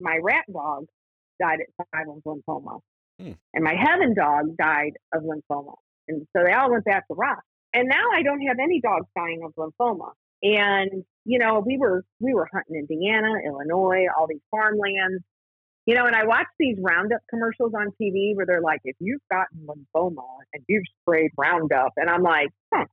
[0.00, 0.86] my rat dog
[1.40, 2.80] died at five of lymphoma.
[3.20, 3.32] Hmm.
[3.52, 5.74] And my heaven dog died of lymphoma.
[6.08, 7.42] And so they all went back to rock.
[7.72, 10.12] And now I don't have any dogs dying of lymphoma.
[10.42, 15.22] And, you know, we were we were hunting Indiana, Illinois, all these farmlands.
[15.86, 19.22] You know, and I watch these Roundup commercials on TV where they're like, if you've
[19.30, 22.84] gotten lymphoma and you've sprayed Roundup, and I'm like, huh.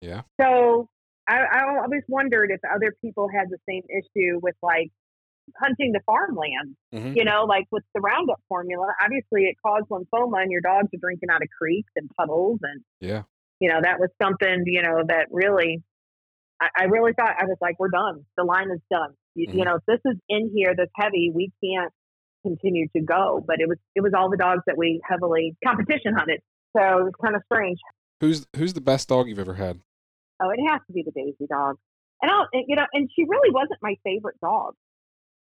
[0.00, 0.22] Yeah.
[0.40, 0.88] So
[1.28, 4.90] I, I always wondered if other people had the same issue with like
[5.58, 6.76] hunting the farmland.
[6.94, 7.16] Mhm.
[7.16, 10.98] You know, like with the Roundup formula, obviously it caused lymphoma, and your dogs are
[11.00, 13.22] drinking out of creeks and puddles, and Yeah.
[13.60, 15.82] You know that was something you know that really,
[16.60, 18.24] I, I really thought I was like, we're done.
[18.36, 19.10] The line is done.
[19.34, 19.64] You, you Mhm.
[19.66, 21.92] know, if this is in here this heavy, we can't
[22.42, 23.44] continue to go.
[23.46, 26.40] But it was it was all the dogs that we heavily competition hunted,
[26.76, 27.78] so it was kind of strange.
[28.20, 29.80] Who's who's the best dog you've ever had?
[30.42, 31.76] Oh, it has to be the Daisy dog.
[32.22, 34.74] And I'll, you know, and she really wasn't my favorite dog.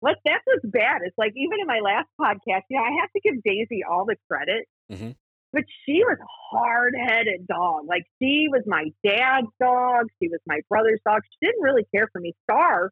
[0.01, 1.01] What that's what's bad.
[1.05, 4.05] It's like even in my last podcast, you know, I have to give Daisy all
[4.05, 5.17] the credit, Mhm.
[5.53, 7.87] But she was a hard-headed dog.
[7.89, 10.07] Like she was my dad's dog.
[10.21, 11.23] She was my brother's dog.
[11.25, 12.35] She didn't really care for me.
[12.45, 12.91] Star,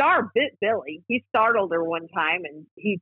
[0.00, 1.02] Star bit Billy.
[1.08, 3.00] He startled her one time, and he,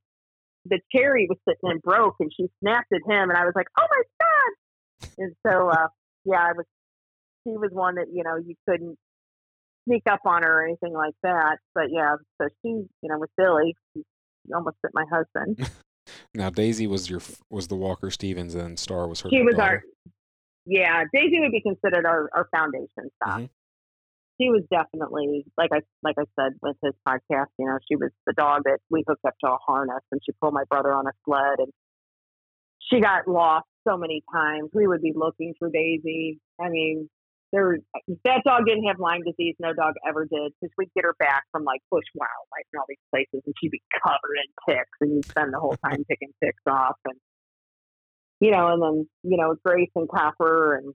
[0.64, 3.68] the cherry was sitting and broke, and she snapped at him, and I was like,
[3.78, 5.08] oh my god.
[5.18, 5.88] And so, uh,
[6.24, 6.66] yeah, I was
[7.44, 8.98] she was one that you know you couldn't
[9.86, 11.58] sneak up on her or anything like that.
[11.74, 14.02] But yeah, so she, you know, with Billy, she
[14.54, 15.68] almost bit my husband.
[16.34, 19.30] Now Daisy was your was the Walker Stephens and Star was her.
[19.30, 19.84] She was daughter.
[20.06, 20.12] our,
[20.66, 23.40] yeah, Daisy would be considered our, our foundation stock.
[23.40, 23.50] Mhm.
[24.40, 27.48] She was definitely like I like I said with his podcast.
[27.58, 30.32] You know, she was the dog that we hooked up to a harness, and she
[30.40, 31.72] pulled my brother on a sled, and
[32.80, 34.70] she got lost so many times.
[34.72, 36.40] We would be looking for Daisy.
[36.60, 37.10] I mean,
[37.52, 37.78] there
[38.24, 39.54] that dog didn't have Lyme disease.
[39.58, 40.52] No dog ever did.
[40.60, 43.70] Because we'd get her back from like Busch wildlife and all these places, and she'd
[43.70, 47.16] be covered in ticks, and you'd spend the whole time picking ticks off, and
[48.40, 50.94] you know, and then you know Grace and Copper, and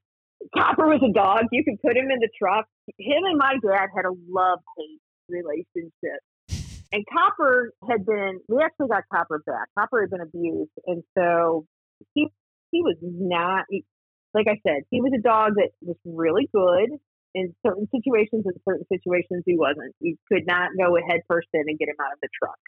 [0.55, 1.45] Copper was a dog.
[1.51, 2.65] You could put him in the truck.
[2.97, 6.21] Him and my dad had a love hate relationship.
[6.93, 9.65] And Copper had been, we actually got Copper back.
[9.75, 10.69] Copper had been abused.
[10.85, 11.65] And so
[12.13, 12.27] he
[12.69, 13.65] he was not,
[14.33, 16.99] like I said, he was a dog that was really good
[17.35, 18.45] in certain situations.
[18.45, 19.95] In certain situations, he wasn't.
[19.99, 22.59] You could not go head first in and get him out of the truck.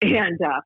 [0.00, 0.60] And uh,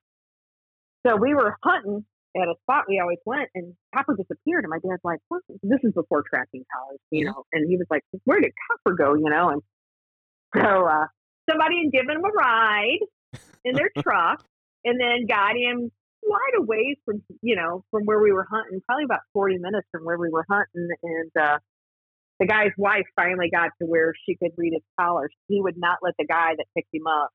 [1.06, 2.04] so we were hunting
[2.36, 4.64] at a spot we always went, and Copper disappeared.
[4.64, 5.42] And my dad's like, what?
[5.62, 9.14] "This is before tracking collars, you know." And he was like, "Where did Copper go?"
[9.14, 9.62] You know, and
[10.54, 11.06] so uh,
[11.48, 13.00] somebody had given him a ride
[13.64, 14.44] in their truck,
[14.84, 15.90] and then got him
[16.24, 19.86] quite a ways from you know from where we were hunting, probably about forty minutes
[19.90, 21.58] from where we were hunting, and uh,
[22.40, 25.30] the guy's wife finally got to where she could read his collar.
[25.48, 27.30] He would not let the guy that picked him up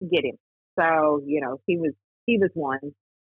[0.00, 0.36] get him.
[0.78, 1.92] So you know he was
[2.26, 2.80] he was one.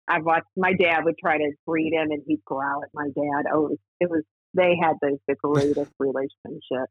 [0.07, 3.51] I've watched my dad would try to breed him, and he'd growl at my dad.
[3.53, 4.23] Oh, it was, it was
[4.53, 6.89] they had the the greatest relationship.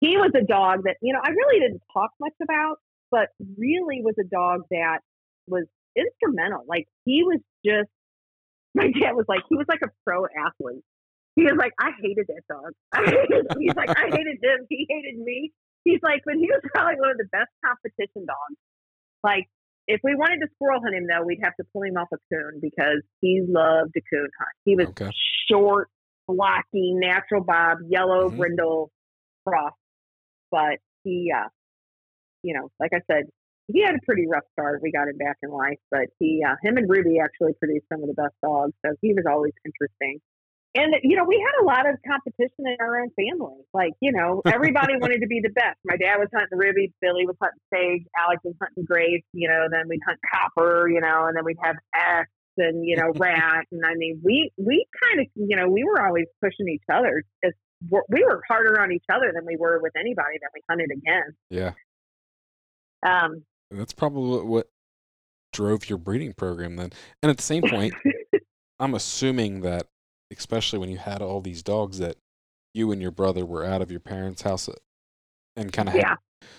[0.00, 2.76] He was a dog that you know I really didn't talk much about,
[3.10, 5.00] but really was a dog that
[5.46, 5.64] was
[5.98, 6.64] instrumental.
[6.68, 7.88] Like he was just
[8.74, 10.84] my dad was like he was like a pro athlete.
[11.36, 12.72] He was like I hated that dog.
[12.92, 14.66] I hated, he's like I hated him.
[14.68, 15.52] He hated me.
[15.84, 18.58] He's like, but he was probably one of the best competition dogs.
[19.22, 19.46] Like
[19.86, 22.18] if we wanted to squirrel hunt him though, we'd have to pull him off a
[22.32, 24.54] coon because he loved to coon hunt.
[24.64, 25.10] He was Okay.
[25.50, 25.88] short,
[26.26, 28.36] blocky, natural bob, yellow Mhm.
[28.36, 28.90] brindle
[29.46, 29.72] cross.
[30.50, 31.48] But he uh
[32.42, 33.24] you know, like I said,
[33.68, 34.80] he had a pretty rough start.
[34.82, 38.02] We got him back in life, but he, uh, him and Ruby actually produced some
[38.02, 38.72] of the best dogs.
[38.84, 40.20] So he was always interesting.
[40.74, 43.60] And you know, we had a lot of competition in our own family.
[43.72, 45.76] Like, you know, everybody wanted to be the best.
[45.84, 49.24] My dad was hunting Ruby, Billy was hunting Sage, Alex was hunting Grace.
[49.32, 50.88] You know, then we'd hunt Copper.
[50.88, 53.64] You know, and then we'd have X and you know Rat.
[53.72, 57.24] And I mean, we we kind of you know we were always pushing each other.
[57.44, 57.52] As,
[57.90, 61.38] we were harder on each other than we were with anybody that we hunted against.
[61.48, 61.72] Yeah.
[63.06, 64.68] Um, That's probably what
[65.52, 66.90] drove your breeding program then.
[67.22, 67.94] And at the same point,
[68.80, 69.86] I'm assuming that,
[70.36, 72.16] especially when you had all these dogs, that
[72.74, 74.74] you and your brother were out of your parents' house uh,
[75.56, 76.16] and kind of yeah, had.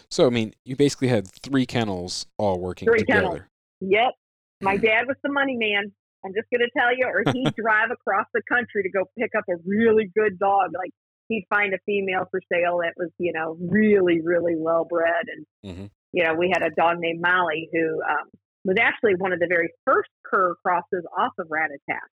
[0.10, 3.22] So, I mean, you basically had three kennels all working Three together.
[3.22, 3.40] kennels.
[3.81, 4.14] yep.
[4.61, 5.94] My dad was the money man.
[6.26, 9.31] I'm just going to tell you, or he'd drive across the country to go pick
[9.38, 10.72] up a really good dog.
[10.77, 10.91] Like
[11.30, 15.26] he'd find a female for sale that was, you know, really, really well bred.
[15.64, 18.27] And, hmm you know, we had a dog named Molly who um,
[18.65, 22.07] was actually one of the very first cur crosses off of Ratatat.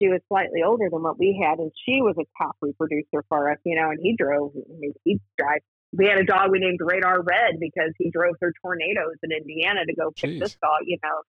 [0.00, 3.50] She was slightly older than what we had, and she was a top reproducer for
[3.50, 5.60] us, you know, and he drove, I mean, he'd drive.
[5.92, 9.86] We had a dog we named Radar Red because he drove through tornadoes in Indiana
[9.86, 10.40] to go pick Jeez.
[10.40, 11.22] this dog, you know,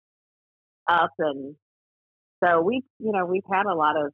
[0.94, 1.12] up.
[1.20, 1.56] And
[2.44, 4.12] so we, you know, we've had a lot of,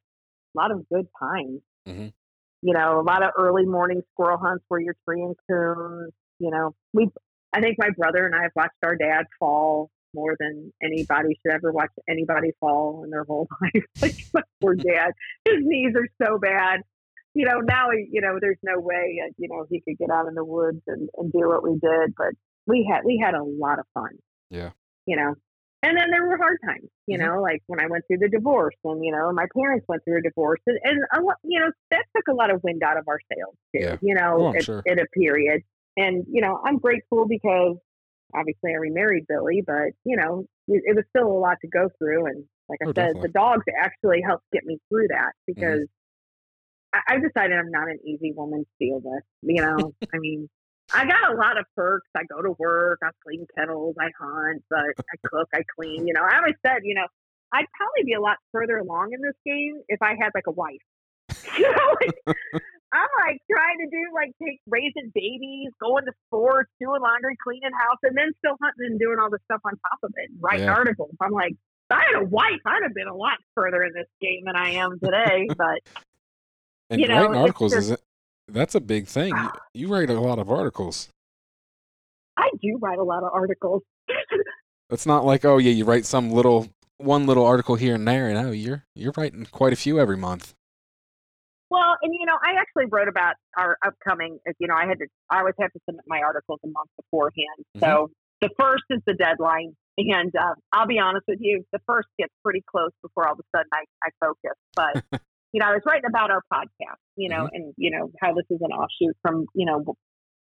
[0.54, 1.62] lot of good times.
[1.88, 2.14] Mhm.
[2.62, 6.14] You know, a lot of early morning squirrel hunts where you're treeing coons.
[6.38, 7.10] You know, we,
[7.54, 11.54] I think my brother and I have watched our dad fall more than anybody should
[11.54, 13.84] ever watch anybody fall in their whole life.
[14.02, 15.12] like my poor dad,
[15.46, 16.82] his knees are so bad.
[17.36, 20.12] You know, now he, you know, there's no way, uh, you know, he could get
[20.12, 22.14] out in the woods and, and do what we did.
[22.16, 22.34] But
[22.68, 24.12] we had we had a lot of fun.
[24.52, 24.70] Yeah.
[25.08, 25.34] You know,
[25.82, 26.88] and then there were hard times.
[27.08, 27.26] You Mhm.
[27.26, 30.20] know, like when I went through the divorce, and you know, my parents went through
[30.20, 32.98] a divorce, and, and a lot, you know, that took a lot of wind out
[32.98, 33.82] of our sails too.
[33.82, 33.98] Yeah.
[34.04, 34.84] You know, Oh, at, sure.
[34.88, 35.64] at a period.
[35.98, 37.78] And you know, I'm grateful because
[38.36, 41.90] obviously I remarried Billy, but you know, it, it was still a lot to go
[41.98, 42.26] through.
[42.26, 43.22] And like I Oh, said, definitely.
[43.28, 45.54] the dogs actually helped get me through that mm-hmm.
[45.54, 45.88] because
[46.94, 49.24] I, I've decided I'm not an easy woman to deal with.
[49.42, 50.50] You know, I mean,
[50.94, 52.10] I got a lot of perks.
[52.16, 56.08] I go to work, I clean kettles, I hunt, but I cook, I clean.
[56.08, 57.06] You know, I always said, you know,
[57.54, 60.52] I'd probably be a lot further along in this game if I had like a
[60.52, 60.82] wife.
[61.58, 62.36] you know, like
[62.94, 67.72] I'm like trying to do like take raising babies, going to sports, doing laundry, cleaning
[67.74, 70.66] house, and then still hunting and doing all the stuff on top of it, writing
[70.66, 70.74] Yeah.
[70.76, 71.12] articles.
[71.20, 74.08] I'm like, if I had a wife, I'd have been a lot further in this
[74.22, 75.48] game than I am today.
[75.58, 75.80] But
[76.92, 77.98] And You know, writing articles just- is
[78.48, 79.36] that's a big thing.
[79.36, 81.10] You, you write a lot of articles.
[82.38, 83.82] I do write a lot of articles.
[84.90, 86.68] It's not like oh yeah, you write some little
[86.98, 88.32] one little article here and there.
[88.34, 90.54] No, you're you're writing quite a few every month.
[91.74, 94.38] Well, and you know, I actually wrote about our upcoming.
[94.60, 95.08] You know, I had to.
[95.32, 97.66] I always have to submit my articles a month beforehand.
[97.80, 102.10] So the first is the deadline, and uh, I'll be honest with you, the first
[102.20, 104.56] gets pretty close before all of a sudden I, I focus.
[104.76, 105.04] But
[105.52, 107.02] you know, I was writing about our podcast.
[107.18, 109.84] You know, and you know how this is an offshoot from you know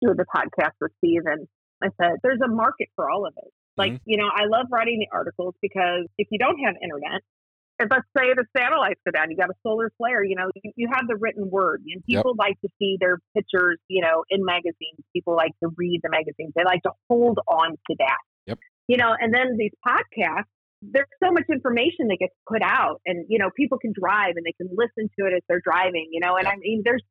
[0.02, 1.48] doing the podcast with Steve, and
[1.82, 3.50] I said there's a market for all of it.
[3.78, 4.00] Like Mhm.
[4.04, 7.22] you know, I love writing the articles because if you don't have internet
[7.78, 10.72] if let's say the satellites go down, you got a solar flare, you know, you,
[10.76, 11.82] you have the written word.
[11.86, 12.18] And Yep.
[12.24, 15.00] people like to see their pictures, you know, in magazines.
[15.12, 16.52] People like to read the magazines.
[16.56, 18.18] They like to hold on to that.
[18.46, 18.58] Yep.
[18.88, 20.48] You know, and then these podcasts,
[20.82, 24.44] there's so much information that gets put out and, you know, people can drive and
[24.44, 26.54] they can listen to it as they're driving, you know, and Yep.
[26.54, 27.02] I mean, there's,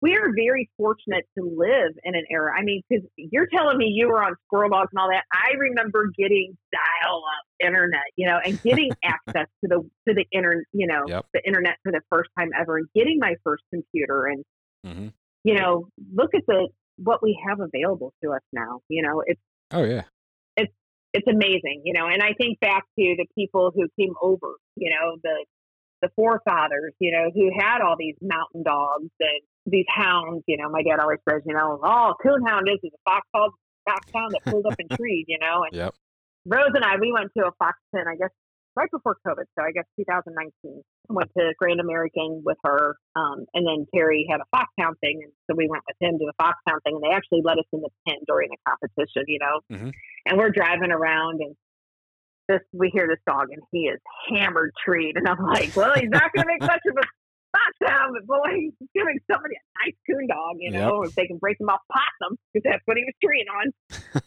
[0.00, 2.52] we are very fortunate to live in an era.
[2.56, 5.24] I mean, because you're telling me you were on Squirrel Dogs and all that.
[5.32, 10.62] I remember getting dial-up internet, you know, and getting access to the to the inter,
[10.72, 11.26] you know, Yep.
[11.34, 14.44] the internet for the first time ever, and getting my first computer, and
[14.86, 15.08] mm-hmm.
[15.44, 18.80] you know, look at the what we have available to us now.
[18.88, 19.40] You know, it's
[19.72, 20.04] Oh yeah.
[20.56, 20.72] it's
[21.12, 22.06] it's amazing, you know.
[22.06, 25.44] And I think back to the people who came over, you know, the
[26.02, 30.44] the forefathers, you know, who had all these mountain dogs and these hounds.
[30.46, 33.52] You know, my dad always says, you know, oh, coonhound is is a fox called
[33.88, 35.64] fox hound that pulled up in trees, you know.
[35.64, 35.94] And Yep.
[36.46, 38.30] Rose and I, we went to a fox pen, I guess,
[38.74, 39.44] right before COVID.
[39.58, 40.82] So I guess 2019.
[41.10, 45.32] Went to Grand American with her, um, and then Terry had a foxhound thing, and
[45.48, 47.80] so we went with him to the foxhound thing, and they actually let us in
[47.80, 49.60] the pen during the competition, you know.
[49.72, 49.88] Mm-hmm.
[50.26, 51.56] And we're driving around, and
[52.46, 56.10] this we hear this dog, and he is hammered treed, and I'm like, well, he's
[56.10, 57.06] not going to make much of a
[57.52, 61.38] foxhound, but boy, he's giving somebody a nice coon dog, you know, if they can
[61.38, 63.72] break him off possum, because that's what he was treeing on.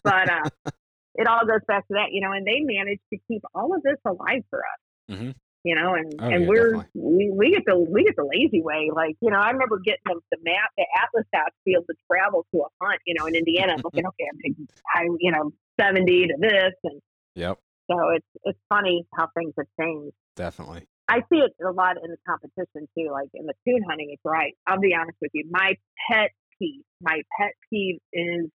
[0.04, 0.50] But uh,
[1.16, 3.84] it all goes back to that, you know, and they managed to keep all of
[3.84, 4.80] this alive for us.
[5.18, 5.36] Mhm.
[5.64, 7.02] you know, and Oh, and yeah, we're definitely.
[7.30, 8.90] we, we get the we get the lazy way.
[8.94, 11.86] Like you know, I remember getting the, the map, the atlas out to be able
[11.86, 13.00] to travel to a hunt.
[13.06, 16.74] You know, in Indiana, and looking, okay, I'm taking high, you know, seventy to this,
[16.86, 17.02] and
[17.36, 17.60] Yep,
[17.92, 20.16] so it's it's funny how things have changed.
[20.36, 20.88] definitely.
[21.12, 24.10] I see it a lot in the competition too, like in the coon hunting.
[24.12, 24.56] It's right.
[24.66, 25.44] I'll be honest with you.
[25.52, 25.76] My
[26.10, 28.50] pet peeve, my pet peeve is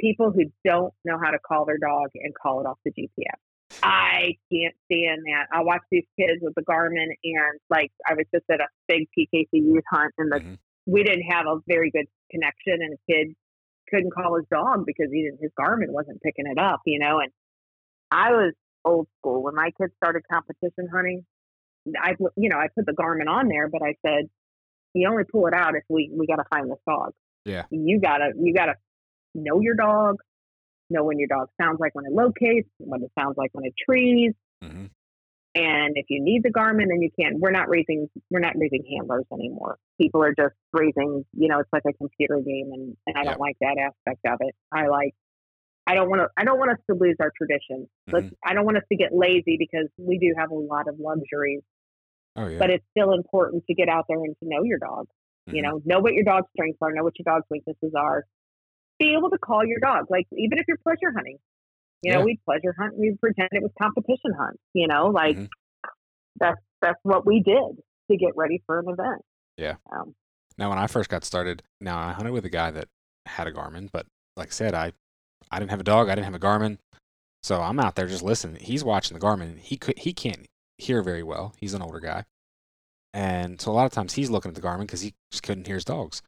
[0.00, 3.38] people who don't know how to call their dog and call it off the GPS.
[3.84, 5.46] I can't stand that.
[5.52, 9.08] I watch these kids with the Garmin, and like I was just at a big
[9.16, 10.58] PKC youth hunt, and the Mhm.
[10.86, 13.36] we didn't have a very good connection, and a kid
[13.88, 17.20] couldn't call his dog because he didn't, his Garmin wasn't picking it up, you know.
[17.20, 17.32] And
[18.10, 18.54] I was
[18.84, 21.24] old school when my kids started competition hunting.
[22.00, 24.28] I you know I put the Garmin on there, but I said
[24.94, 27.12] you only pull it out if we we got to find this dog.
[27.44, 27.64] Yeah.
[27.70, 28.74] you gotta you gotta
[29.34, 30.16] know your dog,
[30.90, 33.74] know when your dog sounds like when it locates, what it sounds like when it
[33.84, 34.32] trees,
[34.62, 34.84] Mm-hmm.
[35.56, 38.84] and if you need the Garmin, then you can't, We're not raising we're not raising
[38.96, 39.76] handlers anymore.
[40.00, 43.32] People are just raising, you know, it's like a computer game, and, and I Yep.
[43.32, 44.54] don't like that aspect of it.
[44.70, 45.14] I like.
[45.86, 46.28] I don't want to.
[46.36, 47.88] I don't want us to lose our tradition.
[48.10, 48.26] Let's.
[48.44, 51.62] I don't want us to get lazy because we do have a lot of luxuries,
[52.36, 52.58] Oh yeah.
[52.58, 55.06] but it's still important to get out there and to know your dog.
[55.46, 55.64] You Mhm.
[55.64, 58.24] know, know what your dog's strengths are, know what your dog's weaknesses are.
[59.00, 61.38] Be able to call your dog, like even if you're pleasure hunting.
[62.02, 62.24] You know, Yeah.
[62.26, 62.96] we pleasure hunt.
[62.96, 64.58] We pretend it was competition hunt.
[64.74, 65.48] You know, like Mhm.
[66.36, 69.22] that's that's what we did to get ready for an event.
[69.56, 69.76] Yeah.
[69.90, 70.14] Um,
[70.58, 72.88] Now, when I first got started, now I hunted with a guy that
[73.26, 74.06] had a Garmin, but
[74.36, 74.92] like I said, I
[75.52, 76.78] I didn't have a dog, I didn't have a Garmin,
[77.42, 78.56] so I'm out there just listening.
[78.62, 79.58] He's watching the Garmin.
[79.58, 80.46] He could he can't
[80.78, 81.54] hear very well.
[81.60, 82.24] He's an older guy,
[83.12, 85.66] and so a lot of times he's looking at the Garmin because he just couldn't
[85.66, 86.22] hear his dogs.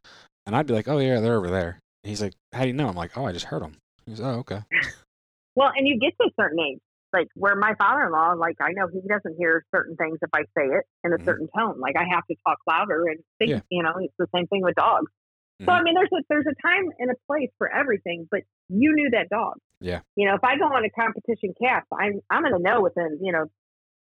[0.45, 2.73] And I'd be like, "Oh yeah, they're over there." And he's like, "How do you
[2.73, 4.61] know?" I'm like, "Oh, I just heard them." He's, like, "Oh, okay."
[5.55, 6.79] well, and you get to a certain age,
[7.11, 10.65] like where my father-in-law, like I know he doesn't hear certain things if I say
[10.67, 11.25] it in a Mhm.
[11.25, 11.79] certain tone.
[11.79, 13.49] Like I have to talk louder and think.
[13.49, 13.61] Yeah.
[13.71, 15.11] You know, it's the same thing with dogs.
[15.63, 15.71] So.
[15.71, 19.09] I mean, there's a there's a time and a place for everything, but you knew
[19.11, 19.53] that dog.
[19.79, 20.01] Yeah.
[20.15, 23.19] You know, if I go on a competition cast, I'm I'm going to know within
[23.21, 23.45] you know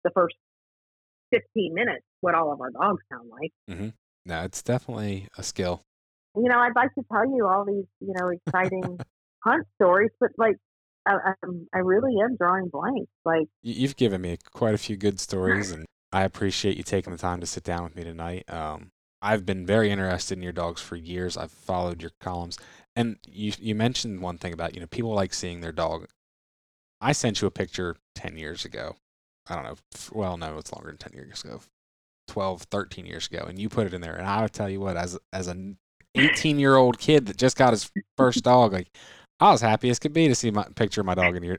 [0.05, 0.37] the first
[1.33, 3.53] 15 minutes what all of our dogs sound like.
[3.69, 3.89] Mm-hmm.
[4.27, 5.83] No, it's definitely a skill.
[6.37, 8.99] you know, I'd like to tell you all these, you know, exciting
[9.45, 10.57] hunt stories, but like,
[11.07, 13.11] I, I'm, I really am drawing blanks.
[13.25, 17.19] Like, You've given me quite a few good stories, and I appreciate you taking the
[17.19, 18.45] time to sit down with me tonight.
[18.49, 18.91] Um,
[19.23, 21.37] I've been very interested in your dogs for years.
[21.37, 22.59] I've followed your columns,
[22.97, 26.07] and you you mentioned one thing about you know people like seeing their dog.
[27.01, 28.97] I sent you a picture ten years ago.
[29.49, 29.77] I don't know.
[30.13, 31.61] Well, no, it's longer than ten years ago.
[32.29, 34.15] 12, 13 years ago, and you put it in there.
[34.15, 35.79] And I would tell you what, as as an
[36.15, 38.89] 18 year old kid that just got his first dog, like
[39.41, 41.59] I was happy as could be to see my picture of my dog in your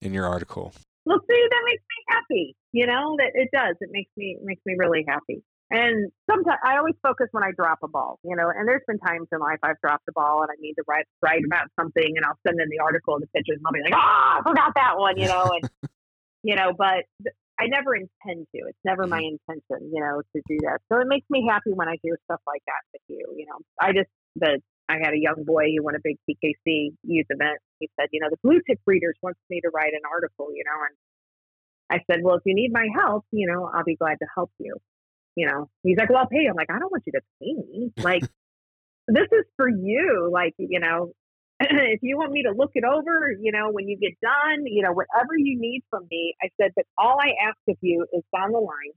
[0.00, 0.72] in your article.
[1.04, 2.56] well, see, that makes me happy.
[2.72, 3.76] You know, that it does.
[3.80, 5.42] It makes me it makes me really happy.
[5.72, 8.20] And sometimes I always focus when I drop a ball.
[8.24, 10.74] You know, and there's been times in life I've dropped a ball and I need
[10.74, 13.64] to write write about something, and I'll send in the article and the pictures, and
[13.66, 15.16] I'll be like, ah, I forgot that one.
[15.16, 15.64] You know, and
[16.44, 17.08] you know, but
[17.58, 18.68] I never intend to.
[18.68, 20.80] It's never my intention, you know, to do that.
[20.92, 23.24] So it makes me happy when I hear stuff like that with you.
[23.34, 26.92] You know, I just the I had a young boy who won a big PKC
[27.02, 27.58] youth event.
[27.78, 30.64] He said, you know, the blue tick breeders wants me to write an article, you
[30.66, 30.94] know, and
[31.88, 34.50] I said, well, if you need my help, you know, I'll be glad to help
[34.58, 34.76] you.
[35.34, 36.50] You know, he's like, well, I'll pay you.
[36.50, 37.92] I'm like, I don't want you to pay me.
[38.02, 38.22] Like,
[39.08, 40.30] this is for you.
[40.32, 41.12] Like, you know,
[41.60, 44.82] if you want me to look it over, you know, when you get done, you
[44.82, 48.22] know, whatever you need from me, I said, but all I ask of you is
[48.34, 48.92] down the line,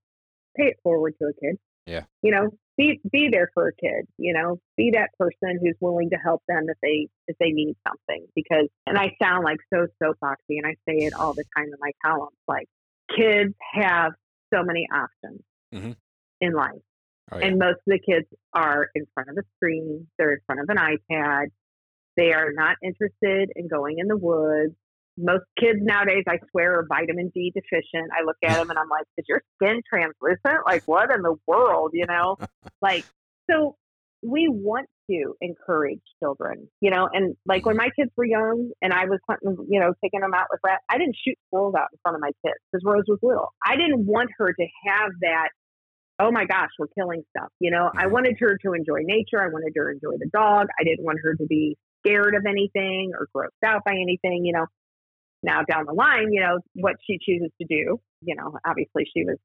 [0.58, 1.58] pay it forward to a kid.
[1.86, 2.04] Yeah.
[2.24, 6.10] You know, be be there for a kid, you know, be that person who's willing
[6.10, 8.26] to help them if they if they need something.
[8.36, 11.76] Because and I sound like so soapboxy and I say it all the time in
[11.80, 12.68] my columns, like
[13.16, 14.14] kids have
[14.54, 15.42] so many options
[15.74, 15.96] Mhm.
[16.46, 16.72] In life.
[17.32, 17.48] Oh, yeah.
[17.48, 20.70] And most of the kids are in front of a screen, they're in front of
[20.70, 21.48] an iPad.
[22.18, 24.74] They are not interested in going in the woods.
[25.18, 28.12] Most kids nowadays, I swear, are vitamin D deficient.
[28.18, 30.66] I look at them and I'm like, is your skin translucent?
[30.66, 32.38] Like, what in the world, you know?
[32.82, 33.06] like,
[33.50, 33.76] so
[34.24, 37.86] we want to encourage children, you know, and like when mm-hmm.
[37.86, 40.84] my kids were young and I was hunting, you know, taking them out with rats,
[40.90, 43.54] I didn't shoot squirrels out in front of my kids because Rose was little.
[43.64, 45.50] I didn't want her to have that
[46.20, 47.50] oh my gosh, we're killing stuff.
[47.60, 49.42] You know, I wanted her to enjoy nature.
[49.42, 50.68] I wanted her to enjoy the dog.
[50.80, 54.54] I didn't want her to be scared of anything or grossed out by anything, you
[54.54, 54.66] know.
[55.44, 59.24] Now down the line, you know, what she chooses to do, you know, obviously she
[59.26, 59.38] was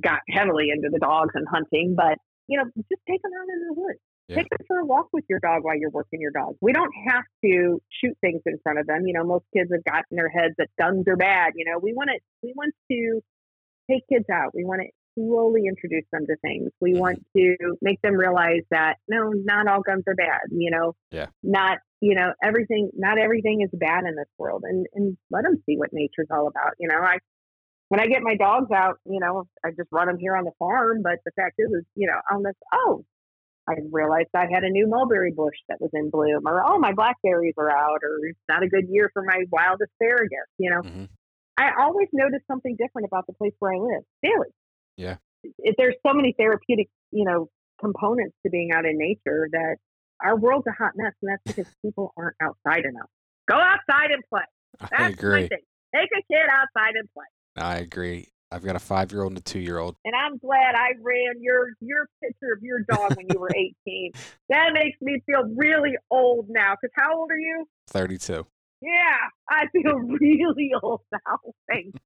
[0.00, 3.66] got heavily into the dogs and hunting, but you know, just take them out in
[3.68, 3.98] the woods.
[4.28, 4.36] Yeah.
[4.36, 6.54] Take them for a walk with your dog while you're working your dog.
[6.60, 9.06] We don't have to shoot things in front of them.
[9.06, 11.54] You know, most kids have got in their heads that guns are bad.
[11.56, 13.20] You know, we want to we want to
[13.90, 14.54] take kids out.
[14.54, 16.70] We want to slowly introduce them to things.
[16.80, 20.40] We want to make them realize that no, not all guns are bad.
[20.50, 21.26] You know, Yeah.
[21.42, 22.90] not you know everything.
[22.94, 26.48] Not everything is bad in this world, and and let them see what nature's all
[26.48, 26.74] about.
[26.78, 27.18] You know, I
[27.88, 30.52] when I get my dogs out, you know, I just run them here on the
[30.58, 31.02] farm.
[31.02, 33.04] But the fact is, is you know, on this, oh,
[33.68, 36.92] I realized I had a new mulberry bush that was in bloom, or oh, my
[36.92, 40.48] blackberries are out, or it's not a good year for my wild asparagus.
[40.58, 41.04] You know, mm-hmm.
[41.58, 44.48] I always notice something different about the place where I live daily.
[45.00, 45.16] Yeah.
[45.42, 47.48] It, there's so many therapeutic, you know,
[47.80, 49.76] components to being out in nature that
[50.22, 53.08] our world's a hot mess, and that's because people aren't outside enough.
[53.48, 54.42] Go outside and play.
[54.80, 55.48] I That's my agree.
[55.94, 57.24] Take a kid outside and play.
[57.56, 58.28] I agree.
[58.52, 59.96] I've got a five year old and a two year old.
[60.04, 63.50] And I'm glad I ran your your picture of your dog when you were
[63.86, 64.12] 18.
[64.50, 66.74] That makes me feel really old now.
[66.80, 67.66] Because how old are you?
[67.88, 68.46] 32.
[68.82, 68.90] Yeah,
[69.48, 71.38] I feel really old now.
[71.68, 71.98] Thanks.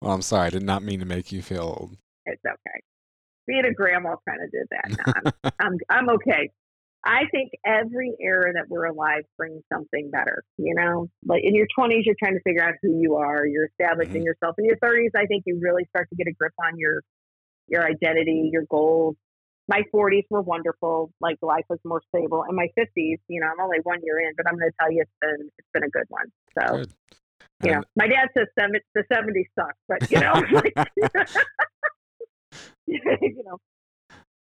[0.00, 0.46] Well, I'm sorry.
[0.46, 1.96] I did not mean to make you feel old.
[2.26, 2.80] It's okay.
[3.46, 4.90] Being a grandma kind of did that.
[4.90, 6.50] No, I'm, I'm I'm okay.
[7.06, 10.42] I think every era that we're alive brings something better.
[10.56, 13.46] You know, like in your 20s, you're trying to figure out who you are.
[13.46, 14.24] You're establishing Mhm.
[14.24, 14.54] yourself.
[14.58, 17.02] In your 30s, I think you really start to get a grip on your
[17.68, 19.16] your identity, your goals.
[19.68, 21.10] My 40s were wonderful.
[21.20, 22.42] Like life was more stable.
[22.42, 24.92] And my 50s, you know, I'm only one year in, but I'm going to tell
[24.92, 26.26] you it's been it's been a good one.
[26.58, 26.78] So.
[26.78, 26.92] Good.
[27.64, 30.74] Know, And my dad says seven, the 70s suck, but you know, like,
[32.86, 33.58] you know,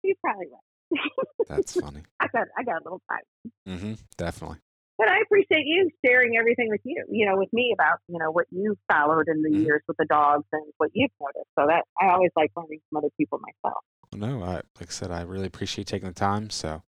[0.02, 1.00] he's probably right.
[1.48, 2.02] that's funny.
[2.20, 4.58] I got, I got a little time, hmm Definitely.
[4.98, 8.32] but I appreciate you sharing everything with you, you know, with me about, you know,
[8.32, 9.64] what you've followed in the Mhm.
[9.66, 11.50] years with the dogs and what you've noticed.
[11.60, 13.84] So that I always like learning from other people myself.
[14.12, 16.50] Well, no, I, like I said, I really appreciate taking the time.
[16.50, 16.84] So,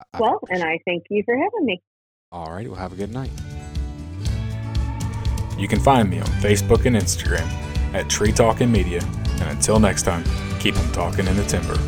[0.00, 1.82] I- I well, and I thank you for having me.
[2.30, 2.66] all right.
[2.68, 3.30] Well, have a good night.
[5.58, 7.46] You can find me on Facebook and Instagram
[7.94, 9.00] at Tree Talking Media.
[9.40, 10.24] And until next time,
[10.60, 11.78] keep 'em talking in the timber.